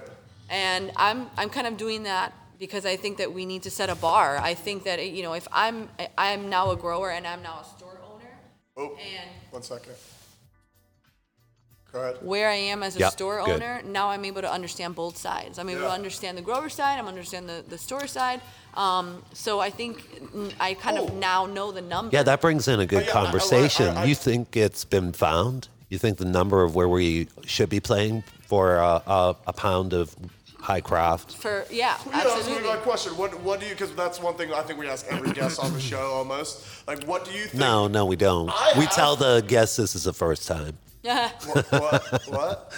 [0.49, 3.89] and I'm, I'm kind of doing that because I think that we need to set
[3.89, 4.37] a bar.
[4.37, 7.59] I think that you know, if I'm, I am now a grower and I'm now
[7.61, 8.33] a store owner,
[8.75, 9.93] Oh, and one second.
[11.91, 13.55] Go where I am as a Yep, store good.
[13.55, 15.57] owner, now I'm able to understand both sides.
[15.57, 15.87] I'm able Yeah.
[15.87, 18.41] to understand the grower side, I'm understand the, the store side.
[18.75, 19.95] Um, so I think
[20.33, 21.05] mm, I kind Oh.
[21.07, 22.15] of now know the number.
[22.15, 23.97] Yeah, that brings in a good yeah, I- I- conversation.
[23.97, 25.67] I- I- you think it's been found?
[25.89, 29.91] You think the number of where we should be playing for a, a, a pound
[29.93, 30.15] of
[30.61, 31.35] high craft?
[31.37, 32.69] for yeah, Yeah, that's absolutely.
[32.69, 33.17] my question.
[33.17, 33.71] What what do you?
[33.73, 36.61] Because that's one thing I think we ask every guest on the show almost.
[36.87, 37.55] Like, what do you think?
[37.55, 38.49] No, no, we don't.
[38.51, 40.77] I we have- tell the guests this is the first time.
[41.03, 41.29] Yeah.
[41.45, 41.71] What?
[41.71, 42.27] What?
[42.27, 42.73] what?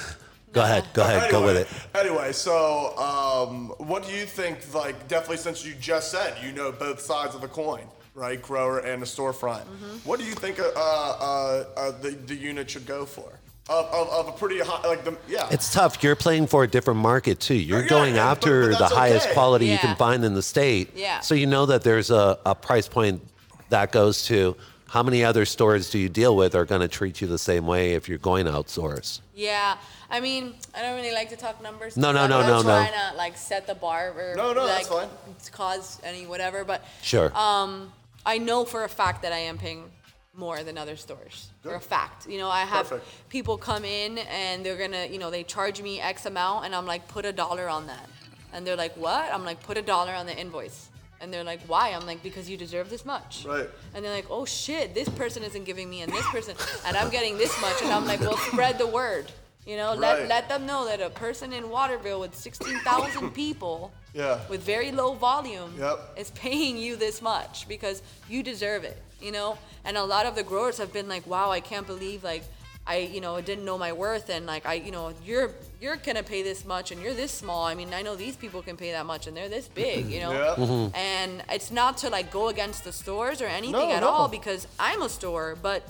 [0.54, 1.68] Go ahead, go ahead, go with it.
[1.98, 4.58] Anyway, so um, what do you think?
[4.74, 7.86] Like, definitely since you just said you know both sides of the coin,
[8.16, 8.42] right?
[8.42, 9.62] Grower and the storefront.
[9.62, 9.98] Mm-hmm.
[10.08, 13.40] What do you think uh, uh, uh, the the unit should go for?
[13.70, 15.48] Of, of, of a pretty high, like the yeah.
[15.52, 16.04] It's tough.
[16.04, 17.54] You're playing for a different market too.
[17.56, 19.34] You're Yeah, going yeah, after but the that's highest okay.
[19.34, 20.90] quality you can find in the state.
[20.96, 21.22] Yeah.
[21.22, 23.22] So you know that there's a, a price point
[23.70, 24.58] that goes to
[24.92, 27.66] how many other stores do you deal with are going to treat you the same
[27.66, 29.22] way if you're going to outsource.
[29.34, 29.78] Yeah,
[30.10, 31.96] I mean, I don't really like to talk numbers.
[31.96, 32.64] No, no, I'm no, not no, no.
[32.64, 35.10] trying to like set the bar or No, no, like, that's fine.
[35.54, 37.32] cause any whatever, but Sure.
[37.38, 37.94] um,
[38.26, 39.90] I know for a fact that I am paying
[40.34, 41.48] more than other stores.
[41.64, 43.30] For a fact, you know, I have Perfect.
[43.30, 46.86] people come in and they're gonna, you know, they charge me X amount, and I'm
[46.86, 48.10] like, put a dollar on that,
[48.52, 49.34] and they're like, what?
[49.34, 50.90] I'm like, put a dollar on the invoice.
[51.22, 51.90] And they're like, why?
[51.90, 53.46] I'm like, because you deserve this much.
[53.48, 53.70] Right.
[53.94, 57.12] And they're like, oh shit, this person isn't giving me and this person, and I'm
[57.12, 57.82] getting this much.
[57.84, 59.32] And I'm like, well, spread the word.
[59.68, 60.00] You know, Right.
[60.00, 64.40] let, let them know that a person in Waterville with 16,000 people Yeah.
[64.50, 66.00] with very low volume Yep.
[66.18, 69.60] is paying you this much because you deserve it, you know?
[69.86, 72.44] And a lot of the growers have been like, wow, I can't believe like
[72.86, 76.24] I, you know, didn't know my worth and like I, you know, you're you're gonna
[76.24, 77.66] pay this much and you're this small.
[77.66, 80.20] I mean, I know these people can pay that much and they're this big, you
[80.20, 80.32] know.
[80.32, 80.56] Yeah.
[80.58, 80.96] Mm-hmm.
[80.96, 84.10] And it's not to like go against the stores or anything No, at no.
[84.10, 85.88] all because I'm a store, but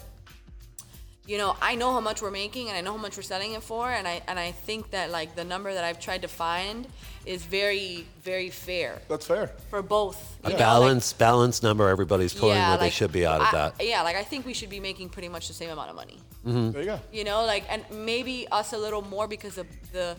[1.27, 3.53] you know, I know how much we're making and I know how much we're selling
[3.53, 6.27] it for and I and I think that like the number that I've tried to
[6.27, 6.87] find
[7.25, 9.51] is very very fair That's fair.
[9.69, 10.17] for both.
[10.43, 13.41] A you know, like- balance, balance number everybody's pulling where they like, should be out
[13.41, 13.85] of I- that.
[13.85, 16.17] Yeah, like I think we should be making pretty much the same amount of money.
[16.45, 16.71] Mm-hmm.
[16.71, 16.99] There you go.
[17.13, 20.17] You know, like and maybe us a little more because of the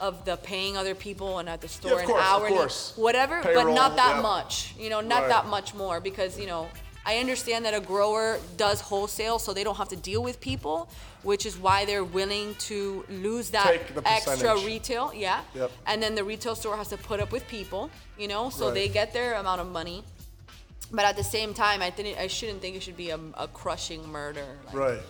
[0.00, 2.92] of the paying other people and at the store of an course, of hourly, course.
[2.96, 4.22] whatever, but Payroll, not that yeah.
[4.22, 4.74] much.
[4.76, 5.28] You know, not Right.
[5.28, 6.66] that much more because you know
[7.04, 10.88] I understand that a grower does wholesale, so they don't have to deal with people,
[11.24, 15.12] which is why they're willing to lose that extra retail.
[15.14, 15.40] Yeah.
[15.54, 15.70] Yep.
[15.86, 17.90] And then the retail store has to put up with people.
[18.18, 18.74] You know, so Right.
[18.74, 20.04] they get their amount of money.
[20.92, 23.48] But at the same time, I think I shouldn't think it should be a, a
[23.48, 24.46] crushing murder.
[24.66, 25.00] Like, Right.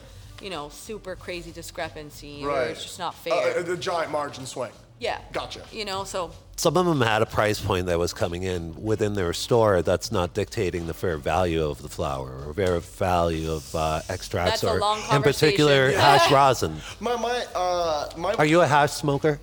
[0.40, 2.42] You know, super crazy discrepancy.
[2.44, 2.70] Or Right.
[2.70, 3.58] it's just not Uh, fair.
[3.58, 4.72] a, a giant margin swing.
[5.02, 5.18] Yeah.
[5.32, 5.62] Gotcha.
[5.72, 9.14] You know, so Some of them had a price point that was coming in within
[9.14, 13.74] their store that's not dictating the fair value of the flower or fair value of
[13.74, 16.00] uh, extracts That's a or, long in particular, conversation.
[16.20, 16.76] hash rosin.
[17.00, 18.34] My my uh my.
[18.34, 19.40] Are you a hash smoker?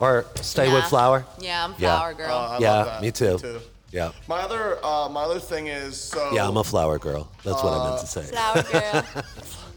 [0.00, 0.88] Or stay with Nah.
[0.88, 1.24] flower?
[1.38, 2.12] yeah, I'm Yeah.
[2.16, 2.32] girl.
[2.32, 3.02] Uh, I yeah, love that.
[3.02, 3.34] me too.
[3.34, 3.60] Me too.
[3.92, 4.10] Yeah.
[4.26, 6.32] My other uh, my other thing is so.
[6.32, 7.30] Yeah, I'm a flower girl.
[7.44, 8.22] That's what I meant to say.
[8.34, 9.04] flour girl.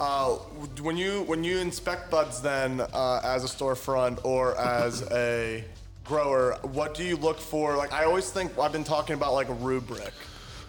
[0.00, 0.34] Uh,
[0.82, 5.64] when you when you inspect buds, then uh, as a storefront or as a
[6.04, 7.76] grower, what do you look for?
[7.76, 10.12] Like I always think I've been talking about like a rubric.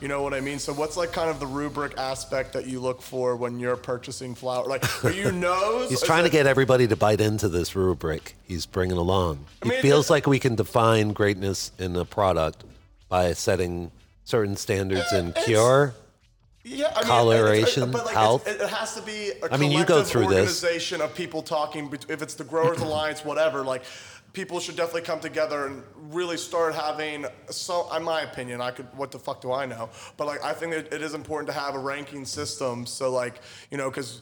[0.01, 0.59] You know what I mean?
[0.59, 4.33] So what's like kind of the rubric aspect that you look for when you're purchasing
[4.33, 4.65] flower?
[4.65, 5.89] Like are you nose?
[5.89, 9.45] He's trying to get everybody to bite into this rubric he's bringing along.
[9.61, 12.63] He mean, feels it- like we can define greatness in a product
[13.09, 13.91] by setting
[14.23, 15.93] certain standards in cure.
[16.63, 18.47] Yeah, I mean, coloration, it's- but like health.
[18.47, 20.31] It's, it has to be a I mean, you go collective through this.
[20.31, 21.91] organization of people talking.
[22.09, 23.83] If it's the Growers Alliance, whatever, like
[24.33, 25.83] people should definitely come together and
[26.13, 27.25] really start having.
[27.49, 28.87] So, in my opinion, I could.
[28.97, 29.89] What the fuck do I know?
[30.17, 32.85] But like, I think it is important to have a ranking system.
[32.85, 33.41] So like,
[33.71, 34.21] you know, because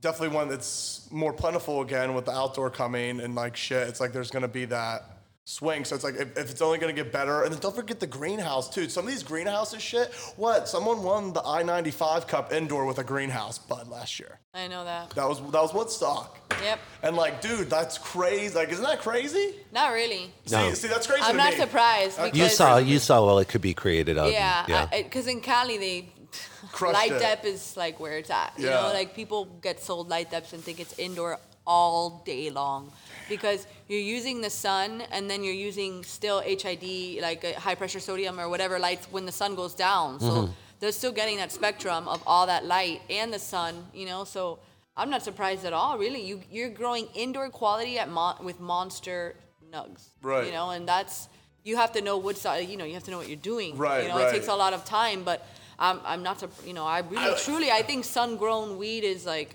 [0.00, 3.86] definitely one that's more plentiful again with the outdoor coming and like shit.
[3.88, 5.19] It's like there's gonna be that
[5.50, 5.84] swing.
[5.84, 8.06] So it's like if, if it's only gonna get better, and then don't forget the
[8.06, 8.88] greenhouse too.
[8.88, 10.12] Some of these greenhouses shit.
[10.36, 10.68] What?
[10.68, 14.38] Someone won the I-95 Cup indoor with a greenhouse bud last year.
[14.54, 15.10] I know that.
[15.10, 16.38] That was that was Woodstock.
[16.62, 16.78] Yep.
[17.02, 18.54] And like, dude, that's crazy.
[18.54, 19.54] Like, isn't that crazy?
[19.72, 20.30] Not really.
[20.50, 20.70] No.
[20.70, 21.22] See, see, that's crazy.
[21.24, 21.60] I'm to not me.
[21.60, 24.26] surprised That's You saw, you saw what it could be created out.
[24.26, 24.32] of.
[24.32, 25.02] Yeah, yeah.
[25.02, 26.08] because in Cali they
[26.72, 27.18] Crushed light it.
[27.18, 28.52] dep is like where it's at.
[28.56, 28.64] Yeah.
[28.64, 32.92] You know, like people get sold light deps and think it's indoor all day long
[33.30, 38.00] because you're using the sun and then you're using still HID like uh, high pressure
[38.00, 40.20] sodium or whatever lights when the sun goes down.
[40.20, 40.52] So Mm-hmm.
[40.80, 43.72] they're still getting that spectrum of all that light and the sun.
[43.94, 44.58] You know, so
[44.96, 45.96] I'm not surprised at all.
[45.96, 49.34] Really, you you're growing indoor quality at mon- with monster
[49.74, 50.02] nugs.
[50.22, 50.44] Right.
[50.46, 51.28] You know, and that's
[51.64, 52.68] you have to know what side.
[52.68, 53.76] You know, you have to know what you're doing.
[53.78, 54.28] Right, You know, right.
[54.28, 55.38] it takes a lot of time, but
[55.78, 59.24] I'm, I'm not, surp- you know, I really, I- truly, I think sun-grown weed is
[59.34, 59.50] like,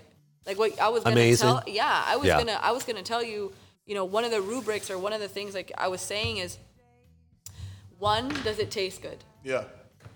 [0.46, 1.46] like what I was gonna Amazing.
[1.48, 1.62] tell.
[1.66, 2.38] Yeah, I was Yeah.
[2.38, 3.52] gonna, I was gonna tell you,
[3.86, 6.38] you know, one of the rubrics or one of the things like I was saying
[6.38, 6.58] is,
[7.98, 9.18] one, does it taste good?
[9.42, 9.64] Yeah.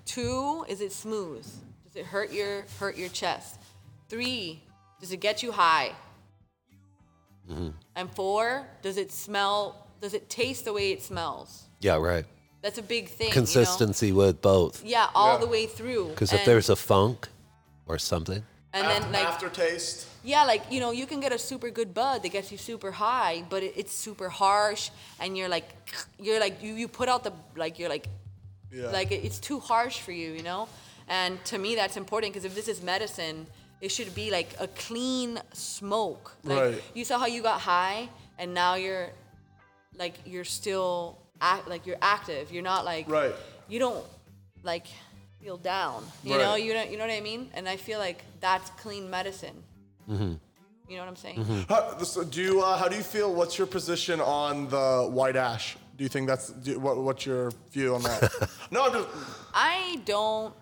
[0.05, 1.45] Two, is it smooth?
[1.87, 3.59] Does it hurt your hurt your chest?
[4.09, 4.63] Three,
[5.01, 5.93] does it get you high?
[7.51, 7.69] Mm-hmm.
[7.97, 9.87] And four, does it smell?
[10.01, 11.65] Does it taste the way it smells?
[11.81, 12.25] yeah, right.
[12.63, 13.29] That's a big thing.
[13.29, 13.35] you know?
[13.41, 14.85] Consistency with both.
[14.85, 15.41] Yeah, all Yeah.
[15.41, 16.09] the way through.
[16.11, 17.29] Because if there's a funk
[17.87, 18.45] or something,
[18.75, 20.07] and Af- then like aftertaste.
[20.23, 22.91] Yeah, like you know, you can get a super good bud that gets you super
[22.93, 25.69] high, but it, it's super harsh, and you're like,
[26.19, 28.09] you're like you you put out the like you're like,
[28.73, 28.91] Yeah.
[28.91, 30.69] like it, it's too harsh for you, you know.
[31.09, 33.47] And to me, that's important because if this is medicine,
[33.81, 36.37] it should be like a clean smoke.
[36.45, 36.83] Like, Right.
[36.95, 39.11] You saw how you got high, and now you're
[39.99, 42.53] like you're still act, like you're active.
[42.53, 43.35] You're not like Right.
[43.69, 44.05] You don't
[44.63, 44.87] like
[45.43, 46.05] feel down.
[46.23, 46.63] You know, Right.
[46.63, 47.51] you know, you know what I mean.
[47.55, 49.63] And I feel like that's clean medicine.
[50.11, 50.35] Mm-hmm.
[50.89, 51.67] You know what I'm saying?
[51.69, 53.33] How, so do you, uh, how do you feel?
[53.33, 55.77] What's your position on the white ash?
[55.97, 58.49] Do you think that's do, what, what's your view on that?
[58.71, 59.09] no, I'm just
[59.55, 60.53] I don't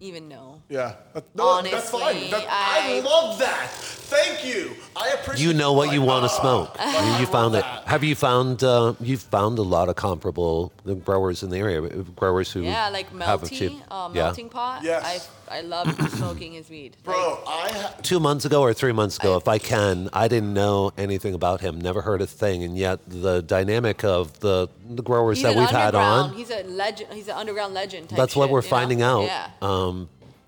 [0.00, 0.62] even know.
[0.68, 0.94] yeah.
[1.14, 2.02] That- No, that's fine.
[2.02, 3.70] Honestly, That, I, I- love that.
[3.70, 4.76] Thank you.
[4.94, 5.44] I appreciate.
[5.46, 6.76] you know what you want to smoke.
[6.80, 7.62] You- you found it.
[7.62, 7.84] that.
[7.86, 10.72] Have you found uh, you've found a lot of comparable
[11.04, 11.80] growers in the area,
[12.14, 14.22] growers who Yeah, like have melty, achieved- uh, yeah.
[14.24, 14.82] melting pot.
[14.84, 15.02] Yes.
[15.48, 15.86] I I love
[16.18, 16.96] smoking his weed.
[17.04, 20.26] Bro, Like, I ha- two months ago or three months ago, if I can, I
[20.26, 24.68] didn't know anything about him, never heard a thing, and yet the dynamic of the
[24.98, 27.12] the growers he's that we've had on, He's a legend.
[27.12, 28.08] He's an underground legend.
[28.08, 28.76] Type that's what we're you know?
[28.76, 29.24] finding out.
[29.24, 29.50] Yeah.
[29.62, 29.85] Um,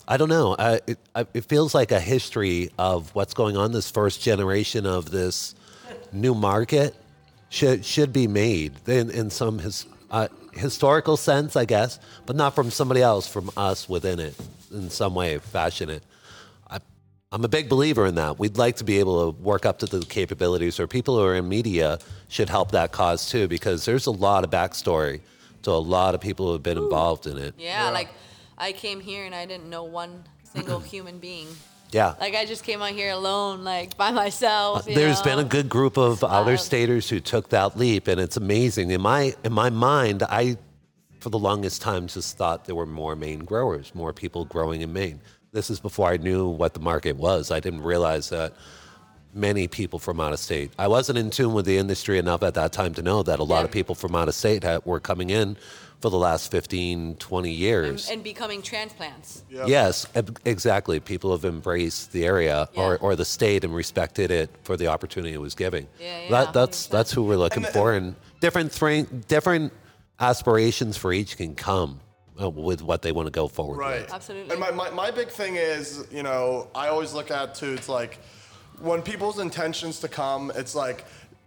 [0.07, 0.57] I don't know.
[0.59, 3.73] I, it, I, it feels like a history of what's going on.
[3.73, 5.55] This first generation of this
[6.13, 6.95] new market
[7.51, 12.55] should should be made in, in some his, uh, historical sense, I guess, but not
[12.55, 14.35] from somebody else, from us within it
[14.71, 16.03] in some way, fashion it.
[16.71, 16.79] I,
[17.33, 18.39] I'm a big believer in that.
[18.39, 21.37] We'd like to be able to work up to the capabilities, or people who are
[21.37, 21.99] in media
[22.29, 25.21] should help that cause too, because there's a lot of backstory
[25.63, 27.55] to a lot of people who have been involved in it.
[27.59, 28.09] Yeah, like
[28.59, 31.47] I came here and I didn't know one single human being.
[31.91, 32.15] Yeah.
[32.21, 34.87] Like I just came out here alone, like by myself.
[34.87, 35.37] Uh, you There's know?
[35.37, 38.91] been a good group of outer staters who took that leap, and it's amazing.
[38.91, 40.59] In my in my mind, I,
[41.21, 44.93] for the longest time, just thought there were more Maine growers, more people growing in
[44.93, 45.21] Maine.
[45.53, 47.51] This is before I knew what the market was.
[47.51, 48.53] I didn't realize that
[49.35, 50.71] many people from out of state.
[50.79, 53.45] I wasn't in tune with the industry enough at that time to know that a
[53.45, 53.65] lot Yeah.
[53.65, 55.57] of people from out of state had, were coming in
[56.01, 58.09] for the last 15, 20 years.
[58.09, 59.43] and becoming transplants.
[59.51, 61.01] Yes, eb- exactly.
[61.01, 62.99] People have embraced the area or, Yeah.
[63.01, 65.89] or the state and respected it for the opportunity it was giving.
[66.01, 66.91] Yeah, yeah, that, that's 100%.
[66.91, 69.73] that's who we're looking for, and different thra- different
[70.21, 72.01] aspirations for each can come
[72.41, 74.03] uh, with what they want to go forward Right.
[74.03, 74.13] with.
[74.13, 74.53] Absolutely.
[74.53, 77.89] And my, my, my big thing is, you know, I always look at too, it's
[77.89, 78.21] like
[78.81, 81.05] when people's intentions to come, it's like,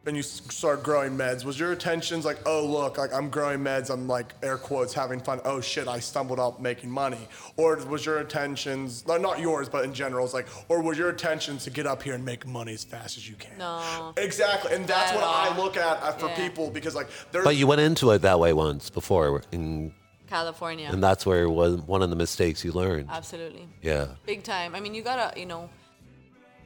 [0.07, 3.91] and you start growing meds, was your intentions like, oh, look, like I'm growing meds,
[3.91, 7.27] I'm like, air quotes, having fun, oh shit, I stumbled up making money?
[7.55, 11.11] Or was your intentions, no, not yours, but in general, it's like, or was your
[11.11, 13.55] intentions to get up here and make money as fast as you can?
[13.59, 14.13] No.
[14.17, 14.73] Exactly.
[14.73, 16.35] And that's what I look at uh, for Yeah.
[16.47, 17.43] people because, like, there's.
[17.45, 19.93] But you went into it that way once before, in
[20.27, 20.89] California.
[20.91, 23.07] and that's where it was one of the mistakes you learned.
[23.11, 23.67] Absolutely.
[23.83, 24.07] Yeah.
[24.25, 24.73] Big time.
[24.73, 25.69] I mean, you gotta, you know.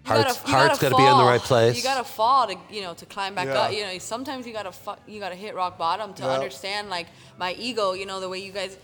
[0.06, 1.76] You Heart's- gotta, heart's gotta gotta be in the right place.
[1.78, 3.54] You gotta fall to, you know, to climb back Yeah.
[3.62, 3.72] up.
[3.74, 6.30] You know, sometimes you gotta, fu- you gotta hit rock bottom to Yeah.
[6.30, 7.08] understand, like,
[7.40, 7.94] my ego.
[7.94, 8.78] You know, the way you guys.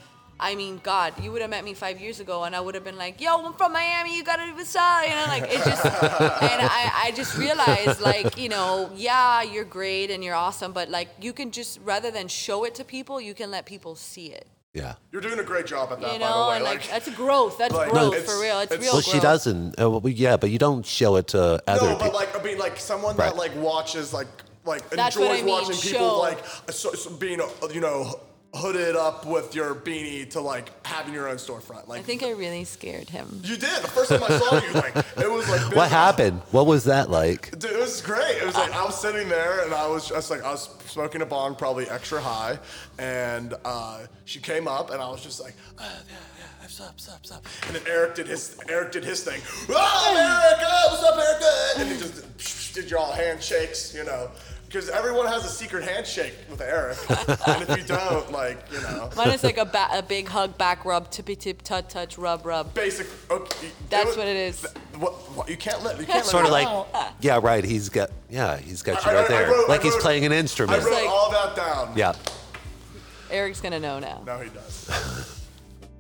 [0.44, 2.84] I mean, God, you would have met me five years ago, and I would have
[2.84, 4.18] been like, "Yo, I'm from Miami.
[4.18, 5.86] You gotta do what's up," you know, like it just.
[5.86, 10.90] and I, I just realized, like, you know, yeah, you're great and you're awesome, but
[10.90, 14.28] like, you can just rather than show it to people, you can let people see
[14.34, 14.48] it.
[14.74, 14.94] Yeah.
[15.12, 16.56] You're doing a great job at that, You by the know, way.
[16.56, 17.58] and like, that's growth.
[17.58, 18.60] That's like, growth it's- for real.
[18.62, 18.94] It's, it's- real.
[18.94, 19.80] Well, she doesn't.
[19.80, 22.14] Uh, well, yeah, but you don't show it to other No, but people.
[22.20, 23.32] like I mean, like someone Right.
[23.32, 24.28] that like watches like
[24.64, 26.38] like That's what enjoys I mean, watching people like
[26.70, 28.18] so, so being uh, you know
[28.54, 31.88] hooded up with your beanie to like having your own storefront.
[31.88, 33.42] Like I think I really scared him.
[33.44, 34.74] you did the first time I saw you.
[34.74, 36.42] Like it was like big- what happened?
[36.52, 37.58] What was that like?
[37.58, 38.38] Dude, it was great.
[38.42, 41.22] It was like I was sitting there and I was just like I was smoking
[41.22, 42.60] a bong, probably extra high,
[43.00, 46.92] and uh, she came up and I was just like, uh, yeah, yeah, what's up,
[46.94, 47.46] what's up, up?
[47.68, 49.42] And then Eric did his Eric did his thing.
[49.70, 51.80] Oh, Eric, oh, what's up, Eric?
[51.80, 54.30] And he just did your all handshakes, you know.
[54.72, 59.10] Because everyone has a secret handshake with Eric, and if you don't, like, you know,
[59.18, 62.46] Mine is like a, ba- a big hug, back rub, tippy tip, tut touch, rub
[62.46, 62.74] rub.
[62.74, 63.06] basic.
[63.30, 64.66] Oh, okay, That's was- what it is.
[64.98, 67.66] What, what, you can't let you can't Sort let of me- like, yeah, right.
[67.66, 70.26] He's got, yeah, he's got you I- right I there, wrote- I like he's playing
[70.26, 70.72] an instrument.
[70.72, 71.04] I instrument.
[71.04, 71.98] wrote like- all that down.
[71.98, 72.14] Yeah,
[73.30, 74.24] Eric's gonna know now.
[74.26, 75.38] No, he does.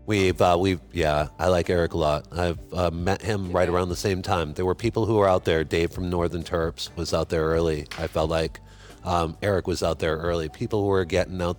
[0.05, 2.27] we've, uh, we've, yeah, I like Eric a lot.
[2.31, 4.53] I've uh, met him right around the same time.
[4.53, 5.63] There were people who were out there.
[5.63, 7.87] Dave from Northern Terps was out there early.
[7.97, 8.59] I felt like
[9.03, 10.49] um, Eric was out there early.
[10.49, 11.57] People who were getting out,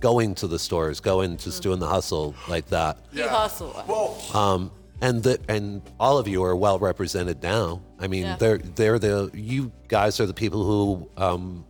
[0.00, 2.98] going to the stores, going just doing the hustle like that.
[3.12, 3.84] He hustle.
[3.86, 4.72] Well,
[5.02, 7.80] and the and all of you are well represented now.
[7.98, 8.36] I mean, Yeah.
[8.36, 11.64] they're they're the you guys are the people who um,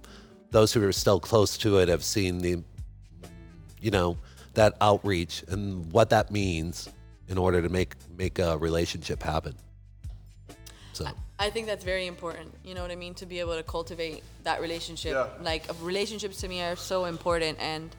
[0.51, 2.63] those who are still close to it have seen the
[3.81, 4.17] you know
[4.55, 6.89] that outreach and what that means
[7.29, 9.55] in order to make make a relationship happen.
[10.93, 11.07] So
[11.39, 12.53] I think that's very important.
[12.65, 13.15] You know what I mean?
[13.15, 15.13] To be able to cultivate that relationship.
[15.15, 15.29] Yeah.
[15.41, 17.95] Like relationships to me are so important, and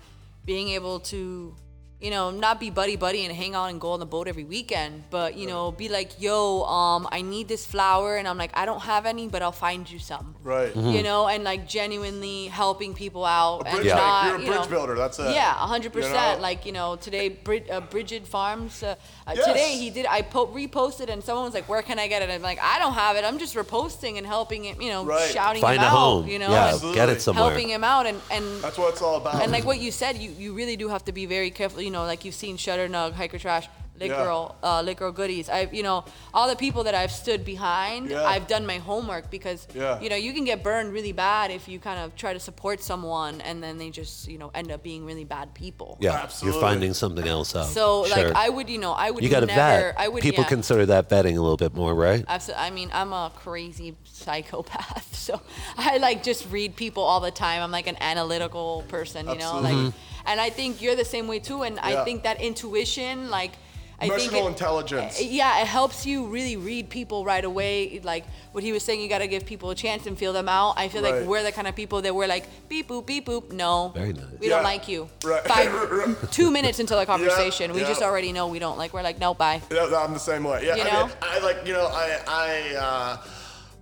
[0.45, 1.55] being able to,
[2.01, 4.43] you know, not be buddy buddy and hang out and go on the boat every
[4.43, 8.51] weekend, but you know, be like, yo, um, I need this flower, and I'm like,
[8.55, 10.35] I don't have any, but I'll find you some.
[10.43, 10.75] right.
[10.75, 13.95] You know, and like genuinely helping people out and Bridge, Yeah.
[13.95, 14.95] not, You're a you know, builder.
[14.95, 15.35] That's it.
[15.35, 16.07] yeah, hundred You know?
[16.07, 16.41] percent.
[16.41, 18.81] Like you know, today Brid- uh, Bridget Farms.
[18.83, 18.95] Uh,
[19.27, 19.45] uh, Yes.
[19.47, 20.05] Today he did.
[20.07, 22.79] I po- reposted, and someone was like, "Where can I get it?" I'm like, "I
[22.79, 23.23] don't have it.
[23.23, 24.81] I'm just reposting and helping him.
[24.81, 25.31] You know, Right.
[25.31, 25.97] shouting find him a out.
[25.97, 26.27] home.
[26.27, 27.45] You know, yeah, get it somewhere.
[27.49, 29.41] helping him out, and and That's what it's all about.
[29.43, 31.81] and like what you said, you, you really do have to be very careful.
[31.81, 33.67] You know, like you've seen Shutter Nug, Hiker Trash,
[33.99, 34.23] Lit Yeah.
[34.23, 35.47] Girl, uh, Lit Girl Goodies.
[35.47, 38.09] I've you know all the people that I've stood behind.
[38.09, 38.23] Yeah.
[38.25, 39.99] I've done my homework because Yeah.
[40.01, 42.81] you know you can get burned really bad if you kind of try to support
[42.81, 45.97] someone and then they just you know end up being really bad people.
[45.99, 46.59] yeah, Absolutely.
[46.59, 47.67] you're finding something else out.
[47.67, 48.29] So Sure.
[48.29, 49.59] like I would you know I would you got to never
[49.91, 49.95] vet.
[49.99, 50.49] I would People yeah.
[50.49, 52.25] consider that vetting a little bit more, right?
[52.27, 52.65] Absolutely.
[52.65, 55.39] I mean, I'm a crazy psychopath, so
[55.77, 57.61] I like just read people all the time.
[57.61, 59.83] I'm like an analytical person, you know, Absolutely.
[59.85, 59.93] like,
[60.25, 61.63] and I think you're the same way too.
[61.63, 62.01] And Yeah.
[62.01, 63.51] I think that intuition, like,
[63.99, 65.21] I think Emotional it- intelligence.
[65.21, 67.99] yeah, it helps you really read people right away.
[68.03, 70.49] Like what he was saying, you got to give people a chance and feel them
[70.49, 70.73] out.
[70.75, 71.13] I feel Right.
[71.19, 73.51] like we're the kind of people that we're like beep boop beep boop.
[73.51, 74.25] No, Very nice.
[74.39, 74.55] we Yeah.
[74.55, 75.07] don't like you.
[75.23, 75.43] Right.
[75.45, 77.89] Five, two minutes into the conversation, we yeah.
[77.89, 78.91] just already know we don't like.
[78.91, 79.61] We're like, no, bye.
[79.71, 80.65] Yeah, I'm the same way.
[80.65, 81.05] Yeah, You I know?
[81.05, 83.17] mean, I like you know, I I uh,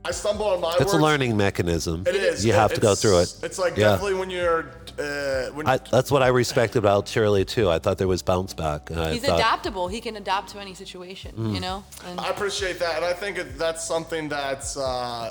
[0.06, 2.04] I stumble on my It's a learning mechanism.
[2.08, 2.46] It is.
[2.46, 3.36] You have to go through it.
[3.44, 3.90] It's like Yeah.
[3.90, 7.70] definitely when you're uh, when I, that's what I respect about Shirley too.
[7.70, 8.90] I thought there was bounce back.
[8.90, 9.88] and I He's thought, adaptable.
[9.88, 11.36] He can adapt to any situation.
[11.38, 11.54] Mm.
[11.54, 11.84] You know.
[12.06, 15.30] And I appreciate that, and I think that's something that's uh,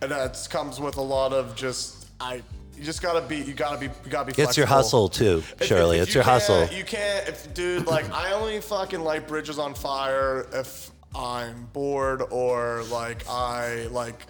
[0.00, 2.42] that comes with a lot of just I.
[2.76, 3.36] You just gotta be.
[3.36, 3.86] You gotta be.
[3.86, 4.42] You gotta be.
[4.42, 5.96] It's your hustle too, Shirley.
[5.98, 6.66] if- if it's you your hustle.
[6.68, 12.22] You can't, if dude, like I only fucking light bridges on fire if I'm bored
[12.30, 14.26] or like I like,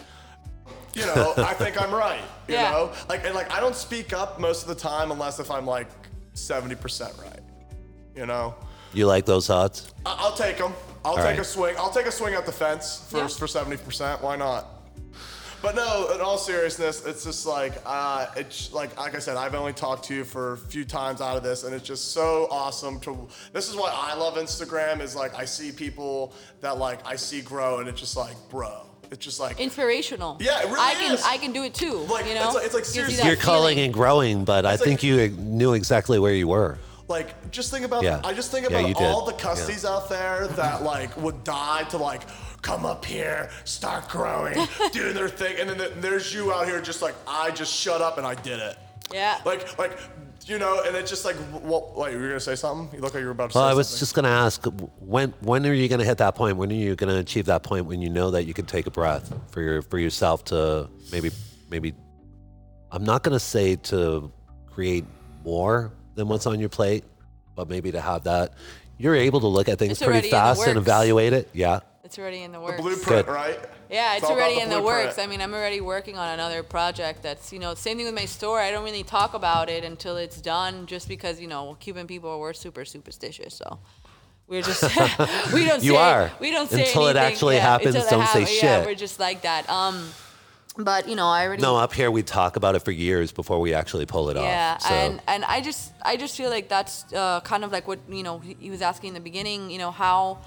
[0.95, 2.23] you know, I think I'm right.
[2.49, 2.71] You Yeah.
[2.71, 5.67] know, like and like I don't speak up most of the time unless if I'm
[5.67, 5.89] like
[6.35, 7.41] seventy percent right.
[8.17, 8.55] You know,
[8.93, 9.93] You like those odds?
[10.05, 10.73] I- I'll take them.
[11.05, 11.39] I'll All take right.
[11.39, 11.77] a swing.
[11.79, 13.27] I'll take a swing at the fence for Yeah.
[13.29, 14.21] for seventy percent.
[14.23, 14.67] Why not?
[15.63, 19.55] But no, in all seriousness, it's just like uh, it's like like I said, I've
[19.55, 22.49] only talked to you for a few times out of this, and it's just so
[22.51, 23.29] awesome to.
[23.53, 25.01] This is why I love Instagram.
[25.03, 26.33] Is like I see people
[26.63, 30.39] that like I see grow, and it's just like, bro, it's just like inspirational.
[30.41, 31.19] Yeah, it really I can.
[31.27, 31.93] I can do it too.
[32.11, 32.47] Like, you know.
[32.47, 33.85] it's like- it's like Gives you seriously- that You're calling feeling.
[33.85, 36.79] and growing, but I think like- you knew exactly where you were.
[37.07, 38.03] Like, just think about.
[38.05, 38.21] Yeah.
[38.25, 39.05] I just think Yeah, about did.
[39.07, 39.39] all the Yeah.
[39.41, 42.23] cussies out there that like would die to like
[42.63, 44.55] come up here, start growing,
[44.93, 48.01] do their thing, and then th- there's you out here just like I just shut
[48.01, 48.77] up and I did it.
[49.13, 49.39] Yeah.
[49.45, 49.99] Like, like,
[50.47, 52.95] you know, and it's just like, well, wait, you were gonna say something?
[52.97, 53.99] You look like you were about to Well, say I was something.
[54.01, 54.65] just going to ask
[55.01, 56.57] when when are you going to hit that point?
[56.57, 58.87] When are you going to achieve that point when you know that you can take
[58.87, 61.31] a breath for your for yourself to maybe
[61.71, 61.95] maybe
[62.91, 64.33] I'm not going to say to
[64.71, 65.05] create
[65.45, 67.05] more than what's on your plate,
[67.55, 68.55] but maybe to have that
[68.99, 71.49] you're able to look at things It's pretty already in the fast and evaluate it.
[71.55, 71.81] Yeah.
[72.11, 72.81] It's already in the works.
[72.81, 73.33] blueprint, Good.
[73.33, 73.57] right?
[73.89, 75.17] Yeah, it's all about already the in the works.
[75.17, 78.25] I mean, I'm already working on another project that's, you know, same thing with my
[78.25, 78.59] store.
[78.59, 82.41] I don't really talk about it until it's done just because, you know, Cuban people,
[82.41, 83.55] we're super superstitious.
[83.55, 83.79] So
[84.49, 84.83] we're just,
[85.55, 86.33] we don't You say, are.
[86.41, 88.87] we don't say Until it actually Yeah, happens, don't say Yeah, shit.
[88.87, 89.71] we're just like that.
[89.71, 90.09] Um,
[90.77, 91.63] but, you know, I already.
[91.63, 94.73] No, up here we talk about it for years before we actually pull it Yeah,
[94.75, 94.83] off.
[94.83, 98.01] So and and I just I just feel like that's uh, kind of like what
[98.09, 99.71] you know he, he was asking in the beginning.
[99.71, 100.39] You know how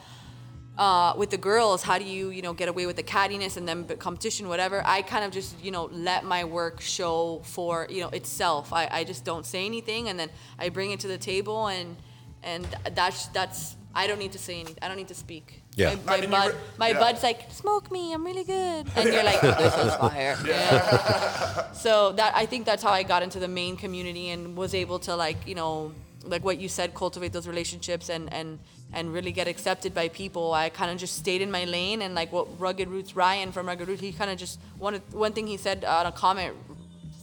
[0.77, 3.67] uh, with the girls, how do you you know get away with the cattiness and
[3.67, 4.81] then b- competition, whatever?
[4.85, 8.73] I kind of just you know let my work show for you know itself.
[8.73, 11.95] I, I just don't say anything, and then I bring it to the table, and
[12.41, 14.79] and that's that's I don't need to say anything.
[14.81, 15.61] I don't need to speak.
[15.75, 15.95] Yeah.
[16.05, 16.99] My, I mean, bud, re- my yeah.
[16.99, 20.37] bud's like, smoke me, I'm really good, and you're like, this is fire.
[20.45, 21.67] Yeah.
[21.73, 24.99] So that I think that's how I got into the Maine community and was able
[24.99, 25.91] to like you know
[26.23, 28.59] like what you said cultivate those relationships and and
[28.93, 30.53] and really get accepted by people.
[30.53, 33.67] I kind of just stayed in my lane and like what Rugged Roots Ryan from
[33.67, 36.55] Rugged Roots he kind of just one one thing he said on a comment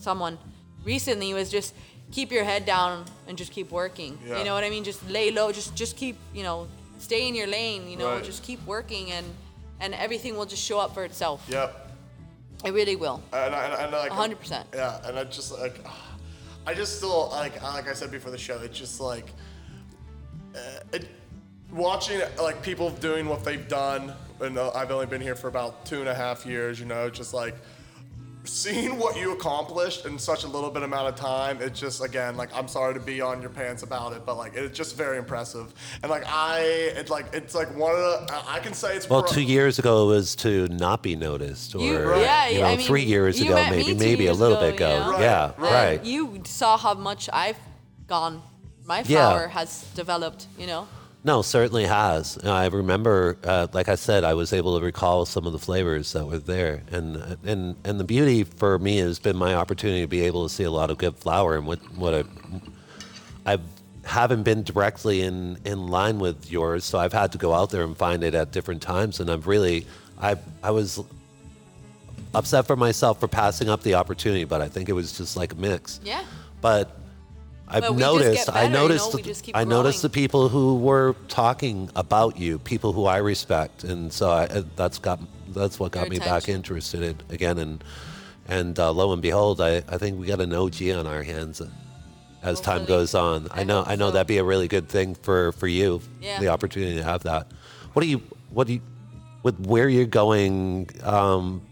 [0.01, 0.39] someone
[0.85, 1.75] recently was just
[2.11, 4.19] keep your head down and just keep working.
[4.27, 4.39] Yeah.
[4.39, 4.85] You know what I mean?
[4.85, 5.53] Just lay low.
[5.53, 6.67] Just just keep you know
[6.99, 7.89] stay in your lane.
[7.89, 8.25] You know Right.
[8.25, 9.27] just keep working and
[9.81, 11.45] and everything will just show up for itself.
[11.49, 11.87] Yep.
[12.65, 13.23] It really will.
[13.33, 14.65] And, I- and, and like, 100%.
[14.75, 15.81] Yeah, and I just like,
[16.67, 19.25] I just still like, like I said before the show, it's just like,
[20.55, 20.59] uh,
[20.93, 21.09] it,
[21.73, 25.85] watching like people doing what they've done, and uh, I've only been here for about
[25.87, 26.79] two and a half years.
[26.81, 27.55] You know, just like
[28.45, 31.59] seeing what you accomplished in such a little bit amount of time.
[31.61, 34.55] It's just again like I'm sorry to be on your pants about it, but like
[34.55, 35.73] it's just very impressive.
[36.03, 36.61] And like I,
[36.97, 39.43] it's like it's like one of the I I can say it's Well, pro- two
[39.43, 42.21] years ago it was to not be noticed, or You- Right.
[42.23, 44.93] yeah, you know, I mean, three years ago, maybe, maybe a little ago, bit ago.
[44.95, 45.11] you know?
[45.13, 45.73] Right, Yeah, right.
[45.99, 46.05] right.
[46.05, 47.59] You saw how much I've
[48.07, 48.43] gone.
[48.87, 49.05] My Yeah.
[49.05, 50.47] flower has developed.
[50.59, 50.89] You know.
[51.23, 52.39] No, certainly has.
[52.39, 56.15] I remember, uh, like I said, I was able to recall some of the flavors
[56.15, 60.07] that were there, and and and the beauty for me has been my opportunity to
[60.07, 62.25] be able to see a lot of good flower, and what what I,
[63.55, 63.59] I
[64.05, 67.83] haven't been directly in in line with yours, so I've had to go out there
[67.83, 69.87] and find it at different times, and I've really,
[70.19, 71.05] I I was
[72.35, 75.53] upset for myself for passing up the opportunity, but I think it was just like
[75.53, 76.01] a mix.
[76.03, 76.25] Yeah.
[76.63, 76.97] But
[77.71, 78.49] I've we noticed.
[78.49, 79.15] I better, you know, noticed.
[79.15, 83.19] we just keep I noticed the people who were talking about you, people who I
[83.19, 87.17] respect, and so I, uh, that's got that's what got Your me back interested in,
[87.29, 87.59] again.
[87.59, 87.85] And
[88.49, 91.63] and uh, lo and behold, I, I think we got an OG on our hands
[92.43, 93.47] as time goes on.
[93.53, 93.85] I, I know.
[93.87, 94.13] I know so.
[94.13, 96.03] that'd be a really good thing for for you.
[96.21, 96.41] Yeah.
[96.41, 97.47] The opportunity to have that.
[97.93, 98.21] What do you?
[98.51, 98.83] What do you?
[99.43, 101.63] With where you're going, um,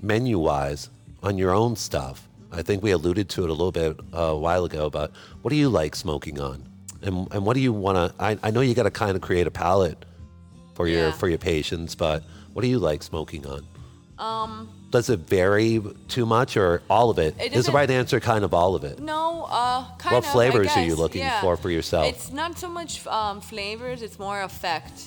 [0.00, 0.90] menu wise,
[1.22, 2.28] on your own stuff.
[2.52, 5.12] I think we alluded to it a little bit uh, a while ago, but
[5.42, 6.68] what do you like smoking on?
[7.02, 8.14] And and what do you want to?
[8.22, 10.04] I, I know you got to kind of create a palette
[10.74, 11.12] for your Yeah.
[11.12, 12.22] for your patients, but
[12.52, 13.66] what do you like smoking on?
[14.18, 17.34] Um, does it vary too much, or all of it?
[17.40, 18.98] It Is the right answer kind of all of it?
[18.98, 20.30] No, uh, kind What of.
[20.30, 21.40] I flavors are you guess, looking yeah.
[21.40, 22.06] for for yourself?
[22.08, 25.04] It's not so much um, flavors; it's more effect.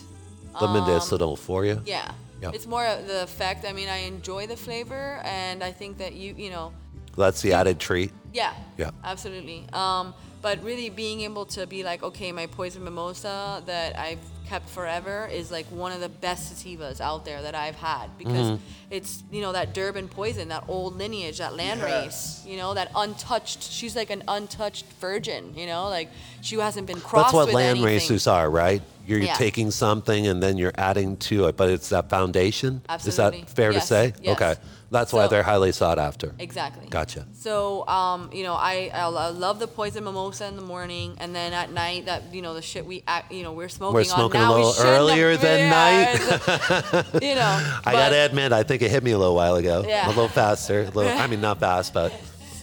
[0.59, 1.73] The medicinal for you?
[1.73, 2.11] Um, Yeah.
[2.41, 2.55] Yep.
[2.55, 3.65] It's more of the effect.
[3.65, 6.73] I mean, I enjoy the flavor, and I think that you, you know,
[7.17, 8.11] That's the added treat.
[8.33, 8.53] yeah.
[8.77, 8.91] Yeah.
[9.03, 9.65] Absolutely.
[9.73, 14.69] Um, but really being able to be like, okay, my poison mimosa that I've kept
[14.69, 18.63] forever is like one of the best sativas out there that I've had because Mm-hmm.
[18.91, 21.89] it's you know that Durban poison, that old lineage, that land Yes.
[22.05, 23.63] race, you know, that untouched.
[23.63, 26.09] She's like an untouched virgin, you know, like
[26.41, 27.85] she hasn't been crossed That's what with land anything.
[27.85, 28.81] racers are, right?
[29.05, 29.33] You're Yeah.
[29.35, 32.81] taking something and then you're adding to it, but it's that foundation.
[32.87, 33.39] Absolutely.
[33.39, 34.13] Is that fair Yes, to say?
[34.21, 34.35] yes.
[34.41, 34.55] Okay.
[34.91, 36.35] That's why So- they're highly sought after.
[36.37, 36.87] Exactly.
[36.87, 37.25] Gotcha.
[37.33, 41.51] So, um, you know, I, I love the poison mimosa in the morning, and then
[41.51, 43.95] at night, that you know, the shit we, act, you know, we're smoking.
[43.95, 47.21] We're smoking on a now, we little shouldn't have- earlier than yeah, night.
[47.21, 49.83] you know, I gotta admit, I think it hit me a little while ago.
[49.87, 50.07] Yeah.
[50.07, 50.81] A little faster.
[50.81, 52.13] A little, I mean, not fast, but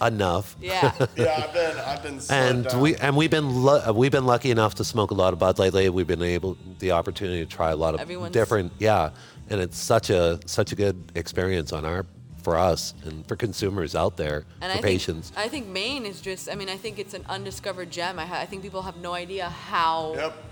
[0.01, 0.55] enough.
[0.61, 0.91] Yeah.
[1.15, 2.81] Yeah, I've been I've been And down.
[2.81, 5.59] we and we've been lu- we've been lucky enough to smoke a lot of bud
[5.59, 5.89] lately.
[5.89, 9.11] We've been able the opportunity to try a lot of Everyone's- different yeah,
[9.49, 12.05] and it's such a such a good experience on our
[12.41, 15.29] for us and for consumers out there And for I patients.
[15.29, 16.49] think I think Maine is just.
[16.49, 18.17] I mean, I think it's an undiscovered gem.
[18.17, 20.43] I, ha- I think people have no idea how Yep.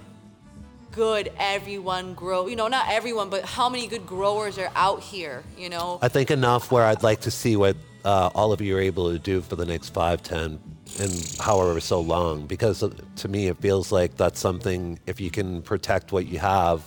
[0.99, 2.47] Good everyone grow.
[2.47, 5.43] You know, not everyone, but how many good growers are out here.
[5.57, 5.97] You know.
[6.01, 9.09] I think enough where I'd like to see what uh, all of you are able
[9.13, 10.59] to do for the next five, ten,
[10.99, 12.47] and however so long.
[12.47, 14.99] Because uh, to me, it feels like that's something.
[15.07, 16.83] If you can protect what you have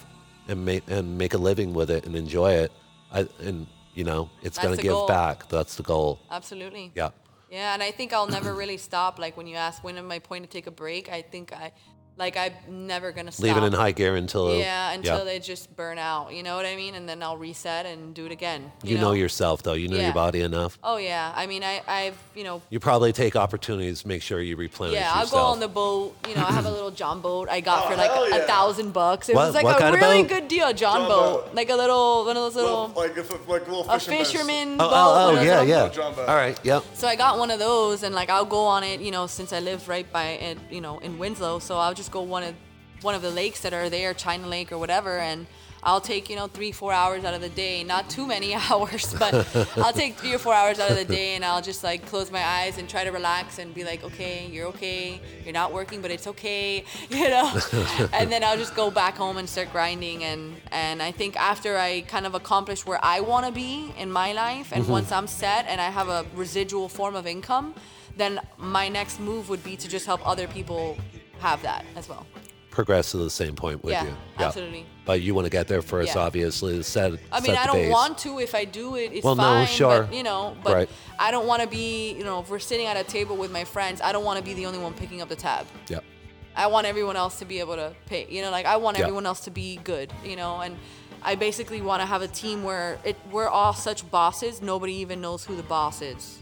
[0.47, 2.71] and make and make a living with it and enjoy it,
[3.13, 5.09] I, and you know, it's going to give goal.
[5.09, 5.49] back.
[5.49, 6.21] That's the goal.
[6.31, 6.93] Absolutely.
[6.95, 7.11] Yeah.
[7.51, 9.19] Yeah, and I think I'll never really stop.
[9.19, 11.73] Like when you ask when am I point to take a break, I think I,
[12.23, 13.45] like I'm never gonna stop.
[13.45, 15.25] Leave it in high gear until Yeah, until yeah.
[15.25, 16.33] they just burn out.
[16.33, 16.95] You know what I mean?
[16.95, 18.71] And then I'll reset and do it again.
[18.85, 19.11] You, know?
[19.13, 19.73] yourself though.
[19.73, 20.05] You know Yeah.
[20.05, 20.79] your body enough.
[20.85, 21.33] Oh yeah.
[21.35, 22.63] I mean, I I've you know.
[22.71, 25.43] You probably take opportunities to make sure you replenish Yeah, I'll yourself.
[25.43, 26.15] go on the boat.
[26.29, 28.47] You know, I have a little John boat I got Oh, for like hell a
[28.47, 29.29] thousand bucks.
[29.29, 31.47] It What- was like what a kind really good deal, John, John boat.
[31.47, 31.55] boat.
[31.55, 32.87] like a little one of those little.
[32.89, 34.07] Little, like, if, like little a boats.
[34.07, 34.91] fisherman Oh, boat.
[34.93, 35.89] oh, oh one oh, of those yeah, little- yeah.
[35.89, 36.27] Jumbo.
[36.27, 36.85] All right, yep.
[36.95, 39.53] So I got one of those, and like I'll go on it, you know, since
[39.53, 41.59] I live right by it, you know, in Winslow.
[41.59, 42.55] So I'll just go one of
[43.03, 45.47] one of the lakes that are there, China Lake or whatever, and
[45.85, 47.83] I'll take you know three, four hours out of the day.
[47.83, 49.35] Not too many hours, but
[49.77, 52.31] I'll take three or four hours out of the day, and I'll just like close
[52.31, 55.21] my eyes and try to relax and be like, okay, you're okay.
[55.45, 57.53] You're not working, but it's okay, you know.
[58.13, 61.77] and then I'll just go back home and start grinding, and and I think after
[61.77, 64.93] I kind of accomplish where I want to be in my life, and mm-hmm.
[64.93, 67.75] once I'm set and I have a residual form of income,
[68.17, 70.97] then my next move would be to just help other people
[71.43, 72.27] have that as well.
[72.71, 74.17] Progress to the same point with Yeah, you.
[74.39, 74.87] absolutely.
[75.05, 76.23] But you want to get there first, Yeah.
[76.23, 76.83] obviously.
[76.83, 77.13] Set.
[77.31, 77.93] I set mean, I don't base.
[77.93, 78.39] want to.
[78.39, 79.67] If I do it, it's Well, no, fine.
[79.67, 80.05] sure.
[80.05, 80.89] But, you know, but Right.
[81.19, 83.65] I don't want to be, you know, if we're sitting at a table with my
[83.65, 85.67] friends, I don't want to be the only one picking up the tab.
[85.89, 86.03] Yep.
[86.57, 88.27] I want everyone else to be able to pay.
[88.31, 89.03] You know, like I want Yeah.
[89.05, 90.11] everyone else to be good.
[90.25, 90.79] You know, and
[91.23, 94.63] I basically want to have a team where it we're all such bosses.
[94.63, 96.39] Nobody even knows who the boss is.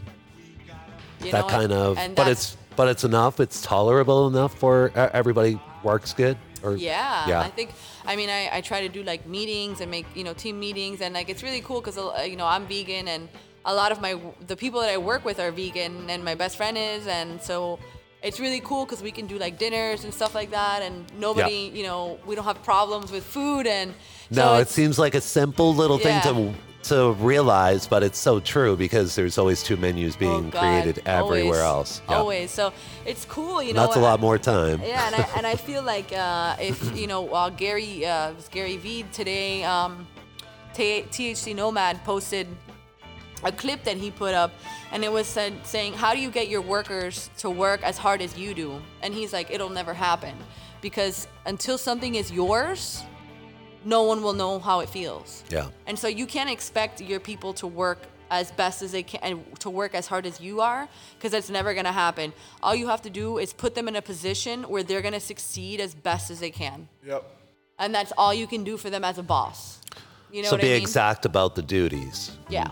[1.25, 1.99] You that know, kind and- of.
[1.99, 3.41] and But it's but it's enough.
[3.41, 4.91] It's tolerable enough for
[5.21, 5.61] everybody.
[5.83, 6.39] Works good.
[6.63, 7.41] Or Yeah, Yeah.
[7.41, 7.69] I think.
[8.07, 11.03] I mean, I, I try to do like meetings and make you know team meetings,
[11.03, 13.29] and like it's really cool because uh, you know I'm vegan and
[13.67, 14.13] a lot of my
[14.53, 17.79] the people that I work with are vegan, and my best friend is, and so
[18.23, 20.95] it's really cool because we can do like dinners and stuff like that, and
[21.27, 23.93] nobody, you know, we don't have problems with food, and
[24.33, 26.09] so no, it seems like a simple little Yeah.
[26.09, 26.55] thing to
[26.85, 31.03] to realize, but it's so true because there's always two menus oh, being God, created
[31.07, 32.03] everywhere always, else.
[32.09, 32.17] Yeah.
[32.17, 32.73] Always, so
[33.05, 33.83] it's cool, you know.
[33.83, 34.81] that's a lot more time.
[34.83, 38.49] Yeah, and I, and I feel like uh, if you know uh, Gary uh, was
[38.49, 40.07] Gary Vee today, um,
[40.75, 42.47] THC Nomad posted
[43.43, 44.53] a clip that he put up,
[44.93, 48.23] and it was said saying, "How do you get your workers to work as hard
[48.23, 50.35] as you do?" And he's like, "It'll never happen,
[50.81, 53.03] because until something is yours,
[53.85, 55.69] no one will know how it feels." Yeah.
[55.87, 57.99] And so you can't expect your people to work
[58.31, 61.51] as best as they can and to work as hard as you are because that's
[61.51, 62.33] never going to happen.
[62.63, 65.21] All you have to do is put them in a position where they're going to
[65.21, 66.89] succeed as best as they can.
[67.05, 67.25] Yep.
[67.79, 69.81] And that's all you can do for them as a boss.
[70.31, 70.83] You know so what be I mean?
[70.83, 72.39] exact about the duties.
[72.49, 72.71] Yeah.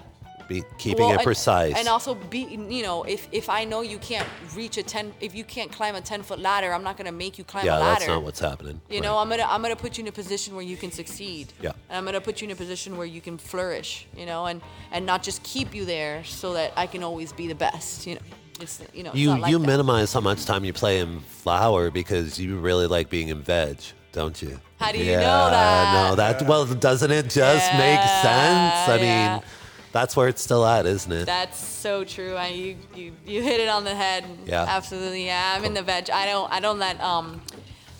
[0.48, 1.76] Be keeping Well, it and- precise.
[1.76, 4.26] And also be, you know, if, if I know you can't
[4.56, 7.12] reach a 10, if you can't climb a 10 foot ladder, I'm not going to
[7.12, 7.98] make you climb yeah, a ladder.
[8.00, 8.80] that's not what's happening.
[8.88, 9.02] You Right.
[9.04, 11.52] know, I'm gonna I'm gonna put you in a position where you can succeed.
[11.60, 11.72] Yeah.
[11.90, 14.06] And I'm gonna put you in a position where you can flourish.
[14.16, 17.46] You know, and and not just keep you there so that I can always be
[17.46, 18.06] the best.
[18.06, 18.20] You know.
[18.60, 19.12] It's you know.
[19.14, 23.08] You like you minimize how much time you play in flower because you really like
[23.10, 23.78] being in veg,
[24.12, 24.58] don't you?
[24.80, 26.08] How do you yeah, know that?
[26.10, 28.88] No, that well, doesn't it just make sense?
[28.88, 29.34] I yeah.
[29.34, 29.42] mean,
[29.92, 31.26] that's where it's still at, isn't it?
[31.26, 32.34] That's so true.
[32.34, 34.24] I, you, you you hit it on the head.
[34.46, 34.64] Yeah.
[34.68, 35.26] Absolutely.
[35.26, 35.54] Yeah.
[35.56, 36.10] I'm in the veg.
[36.10, 37.40] I don't I don't let um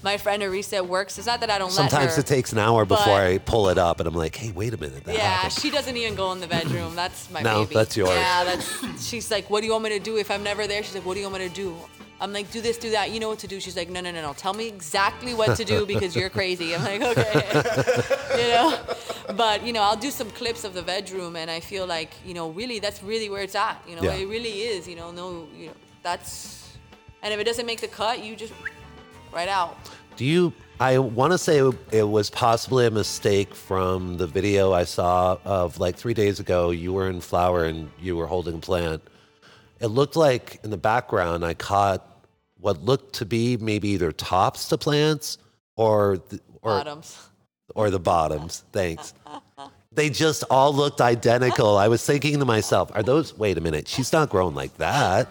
[0.03, 1.19] my friend Arisa works.
[1.19, 2.21] It's not that I don't let Sometimes her.
[2.21, 4.77] it takes an hour before I pull it up, and I'm like, hey, wait a
[4.77, 5.03] minute.
[5.09, 5.53] Yeah, happened.
[5.55, 6.95] she doesn't even go in the bedroom.
[6.95, 7.75] That's my No, baby.
[7.75, 8.11] that's yours.
[8.11, 9.09] Yeah, that's.
[9.09, 11.05] She's like, "What do you want me to do if I'm never there?" She's like,
[11.05, 11.75] "What do you want me to do?"
[12.21, 13.11] I'm like, "Do this, do that.
[13.13, 14.33] You know what to do." She's like, "No, no, no, no.
[14.33, 17.43] Tell me exactly what to do because you're crazy." I'm like, "Okay,"
[18.43, 18.79] you know.
[19.37, 22.35] But you know, I'll do some clips of the bedroom, and I feel like you
[22.35, 23.81] know, really, that's really where it's at.
[23.89, 24.15] You know, Yeah.
[24.15, 24.89] it really is.
[24.89, 25.73] You know, no, you know,
[26.03, 26.77] that's.
[27.23, 28.53] And if it doesn't make the cut, you just
[29.33, 29.77] right out.
[30.17, 30.53] Do you?
[30.81, 31.59] I want to say
[31.91, 36.71] it was possibly a mistake from the video I saw of like three days ago.
[36.71, 39.03] You were in flower and you were holding a plant.
[39.81, 42.05] It looked like in the background I caught
[42.61, 45.39] what looked to be maybe either tops to plants
[45.77, 47.17] or the, or Bottoms.
[47.75, 48.65] or the bottoms.
[48.73, 49.15] Thanks.
[49.93, 51.77] They just all looked identical.
[51.77, 55.29] I was thinking to myself, are those, wait a minute, she's not grown like that.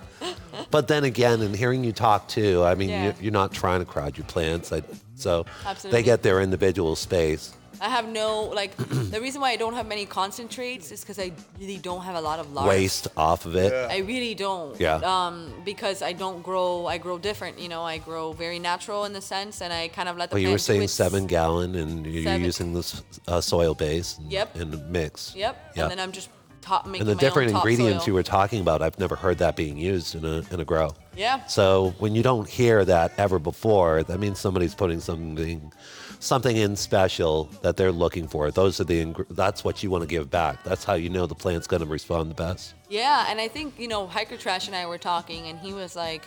[0.72, 3.04] But then again, and hearing you talk too, I mean, Yeah.
[3.06, 4.72] you're, you're not trying to crowd your plants.
[4.74, 4.82] I,
[5.16, 6.00] so Absolutely.
[6.00, 7.54] they get their individual space.
[7.80, 8.76] I have no like
[9.12, 12.22] the reason why I don't have many concentrates is because I really don't have a
[12.22, 12.68] lot of large.
[12.68, 13.72] Waste off of it.
[13.74, 14.80] I really don't.
[14.80, 14.96] Yeah.
[15.04, 16.86] Um, because I don't grow.
[16.88, 17.60] I grow different.
[17.60, 20.36] You know, I grow very natural in the sense, and I kind of let the.
[20.36, 22.44] Well, you were saying seven gallon and you're Seven.
[22.44, 24.56] using this uh, soil base and, Yep.
[24.56, 25.36] and mix.
[25.36, 25.74] Yep.
[25.76, 25.84] Yeah.
[25.84, 26.30] And then I'm just
[26.62, 28.08] top making and the my different own ingredients topsoil.
[28.08, 30.94] you were talking about, I've never heard that being used in a, in a grow.
[31.16, 31.46] Yeah.
[31.46, 35.72] So when you don't hear that ever before, that means somebody's putting something
[36.20, 38.52] something in special that they're looking for.
[38.52, 40.64] Those are the that's what you want to give back.
[40.64, 42.74] That's how you know the plant's going to respond the best.
[42.90, 45.96] Yeah, and I think you know Hiker Trash and I were talking, and he was
[45.96, 46.24] like,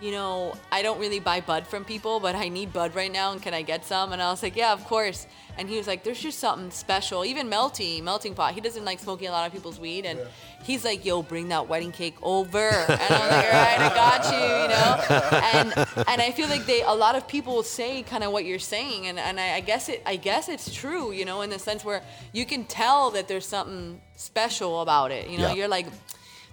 [0.00, 3.32] you know, I don't really buy bud from people, but I need bud right now,
[3.32, 4.12] and can I get some?
[4.12, 5.26] And I was like, yeah, of course.
[5.58, 7.24] And he was like, there's just something special.
[7.24, 10.20] Even Melty, Melting Pot, he doesn't like smoking a lot of people's weed, and
[10.64, 12.58] he's like, yo, bring that wedding cake over.
[12.68, 15.32] And I was like, all right, I got you, you know.
[15.40, 18.58] And and I feel like they a lot of people say kind of what you're
[18.58, 21.58] saying, and and I, I guess it I guess it's true, you know, in the
[21.58, 22.02] sense where
[22.34, 25.30] you can tell that there's something special about it.
[25.30, 25.54] You know, Yeah.
[25.54, 25.86] you're like,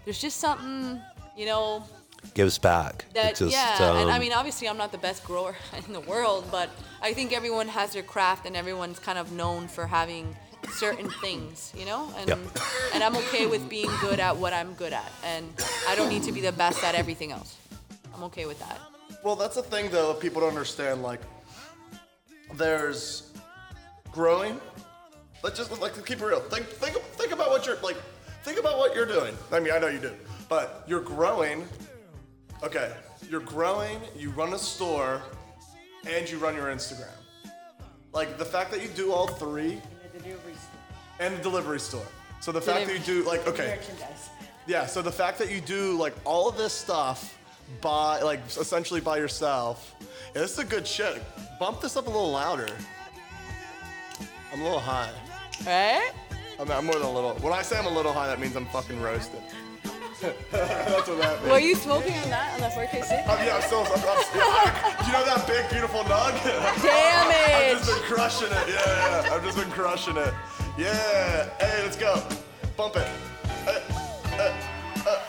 [0.06, 1.02] there's just something,
[1.36, 1.84] you know,
[2.34, 3.06] Gives back.
[3.14, 4.00] That just, yeah.
[4.00, 5.56] and I um, mean, obviously, I'm not the best grower
[5.88, 6.70] in the world, but
[7.02, 10.36] I think everyone has their craft, and everyone's kind of known for having
[10.72, 12.12] certain things, you know.
[12.18, 12.40] And Yep.
[12.94, 15.48] and I'm okay with being good at what I'm good at, and
[15.88, 17.58] I don't need to be the best at everything else.
[18.16, 18.80] I'm okay with that.
[19.24, 20.14] Well, that's the thing though.
[20.14, 21.04] that People don't understand.
[21.04, 21.22] Like,
[22.56, 23.32] there's
[24.12, 24.60] growing.
[25.44, 26.40] Let's just like keep it real.
[26.40, 27.98] Think, think, think about what you're like.
[28.44, 29.36] Think about what you're doing.
[29.52, 30.12] I mean, I know you do,
[30.50, 31.68] but you're growing.
[32.64, 32.94] Okay,
[33.30, 34.00] you're growing.
[34.18, 35.22] You run a store,
[36.08, 37.10] and you run your Instagram.
[38.14, 39.82] Like the fact that you do all three,
[41.20, 42.06] and the delivery store.
[42.40, 44.30] So the fact that you do like okay, Merchandise.
[44.66, 47.38] yeah, so the fact that you do like all of this stuff
[47.82, 49.96] by like essentially by yourself,
[50.34, 51.22] yeah, this is a good shit.
[51.60, 52.70] Bump this up a little louder.
[54.54, 55.12] I'm a little high.
[55.66, 56.12] Right?
[56.60, 57.34] I'm, I'm more than a little.
[57.36, 59.42] When I say I'm a little high, that means I'm fucking roasted.
[60.52, 61.52] That's what that means.
[61.52, 63.28] Were you smoking on that on the 4K6?
[63.28, 63.80] Um, yeah, I'm still.
[63.84, 64.02] I'm, I'm,
[64.34, 66.34] yeah, you know that big beautiful nug?
[66.82, 67.76] Damn it!
[67.76, 68.68] I've just been crushing it.
[68.70, 70.34] Yeah, yeah, I've just been crushing it.
[70.78, 71.50] Yeah.
[71.60, 72.22] Hey, let's go.
[72.78, 73.08] Bump it.
[73.68, 74.54] Uh, uh,
[75.06, 75.20] uh, uh.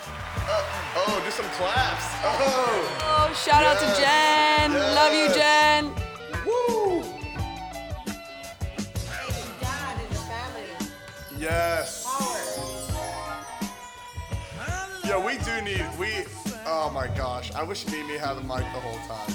[0.96, 2.04] Oh, do some claps.
[2.22, 3.28] Oh.
[3.28, 3.98] Oh, shout out to Yes.
[3.98, 4.72] Jen.
[4.94, 5.90] Love you, Jen.
[6.46, 7.02] Woo.
[9.60, 10.66] Dad and the family.
[11.38, 11.83] Yes.
[15.36, 15.84] We do need.
[15.98, 16.24] We.
[16.66, 17.52] Oh my gosh.
[17.52, 19.34] I wish Mimi had a mic the whole time.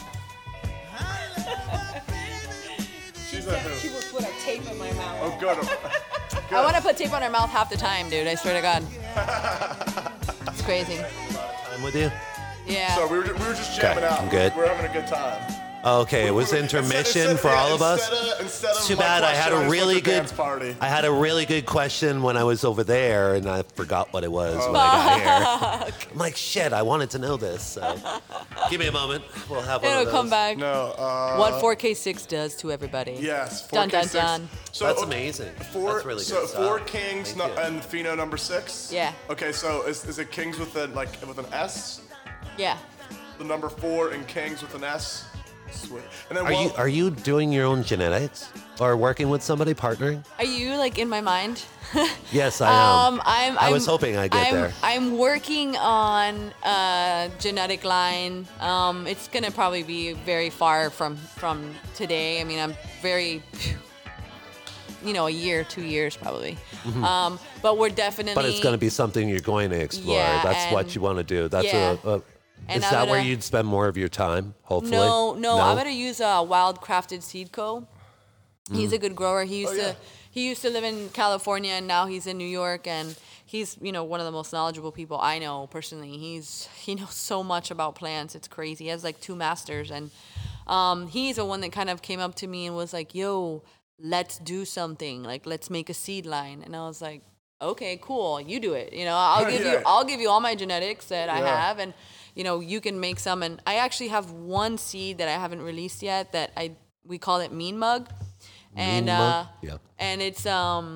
[3.30, 3.94] She's a She who?
[3.96, 5.20] will put a tape in my mouth.
[5.22, 5.58] Oh, good.
[6.52, 8.28] I want to put tape on her mouth half the time, dude.
[8.28, 8.84] I swear to God.
[10.48, 11.00] It's crazy.
[11.74, 12.12] I'm with you.
[12.66, 12.96] Yeah.
[12.96, 14.22] So we were, we were just jamming Okay, out.
[14.22, 14.56] I'm good.
[14.56, 15.59] We're having a good time.
[15.84, 18.02] Okay, it was intermission instead- for all of us.
[18.10, 20.76] Instead of, instead of too my bad I had a really went good party.
[20.82, 24.26] I had a really good question when I was over there, and I forgot what
[24.26, 25.94] it was when I got here.
[26.12, 27.64] I'm like, shit, I wanted to know this.
[27.64, 27.98] So,
[28.70, 29.24] give me a moment.
[29.50, 30.14] We'll have one It'll of those.
[30.14, 30.58] come back.
[30.58, 30.94] No.
[30.98, 33.18] Uh, what 4K6 does to everybody.
[33.20, 33.68] yes.
[33.70, 33.92] Dun, 4K6.
[33.92, 34.50] dun, dun.
[34.74, 35.54] So That's amazing.
[35.72, 38.92] Four, That's really so good four kings no, and Fino number six.
[38.92, 39.14] Yeah.
[39.30, 42.02] Okay, so is, is it kings with an like with an S?
[42.58, 42.78] Yeah.
[43.38, 45.26] The number four and kings with an S.
[45.72, 46.04] Sweet.
[46.30, 48.52] And then Are well, you are you doing your own genetics?
[48.80, 50.24] or working with somebody, partnering?
[50.38, 51.64] Are you like in my mind?
[52.32, 53.14] Yes, I am.
[53.16, 54.74] Um, I'm, I I'm, was hoping I'd get I'm, there.
[54.84, 58.48] I'm working on a genetic line.
[58.60, 62.40] Um, it's gonna probably be very far from from today.
[62.40, 63.42] I mean, I'm very,
[65.04, 66.60] you know, a year, two years probably.
[67.04, 68.34] Um, but we're definitely.
[68.34, 68.42] Mm-hmm.
[68.42, 70.18] But it's going to be something you're going to explore.
[70.18, 71.50] Yeah, That's what and- you want to do.
[71.50, 71.98] That's yeah.
[72.04, 72.22] a, a
[72.70, 74.56] And is I'm that where gonna- you'd spend more of your time?
[74.64, 74.96] Hopefully.
[74.98, 77.88] No, no, I'm gonna use a Wild Crafted Seed Co.
[78.72, 79.02] He's a Mm.
[79.02, 79.44] good grower.
[79.46, 79.92] He used Oh, yeah.
[79.92, 79.96] to
[80.32, 83.92] he used to live in California and now he's in New York and he's you
[83.92, 86.18] know one of the most knowledgeable people I know personally.
[86.18, 88.36] He's he knows so much about plants.
[88.36, 88.84] It's crazy.
[88.86, 90.12] He has like two masters and
[90.68, 93.64] um, he's the one that kind of came up to me and was like, "Yo,
[94.00, 95.24] let's do something.
[95.24, 97.24] Like let's make a seed line." And I was like,
[97.60, 98.40] "Okay, cool.
[98.40, 98.94] You do it.
[98.94, 101.94] You know, I'll give you I'll give you all my genetics that I have and
[102.40, 105.62] you know, you can make some and I actually have one seed that I haven't
[105.72, 106.66] released yet that I
[107.12, 108.02] we call it Mean Mug.
[108.76, 109.46] And Mean Mug?
[109.46, 109.78] uh Yeah.
[110.08, 110.88] and it's um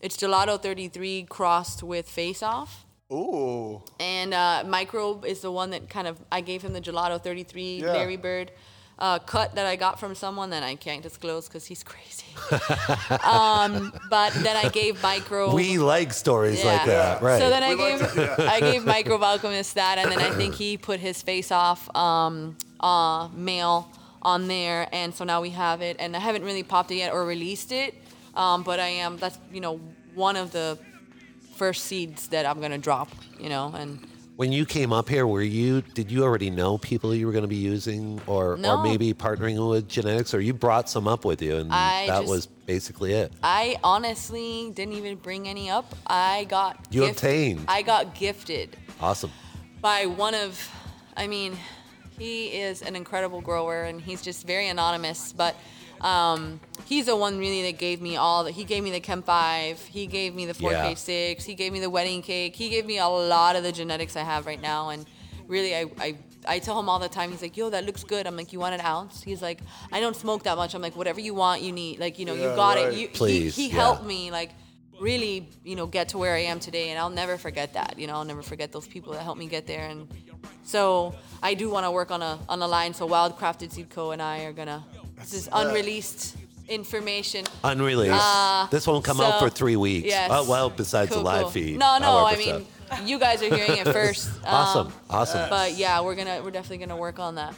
[0.00, 2.86] it's Gelato 33 crossed with Face Off.
[3.12, 3.82] Ooh.
[3.98, 7.80] And uh, Microbe is the one that kind of I gave him the Gelato 33
[7.82, 7.92] Yeah.
[7.92, 8.52] Larry Bird
[9.00, 12.26] uh, cut that I got from someone that I can't disclose because he's crazy.
[13.24, 15.54] um, but then I gave micro.
[15.54, 17.40] We like stories like that, right?
[17.40, 18.50] So then I We like gave to- yeah.
[18.50, 22.56] I gave Microbe Alchemist that, and then I think he put his face off um,
[22.80, 23.88] uh, mail
[24.22, 25.96] on there, and so now we have it.
[25.98, 27.94] And I haven't really popped it yet or released it,
[28.34, 29.16] um, but I am.
[29.16, 29.80] That's you know
[30.14, 30.78] one of the
[31.56, 33.08] first seeds that I'm gonna drop.
[33.38, 34.06] You know, and
[34.40, 37.42] when you came up here, were you did you already know people you were going
[37.44, 38.78] to be using, or No.
[38.78, 42.20] or maybe partnering with genetics, or you brought some up with you, and I that
[42.20, 43.34] just- was basically it?
[43.42, 45.94] I honestly didn't even bring any up.
[46.06, 47.66] I got You gift- obtained.
[47.68, 49.30] I got gifted Awesome.
[49.82, 50.58] by one of
[51.18, 51.58] I mean,
[52.18, 55.54] he is an incredible grower and he's just very anonymous, but
[56.00, 59.22] um, he's the one really that gave me all that he gave me the Chem
[59.22, 62.98] 5, he gave me the 4K6, he gave me the wedding cake, he gave me
[62.98, 65.06] a lot of the genetics I have right now and
[65.46, 66.16] really I, I
[66.46, 68.26] I tell him all the time, he's like, yo, that looks good.
[68.26, 69.22] I'm like, you want an ounce?
[69.22, 69.60] He's like,
[69.92, 70.74] I don't smoke that much.
[70.74, 71.98] I'm like, whatever you want, you need.
[71.98, 72.92] Like, you know, you got right.
[72.92, 72.94] it.
[72.94, 73.74] You, Please, he, he yeah.
[73.74, 74.50] helped me, like,
[75.00, 76.90] really, you know, get to where I am today.
[76.90, 77.98] And I'll never forget that.
[77.98, 79.86] You know, I'll never forget those people that helped me get there.
[79.86, 80.08] And
[80.62, 82.94] so I do want to work on a on a line.
[82.94, 84.12] So Wild Crafted Seed Co.
[84.12, 84.84] and I are gonna.
[85.30, 86.36] This is unreleased
[86.68, 87.44] information.
[87.62, 88.70] Unreleased.
[88.72, 90.08] this won't come out Uh, for three weeks.
[90.08, 90.28] Yes.
[90.32, 91.50] Oh, well, besides Cool, the live cool.
[91.50, 91.78] feed.
[91.78, 92.24] No, no.
[92.26, 93.04] I mean, so.
[93.04, 94.28] you guys are hearing it first.
[94.44, 95.48] awesome, Um, awesome.
[95.48, 97.54] But yeah, we're gonna we're definitely gonna work on that.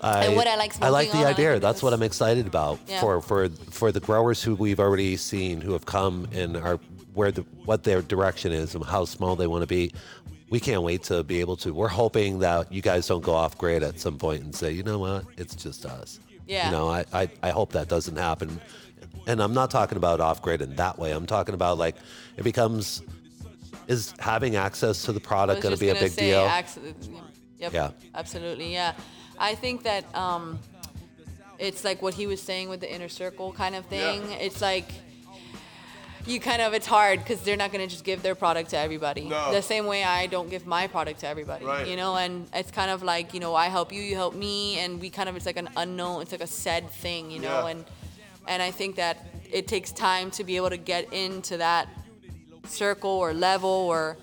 [0.00, 1.50] I, what I like I like the on, idea.
[1.52, 3.00] think That's what I'm excited about Yeah.
[3.00, 6.78] for for for the growers who we've already seen who have come and are
[7.14, 9.92] where the what their direction is and how small they want to be.
[10.48, 11.74] We can't wait to be able to.
[11.74, 14.84] We're hoping that you guys don't go off grid at some point and say, you
[14.84, 16.20] know what, it's just us.
[16.46, 16.66] Yeah.
[16.66, 18.60] You know, I, I, I hope that doesn't happen.
[19.26, 21.10] And I'm not talking about off grid in that way.
[21.10, 21.96] I'm talking about like
[22.36, 23.02] it becomes
[23.88, 26.40] is having access to the product going to be a big say, deal?
[26.40, 26.78] acc-
[27.58, 27.90] yep, Yeah.
[28.14, 28.94] absolutely, yeah.
[29.38, 30.58] I think that um,
[31.58, 34.30] it's like what he was saying with the inner circle kind of thing.
[34.30, 34.36] Yeah.
[34.36, 34.90] It's like
[36.26, 39.22] you kind of it's hard because they're not gonna just give their product to everybody.
[39.28, 39.52] No.
[39.52, 41.64] The same way I don't give my product to everybody.
[41.64, 41.86] Right.
[41.86, 44.78] You know, and it's kind of like you know I help you, you help me,
[44.80, 47.60] and we kind of it's like an unknown, it's like a said thing, you know,
[47.66, 47.68] Yeah.
[47.68, 47.84] and
[48.48, 51.88] and I think that it takes time to be able to get into that
[52.66, 54.16] circle or level or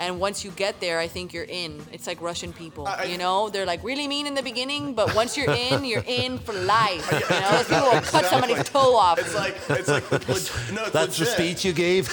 [0.00, 3.04] and once you get there i think you're in it's like russian people I- I-
[3.04, 6.38] you know they're like really mean in the beginning but once you're in you're in
[6.38, 10.10] for life you know those people will cut somebody's toe off It's like it's like
[10.12, 12.08] leg- no, it's That's the speech you gave.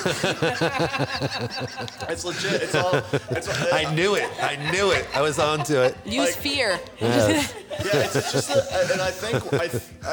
[2.10, 2.62] It's legit.
[2.64, 2.96] It's all.
[3.32, 4.30] It's all I knew it.
[4.42, 5.06] I knew it.
[5.14, 5.96] I was on to it.
[6.06, 7.54] use like- fear Yes.
[7.72, 9.66] Yeah, it's, it's just, a, and I think I,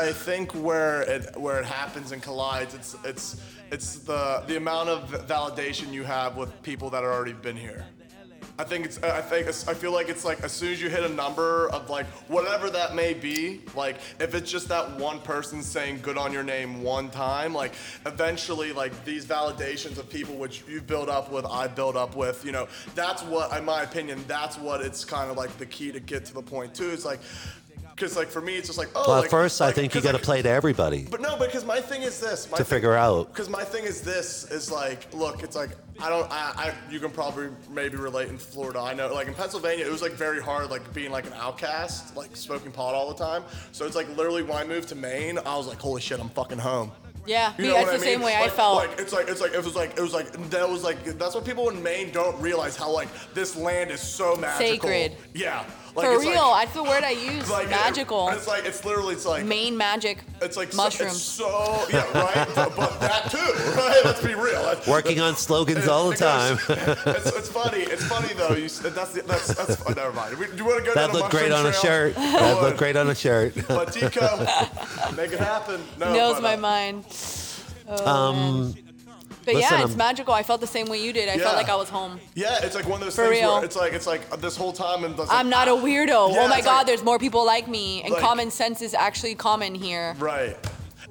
[0.08, 3.36] I think where it where it happens and collides, it's it's
[3.74, 7.84] it's the the amount of validation you have with people that have already been here.
[8.56, 11.02] I think it's I think I feel like it's like as soon as you hit
[11.02, 15.60] a number of like whatever that may be, like if it's just that one person
[15.60, 17.72] saying good on your name one time, like
[18.06, 22.44] eventually like these validations of people which you build up with, I build up with,
[22.44, 25.90] you know, that's what in my opinion, that's what it's kind of like the key
[25.90, 26.90] to get to the point too.
[26.90, 27.18] It's like
[27.94, 29.04] because like for me, it's just like oh.
[29.06, 31.06] Well, like- at first, I think you got to like, play to everybody.
[31.10, 32.50] But no, because my thing is this.
[32.50, 33.28] My To figure out.
[33.32, 36.98] Because my thing is this is like, look, it's like I don't, I, I, you
[36.98, 38.80] can probably maybe relate in Florida.
[38.80, 42.16] I know, like in Pennsylvania, it was like very hard, like being like an outcast,
[42.16, 43.44] like smoking pot all the time.
[43.70, 46.30] So it's like literally when I moved to Maine, I was like, holy shit, I'm
[46.30, 46.90] fucking home.
[47.26, 48.18] yeah You me, know that's what the I mean?
[48.18, 50.30] same way i felt Like it's like it's like it was like it was like
[50.50, 54.00] that was like that's what people in Maine don't realize how like this land is
[54.00, 54.66] so magical.
[54.90, 55.16] Sacred.
[55.32, 55.64] Yeah.
[55.94, 57.48] Like, For real, like, that's the word I use.
[57.48, 58.28] like, it- magical.
[58.30, 60.24] it's like it's literally it's like Maine magic.
[60.42, 61.12] it's like so, mushrooms.
[61.12, 63.38] it's so yeah right, but that too
[63.78, 64.00] right.
[64.04, 64.62] Let's be real.
[64.64, 66.58] That's- Working on slogans all the time.
[67.14, 67.80] It's, it's funny.
[67.82, 68.54] It's funny though.
[68.54, 69.82] You, that's the, that's that's.
[69.86, 70.36] Oh, never mind.
[70.36, 71.82] We- Do you want to go down That a looked great mushroom on a trail?
[71.82, 72.14] shirt.
[72.16, 73.54] That looked great on a shirt.
[73.68, 74.38] But Tico,
[75.16, 75.80] make it happen.
[75.98, 77.04] No, knows but, my uh, mind.
[77.88, 78.74] Oh, Um, man.
[79.44, 80.32] But listen, yeah, it's I'm- magical.
[80.34, 81.28] I felt the same way you did.
[81.28, 81.44] I Yeah.
[81.44, 82.18] felt like I was home.
[82.34, 83.54] Yeah, it's like one of those For things real.
[83.56, 86.32] where it's like it's like this whole time and I'm not a weirdo.
[86.32, 88.80] Yeah, oh my it's God, like- there's more people like me, and Like- common sense
[88.82, 90.14] is actually common here.
[90.18, 90.56] right.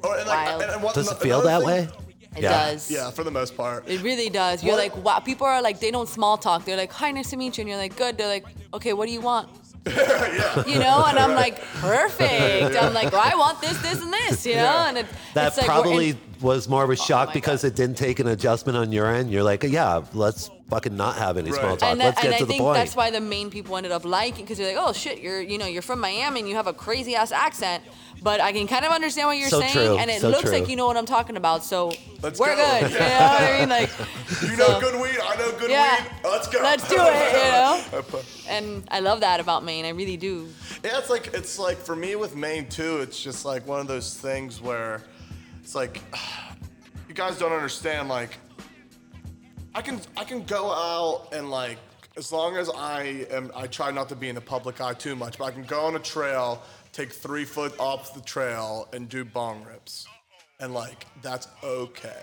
[0.05, 0.61] Oh, and like, Wild.
[0.64, 1.88] and, and what, Does it another feel that thing- way?
[2.35, 2.72] It Yeah.
[2.72, 2.89] does.
[2.91, 3.88] Yeah, for the most part.
[3.88, 4.64] It really does.
[4.64, 5.19] You're What- like, wow.
[5.19, 6.65] People are like, they don't small talk.
[6.65, 7.61] They're like, hi, nice to meet you.
[7.61, 8.18] And you're like, good.
[8.18, 8.43] They're like,
[8.73, 9.49] okay, what do you want?
[10.68, 12.76] You know, and I'm like, perfect.
[12.77, 14.45] I'm like, well, I want this, this, and this.
[14.45, 14.88] You know, Yeah.
[14.89, 17.64] and it, That it's like, in- probably was more of a oh shock my because
[17.64, 17.69] God.
[17.69, 19.31] it didn't take an adjustment on your end.
[19.31, 21.79] You're like, yeah, let's fucking not have any small Right.
[21.79, 21.89] talk.
[21.91, 22.75] and, let's that- get and to I the think point.
[22.77, 25.57] that's why the Maine people ended up liking because you're like, oh shit, you're you
[25.57, 27.83] know you're from Miami and you have a crazy ass accent,
[28.21, 30.43] but I can kind of understand what you're So saying, true, and it so looks
[30.49, 30.51] true.
[30.59, 31.63] like you know what I'm talking about.
[31.63, 31.91] So
[32.21, 32.79] Let's we're go.
[32.79, 32.91] good.
[32.91, 33.69] You know what I mean?
[33.69, 33.89] Like,
[34.41, 35.19] You know so- good weed.
[35.23, 36.01] I know good Yeah.
[36.03, 36.11] weed.
[36.23, 36.59] Let's go.
[36.63, 37.33] let's do it.
[37.33, 38.19] You know.
[38.49, 39.85] And I love that about Maine.
[39.85, 40.47] I really do.
[40.83, 42.97] Yeah, it's like it's like for me with Maine too.
[42.99, 45.01] It's just like one of those things where
[45.61, 46.01] it's like
[47.07, 48.09] you guys don't understand.
[48.09, 48.37] Like
[49.75, 51.79] I can I can go out and like
[52.15, 55.15] as long as I am I try not to be in the public eye too
[55.15, 59.09] much, but I can go on a trail, take three foot off the trail, and
[59.09, 60.07] do bong rips,
[60.59, 62.21] and like that's okay.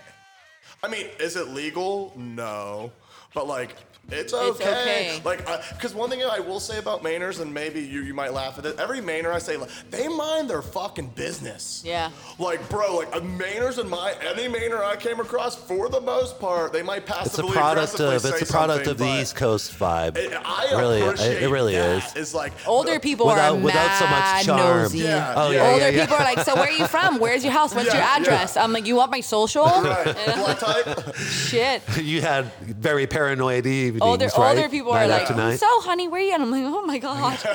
[0.81, 2.13] I mean, is it legal?
[2.15, 2.91] No,
[3.33, 3.75] but like.
[4.11, 4.49] It's okay.
[4.49, 5.21] It's okay.
[5.23, 8.57] Like, because one thing I will say about Mainers, and maybe you, you might laugh
[8.59, 8.79] at it.
[8.79, 11.81] Every Mainer I say, like, they mind their fucking business.
[11.85, 12.11] Yeah.
[12.39, 16.39] Like, bro, like a Mainers in my any Mainer I came across, for the most
[16.39, 20.17] part, they might it's a product of it's a product of the East Coast vibe.
[20.17, 21.97] It, I really, appreciate it really that.
[22.05, 22.15] is.
[22.15, 24.81] It's like Older uh, people Without- are without so much mad charm.
[24.83, 24.97] nosy.
[24.99, 25.57] Yeah, Oh, yeah.
[25.67, 26.01] yeah, Older yeah.
[26.01, 27.19] people are like, so where are you from?
[27.19, 27.73] Where's your house?
[27.73, 28.17] What's Yeah, your yeah.
[28.17, 28.57] address?
[28.57, 29.65] I'm like, you want my social?
[29.65, 30.03] Right.
[30.25, 31.15] Blood type.
[31.15, 31.81] Shit.
[32.01, 33.65] You had very paranoid
[34.01, 34.57] evenings, Older right?
[34.57, 35.59] older people Night are like, after night.
[35.59, 36.41] so honey, where are you at?
[36.41, 37.39] I'm like, oh my god.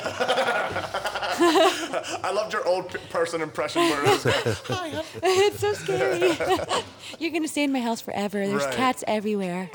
[1.39, 4.25] I loved your old person impression where it was
[4.71, 6.37] like, it's so scary.
[7.19, 8.47] You're gonna stay in my house forever.
[8.47, 8.75] There's Right.
[8.75, 9.71] cats everywhere.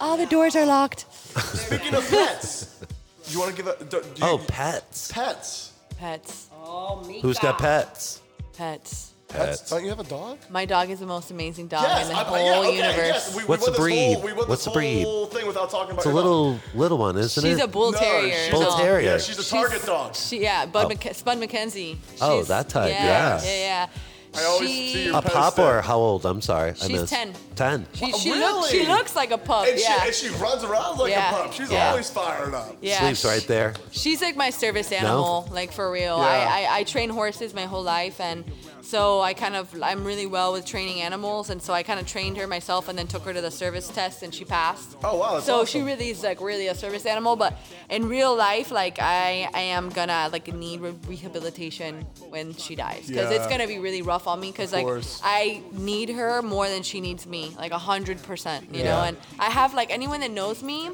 [0.00, 1.06] All the doors are locked.
[1.12, 2.80] Speaking of pets,
[3.28, 5.10] you want to give a do, do you, oh, pets.
[5.12, 5.72] pets?
[5.98, 6.48] Pets.
[6.62, 7.20] Oh, me.
[7.20, 8.20] Who's got pets?
[8.56, 9.12] Pets.
[9.30, 9.70] Pets?
[9.70, 10.38] Don't you have a dog?
[10.50, 12.96] My dog is the most amazing dog in the I- whole yeah, okay, universe.
[12.96, 13.36] Yes.
[13.36, 14.14] We, What's we the breed?
[14.14, 15.06] Whole, we What's this the breed?
[15.32, 16.60] thing without talking about It's a little dog.
[16.74, 17.54] little one, isn't She's it?
[17.56, 18.32] She's a bull No, terrier.
[18.34, 18.76] she's Bull no.
[18.78, 19.10] terrier.
[19.12, 20.14] Yeah, she's a target dog.
[20.14, 20.88] She, yeah, Bud Oh.
[20.88, 21.96] Mc- Spud MacKenzie.
[22.20, 23.42] Oh, that type, Yeah, yeah.
[23.44, 23.86] yeah, yeah.
[24.32, 25.78] I always she, see your a pup there.
[25.78, 26.24] or how old?
[26.24, 26.70] I'm sorry.
[26.70, 27.12] I She's missed.
[27.12, 27.32] 10.
[27.56, 27.84] Ten.
[27.94, 29.66] She, Oh, she, look, she looks like a pup.
[29.66, 30.02] And, yeah.
[30.02, 31.52] she, and she runs around like Yeah, a pup.
[31.52, 31.90] She's yeah.
[31.90, 32.76] always fired up.
[32.80, 33.00] yeah.
[33.00, 33.74] Sleeps right there.
[33.90, 36.18] She's like my service animal, like for real.
[36.18, 36.22] Yeah.
[36.24, 38.44] I, I, I train horses my whole life, and
[38.90, 42.06] so I kind of I'm really well with training animals, and so I kind of
[42.06, 44.96] trained her myself, and then took her to the service test, and she passed.
[45.04, 47.56] Oh, wow, that's so she really is like really a service animal, but
[47.88, 53.06] in real life, like I I am gonna like need re- rehabilitation when she dies,
[53.06, 55.20] because it's gonna be really rough on me, because like course.
[55.22, 59.02] I need her more than she needs me, like a hundred percent, you know.
[59.02, 60.90] And I have like anyone that knows me,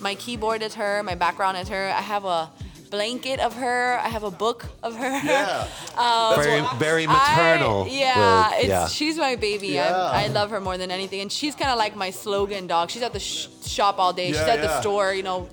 [0.00, 1.92] my keyboard is her, my background is her.
[1.96, 2.50] I have a
[2.90, 3.98] blanket of her.
[3.98, 5.10] I have a book of her.
[5.24, 5.66] Yeah.
[6.36, 7.86] Very very I- maternal.
[7.88, 8.88] yeah, with- it's yeah.
[8.88, 9.68] she's my baby.
[9.68, 9.94] Yeah.
[9.94, 12.90] I, I love her more than anything, and she's kind of like my slogan dog.
[12.90, 14.28] She's at the sh- shop all day.
[14.28, 15.48] she's Yeah, at the store, you know,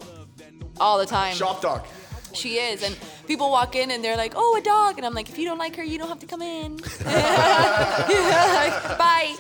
[0.80, 1.36] all the time.
[1.36, 1.86] Shop dog.
[2.34, 2.98] She is, and
[3.28, 5.60] people walk in and they're like, "Oh, a dog," and I'm like, "If you don't
[5.60, 9.36] like her, you don't have to come in." Like, Bye.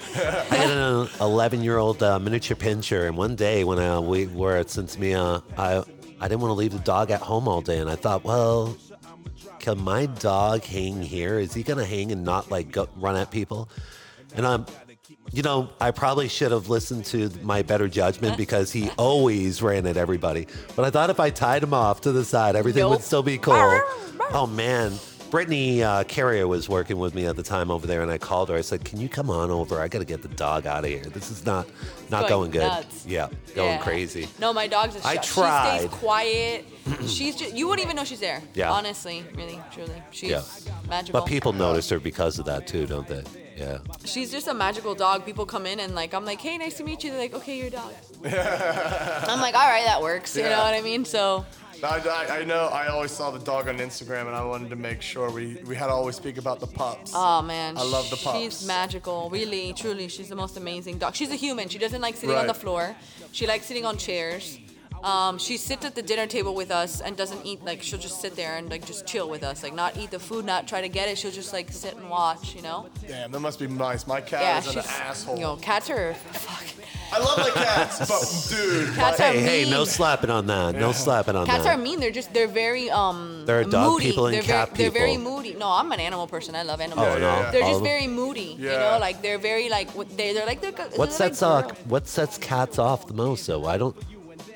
[0.52, 4.28] I had an 11 year old uh, miniature pinscher, and one day when I, we
[4.28, 5.84] were at Cincinnati, I,
[6.24, 8.78] I didn't want to leave the dog at home all day, and I thought, well,
[9.60, 11.38] can my dog hang here?
[11.38, 13.68] Is he going to hang and not like go, run at people?
[14.34, 14.66] And I'm,
[15.34, 19.86] you know, I probably should have listened to my better judgment because he always ran
[19.86, 20.48] at everybody.
[20.78, 23.38] But I thought if I tied him off to the side, everything would still be
[23.38, 23.82] cool.
[24.32, 24.94] Oh man.
[25.38, 28.50] Brittany uh, Carrier was working with me at the time over there, and I called
[28.50, 28.56] her.
[28.56, 29.80] I said, "Can you come on over?
[29.82, 31.02] I got to get the dog out of here.
[31.06, 31.66] This is not
[32.12, 32.60] not Going going, good.
[32.68, 33.04] nuts.
[33.08, 33.78] Yeah, going Yeah.
[33.80, 35.26] crazy." No, my dog's a I shut.
[35.26, 36.66] She stays quiet.
[37.08, 38.44] she's just, you wouldn't even know she's there.
[38.54, 38.72] Yeah.
[38.72, 40.04] Honestly, really, truly.
[40.12, 40.44] She's Yeah.
[40.88, 41.20] magical.
[41.20, 43.24] But people notice her because of that too, don't they?
[43.58, 43.80] Yeah.
[44.06, 45.26] She's just a magical dog.
[45.26, 47.10] People come in and like I'm like, hey, nice to meet you.
[47.10, 47.92] They're like, okay, you're a dog.
[48.24, 50.36] I'm like, all right, that works.
[50.36, 51.06] You know what I mean?
[51.06, 51.44] So
[51.84, 52.68] I, I, I know.
[52.68, 55.76] I always saw the dog on Instagram, and I wanted to make sure we, we
[55.76, 57.12] had to always speak about the pups.
[57.14, 58.38] Oh man, I love the pups.
[58.38, 60.08] She's magical, really, truly.
[60.08, 61.16] She's the most amazing dog.
[61.16, 61.70] She's a human.
[61.70, 62.96] She doesn't like sitting on the floor.
[63.32, 64.60] She likes sitting on chairs.
[65.04, 67.64] Um, she sits at the dinner table with us and doesn't eat.
[67.66, 69.62] Like she'll just sit there and like just chill with us.
[69.62, 71.18] Like not eat the food, not try to get it.
[71.18, 72.56] She'll just like sit and watch.
[72.56, 72.88] You know?
[73.06, 74.08] Damn, that must be nice.
[74.08, 75.36] My cat Yeah, is an asshole.
[75.36, 76.14] You know, cats are.
[76.14, 76.73] Fuck.
[77.16, 79.72] I love my cats, but dude, Cats my- are Hey, hey, mean.
[79.72, 80.76] no slapping on that.
[80.76, 81.52] No slapping on that.
[81.52, 81.78] Cats that.
[81.78, 82.00] are mean.
[82.00, 84.06] They're just they're very um There are dog moody.
[84.06, 85.32] people and they're cat very, They're very people.
[85.38, 85.54] moody.
[85.54, 86.56] No, I'm an animal person.
[86.56, 87.08] I love animals.
[87.08, 87.20] Oh, no.
[87.20, 87.52] yeah.
[87.52, 87.92] They're All just them?
[87.94, 88.56] very moody.
[88.60, 88.80] You Yeah.
[88.92, 91.68] know, like they're very like what- they they're like they're, What they're sets like uh,
[91.68, 93.48] girl- what sets cats off the most?
[93.48, 93.66] though?
[93.66, 93.96] I don't.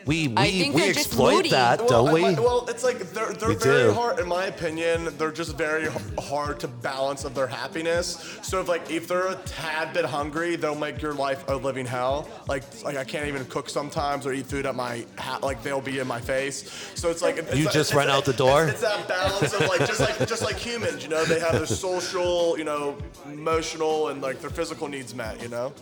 [0.07, 2.23] We we, I think we they're just exploit that, Well, don't we?
[2.25, 3.93] I- well, it's like they're they're We very do.
[3.93, 4.19] hard.
[4.19, 8.39] In my opinion, they're just very hard to balance of their happiness.
[8.41, 11.85] So if like if they're a tad bit hungry, they'll make your life a living
[11.85, 12.29] hell.
[12.47, 15.81] Like like I can't even cook sometimes or eat food at my ha- like they'll
[15.81, 16.89] be in my face.
[16.95, 18.63] So it's like it's You like- just it's run like- out the door?
[18.63, 21.51] It's, it's that balance of like just like just like humans, you know, they have
[21.53, 25.41] their social, you know, emotional, and like their physical needs met.
[25.41, 25.73] You know.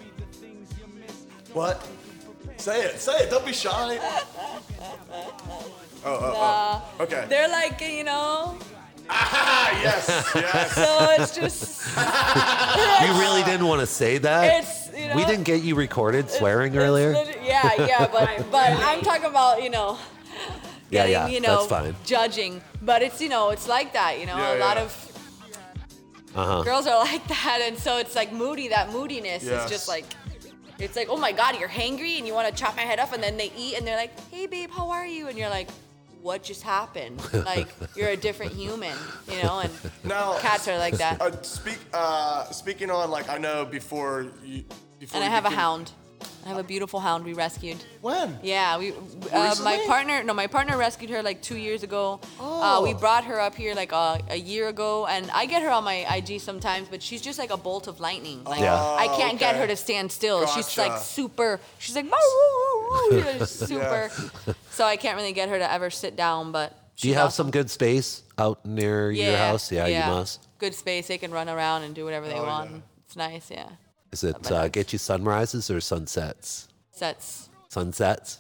[1.54, 1.86] What?
[2.58, 3.00] Say it.
[3.00, 3.30] Say it.
[3.30, 4.00] Don't be shy.
[6.04, 6.34] Oh, oh,
[6.98, 7.04] oh.
[7.04, 7.26] Okay.
[7.30, 8.58] They're like you know.
[9.08, 10.72] Ah, yes, yes.
[10.74, 11.86] So it's just
[13.06, 14.64] you really didn't want to say that.
[14.64, 17.12] It's, you know, we didn't get you recorded swearing it's earlier.
[17.14, 19.98] lit- yeah, yeah, but but I'm talking about you know.
[20.92, 21.96] Yeah, Getting, yeah, you know, that's fine.
[22.06, 24.38] judging, but it's you know, it's like that, you know.
[24.38, 24.84] Yeah, a lot yeah.
[24.84, 25.12] of
[26.36, 26.64] Uh-huh.
[26.64, 28.68] girls are like that, and so it's like moody.
[28.70, 29.66] That moodiness Yes.
[29.66, 30.06] is just like,
[30.80, 33.14] it's like, oh my god, you're hangry and you want to chop my head off,
[33.14, 35.28] and then they eat and they're like, hey babe, how are you?
[35.28, 35.70] And you're like,
[36.22, 37.22] what just happened?
[37.46, 38.98] like you're a different human,
[39.30, 39.60] you know.
[39.60, 39.72] And
[40.04, 41.22] Now, cats are like that.
[41.22, 41.78] Uh, speak.
[41.94, 44.64] Uh, speaking on like I know before you.
[45.00, 45.92] Before and I you have a hound.
[46.46, 47.78] I have a beautiful hound we rescued.
[48.02, 48.38] When?
[48.44, 48.94] Yeah, we.
[49.34, 52.20] Uh, my partner, no, my partner rescued her like two years ago.
[52.40, 52.98] Uh, we Oh.
[53.00, 56.06] brought her up here like uh, a year ago, and I get her on my
[56.16, 58.44] IG sometimes, but she's just like a bolt of lightning.
[58.44, 58.76] Like Yeah.
[58.80, 60.46] I can't get her to stand still.
[60.46, 61.60] She's like super.
[61.80, 62.06] She's like
[63.48, 64.12] super.
[64.70, 66.74] So I can't really get her to ever sit down, but.
[66.98, 67.46] Do you have awesome.
[67.48, 69.72] some good space out near your house?
[69.72, 70.48] Yeah, you must.
[70.60, 71.08] Good space.
[71.08, 72.72] They can run around and do whatever they Oh, want.
[72.72, 72.78] yeah.
[73.06, 73.52] It's nice.
[73.52, 73.68] Yeah.
[74.12, 76.68] Is it uh, get you sunrises or sunsets?
[76.92, 77.50] Sets.
[77.70, 78.40] Sunsets.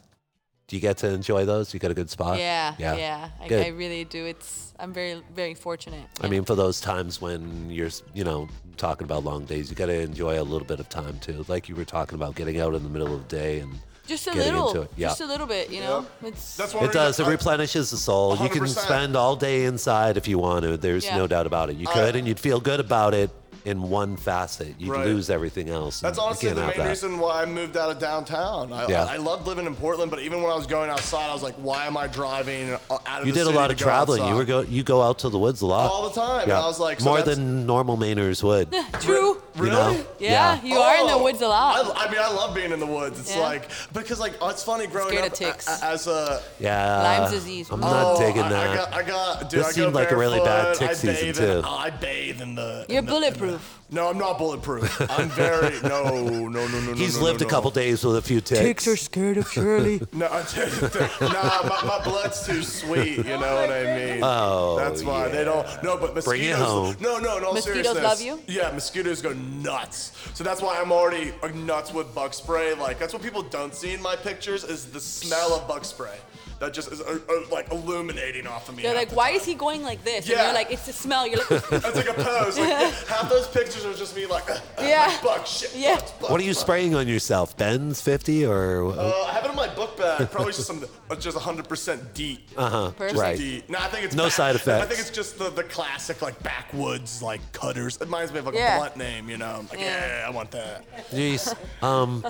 [0.68, 1.74] Do you get to enjoy those?
[1.74, 2.40] You got a good spot.
[2.40, 2.96] Yeah, Uh, Yeah.
[2.96, 3.66] yeah, I, Good.
[3.66, 4.26] I really do.
[4.26, 6.08] It's I'm very very fortunate.
[6.22, 6.32] I yeah.
[6.32, 8.48] mean, for those times when you're, you know,
[8.78, 11.46] talking about long days, you got to enjoy a little bit of time too.
[11.48, 13.74] Like you were talking about getting out in the middle of the day and
[14.08, 14.92] just a getting little, into it.
[14.98, 15.08] Yeah.
[15.10, 16.06] just a little bit, you know.
[16.24, 17.20] It's That's one It does.
[17.20, 18.38] It replenishes the soul.
[18.38, 20.78] You can spend all day inside if you want to.
[20.78, 21.18] There's Yeah.
[21.18, 21.76] no doubt about it.
[21.78, 23.30] You could, and you'd feel good about it
[23.66, 24.76] in one facet.
[24.80, 25.06] You'd Right.
[25.08, 26.00] lose everything else.
[26.00, 26.88] That's honestly the main that.
[26.90, 28.72] reason why I moved out of downtown.
[28.72, 29.06] I, Yeah.
[29.06, 31.44] I, I loved living in Portland, but even when I was going outside, I was
[31.44, 33.26] like, why am I driving out of the street?
[33.26, 34.26] You the did a lot of go traveling.
[34.28, 34.62] You were go.
[34.62, 35.90] You go out to the woods a lot.
[35.92, 38.68] All the time, and I was like, so more that's- than normal Mainers would.
[38.74, 39.42] you true.
[39.56, 39.72] Really?
[39.72, 40.06] know?
[40.20, 41.78] Yeah, you are in the Oh, woods a lot.
[41.96, 43.20] I, I mean, I love being in the woods.
[43.22, 43.42] It's Yeah.
[43.42, 45.68] like because like oh, it's funny growing Scared up of ticks.
[45.68, 47.02] a- a- as a Yeah.
[47.04, 47.70] Lyme's disease.
[47.72, 48.70] I'm Oh, not Oh, digging I, that.
[48.70, 49.60] I got, I got, dude.
[49.62, 51.62] This I seemed like a really bad tick season, bathe too.
[51.66, 52.86] I bathe in the.
[52.90, 53.82] You're in the- in the- bulletproof.
[53.92, 55.12] No, I'm not bulletproof.
[55.20, 56.94] I'm very no, no, no, no, no.
[56.94, 57.76] He's no, lived no, a couple no.
[57.76, 58.62] days with a few ticks.
[58.62, 60.02] Ticks are scared of Shirley.
[60.14, 60.44] No, I
[61.22, 63.18] nah, my, my blood's too sweet.
[63.18, 64.20] You know what I mean?
[64.24, 65.66] Oh, that's why they don't.
[65.84, 66.26] No, but mosquitoes.
[66.26, 66.96] Bring it home.
[67.02, 67.52] No, no, no.
[67.54, 68.04] Mosquitoes seriousness.
[68.04, 68.40] love you?
[68.48, 70.14] Yeah, mosquitoes go nuts.
[70.34, 72.74] So that's why I'm already uh, nuts with bug spray.
[72.76, 76.18] Like that's what people don't see in my pictures is the smell of bug spray.
[76.60, 78.84] That just is uh, uh, like illuminating off of me.
[78.84, 79.36] They're like, the why time.
[79.42, 80.26] is he going like this?
[80.26, 80.46] And Yeah.
[80.46, 81.28] you're like, it's the smell.
[81.28, 82.58] You're like, That's like a pose.
[82.58, 85.08] Like, half those pictures are just me like, uh, uh, Yeah.
[85.08, 85.74] like, bug shit.
[85.76, 85.96] Yeah.
[85.96, 86.60] bugs, bugs, What are you bugs.
[86.60, 87.58] spraying on yourself?
[87.58, 88.92] Ben's 50 or?
[88.94, 90.32] Uh, I have it in my book bag.
[90.32, 92.40] Probably just some, uh, just 100% DEET.
[92.56, 92.92] Uh huh.
[92.92, 93.20] Perfect.
[93.20, 93.38] Right.
[93.38, 93.70] DEET.
[93.70, 94.86] No, I think it's No back- side effects.
[94.86, 97.98] I think it's just the, the classic like backwoods like cutters.
[97.98, 98.76] It reminds me of like Yeah.
[98.76, 99.66] a blunt name, you know.
[99.70, 100.20] Like, Yeah.
[100.22, 100.28] yeah.
[100.28, 100.86] I want that.
[101.12, 101.54] Jeez.
[101.84, 102.26] Um,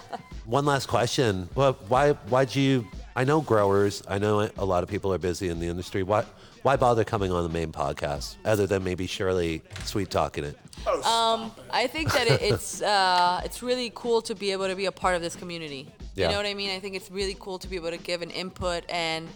[0.46, 1.48] one last question.
[1.54, 2.86] Well, why why'd you?
[3.16, 4.04] I know growers.
[4.08, 6.04] I know a lot of people are busy in the industry.
[6.04, 6.26] Why
[6.64, 10.58] why bother coming on the Maine podcast other than maybe Shirley sweet talking it?
[10.86, 14.76] Oh, Um, I think that it, it's uh, it's really cool to be able to
[14.76, 15.88] be a part of this community.
[16.16, 16.26] Yeah.
[16.26, 16.72] You know what I mean?
[16.72, 19.30] I think it's really cool to be able to give an input and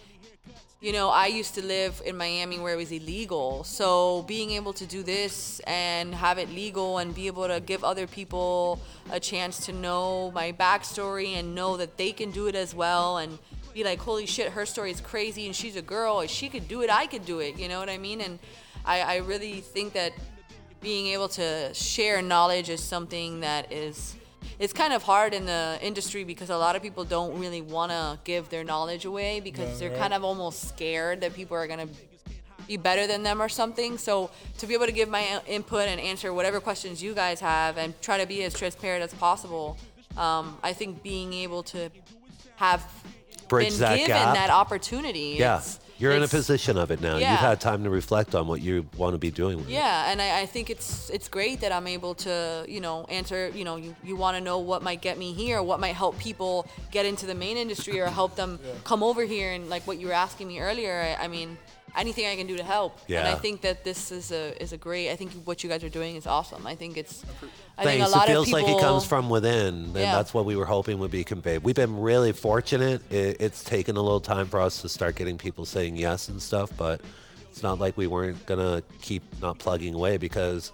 [0.81, 3.65] you know, I used to live in Miami where it was illegal.
[3.65, 7.83] So being able to do this and have it legal and be able to give
[7.83, 8.79] other people
[9.11, 13.17] a chance to know my backstory and know that they can do it as well
[13.17, 13.37] and
[13.79, 16.19] be like, holy shit, her story is crazy and she's a girl.
[16.19, 17.57] If she could do it, I could do it.
[17.57, 18.19] You know what I mean?
[18.19, 18.37] And
[18.85, 20.11] I, I really think that
[20.81, 24.15] being able to share knowledge is something that is
[24.57, 27.91] it's kind of hard in the industry because a lot of people don't really want
[27.91, 31.87] to give their knowledge away because they're kind of almost scared that people are going
[31.87, 31.93] to
[32.67, 33.97] be better than them or something.
[33.97, 37.77] So to be able to give my input and answer whatever questions you guys have
[37.77, 39.77] and try to be as transparent as possible,
[40.17, 41.89] um, I think being able to
[42.57, 42.85] have
[43.49, 44.35] Bridge been that given gap.
[44.35, 45.35] that opportunity.
[45.37, 45.57] Yeah.
[45.57, 47.17] It's- You're in a position of it now.
[47.17, 47.31] Yeah.
[47.31, 49.73] You've had time to reflect on what you want to be doing with it.
[49.73, 53.49] Yeah, and I, I think it's it's great that I'm able to, you know, answer,
[53.49, 56.17] you know, you, you want to know what might get me here, what might help
[56.17, 59.99] people get into the Maine industry or help them come over here and like what
[59.99, 61.57] you were asking me earlier, I, I mean,
[61.99, 62.97] anything I can do to help.
[63.07, 63.19] Yeah.
[63.19, 65.83] And I think that this is a is a great I think what you guys
[65.83, 66.65] are doing is awesome.
[66.65, 67.23] I think it's
[67.77, 68.03] I Thanks.
[68.03, 70.15] think a lot it feels of people like it comes from within, and Yeah.
[70.15, 71.63] that's what we were hoping would be conveyed.
[71.63, 73.01] We've been really fortunate.
[73.11, 76.41] It, it's taken a little time for us to start getting people saying yes and
[76.41, 77.01] stuff, but
[77.51, 80.71] it's not like we weren't gonna keep not plugging away because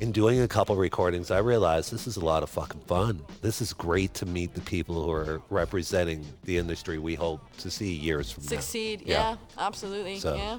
[0.00, 3.20] in doing a couple recordings, I realized this is a lot of fucking fun.
[3.42, 7.70] This is great to meet the people who are representing the industry we hope to
[7.70, 8.48] see years from now.
[8.48, 9.06] succeed.
[9.06, 9.12] now.
[9.12, 10.18] Yeah, absolutely.
[10.18, 10.58] So, yeah.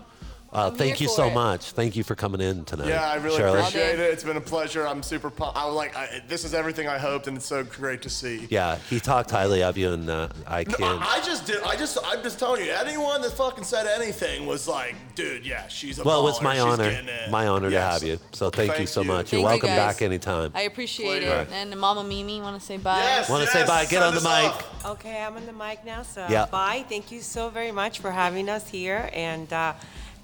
[0.53, 1.33] Uh, thank you so it.
[1.33, 1.71] much.
[1.71, 2.89] Thank you for coming in tonight.
[2.89, 3.59] Yeah, I really Shirley.
[3.59, 4.11] appreciate it.
[4.11, 4.85] It's been a pleasure.
[4.85, 5.57] I'm super pumped.
[5.57, 8.47] I was like, I, this is everything I hoped, and it's so great to see.
[8.49, 11.01] Yeah, he talked highly of you, and uh, I can't.
[11.01, 11.63] I, I just did.
[11.63, 11.97] I just.
[12.03, 12.71] I'm just telling you.
[12.71, 16.03] Anyone that fucking said anything was like, dude, yeah, she's a.
[16.03, 17.31] Well, it's my she's honor, it.
[17.31, 18.19] my honor to have you.
[18.33, 19.07] So thank, you so you.
[19.07, 19.27] much.
[19.27, 19.93] Thank You're you, welcome guys.
[19.95, 20.51] back anytime.
[20.53, 21.41] I appreciate Pleasure.
[21.41, 21.53] it.
[21.53, 22.99] And Mama Mimi want to say bye.
[22.99, 23.29] Yes.
[23.29, 23.85] Want to yes, say bye?
[23.85, 24.27] Get on the mic.
[24.29, 24.85] off.
[24.85, 26.45] Okay, I'm on the mic now, so Yeah.
[26.47, 26.83] bye.
[26.89, 29.73] Thank you so very much for having us here and uh,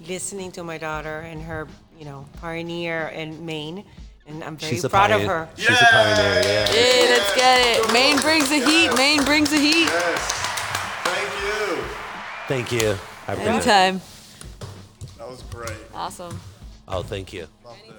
[0.06, 1.68] listening to my daughter and her,
[1.98, 3.84] you know, pioneer in Maine.
[4.26, 5.48] And I'm very She's a proud of her.
[5.56, 6.42] She's a pioneer.
[6.42, 6.66] Yeah.
[6.66, 7.92] Hey, let's get it.
[7.92, 8.94] Maine brings the heat.
[8.94, 9.86] Maine brings the heat.
[9.86, 10.32] Yes.
[11.04, 11.82] Thank you.
[12.46, 12.98] Thank you.
[13.26, 13.54] Have a good night.
[13.54, 14.00] Anytime.
[15.16, 15.72] That was great.
[15.94, 16.38] Awesome.
[16.86, 17.46] Oh, thank you.
[17.64, 17.97] Loved it.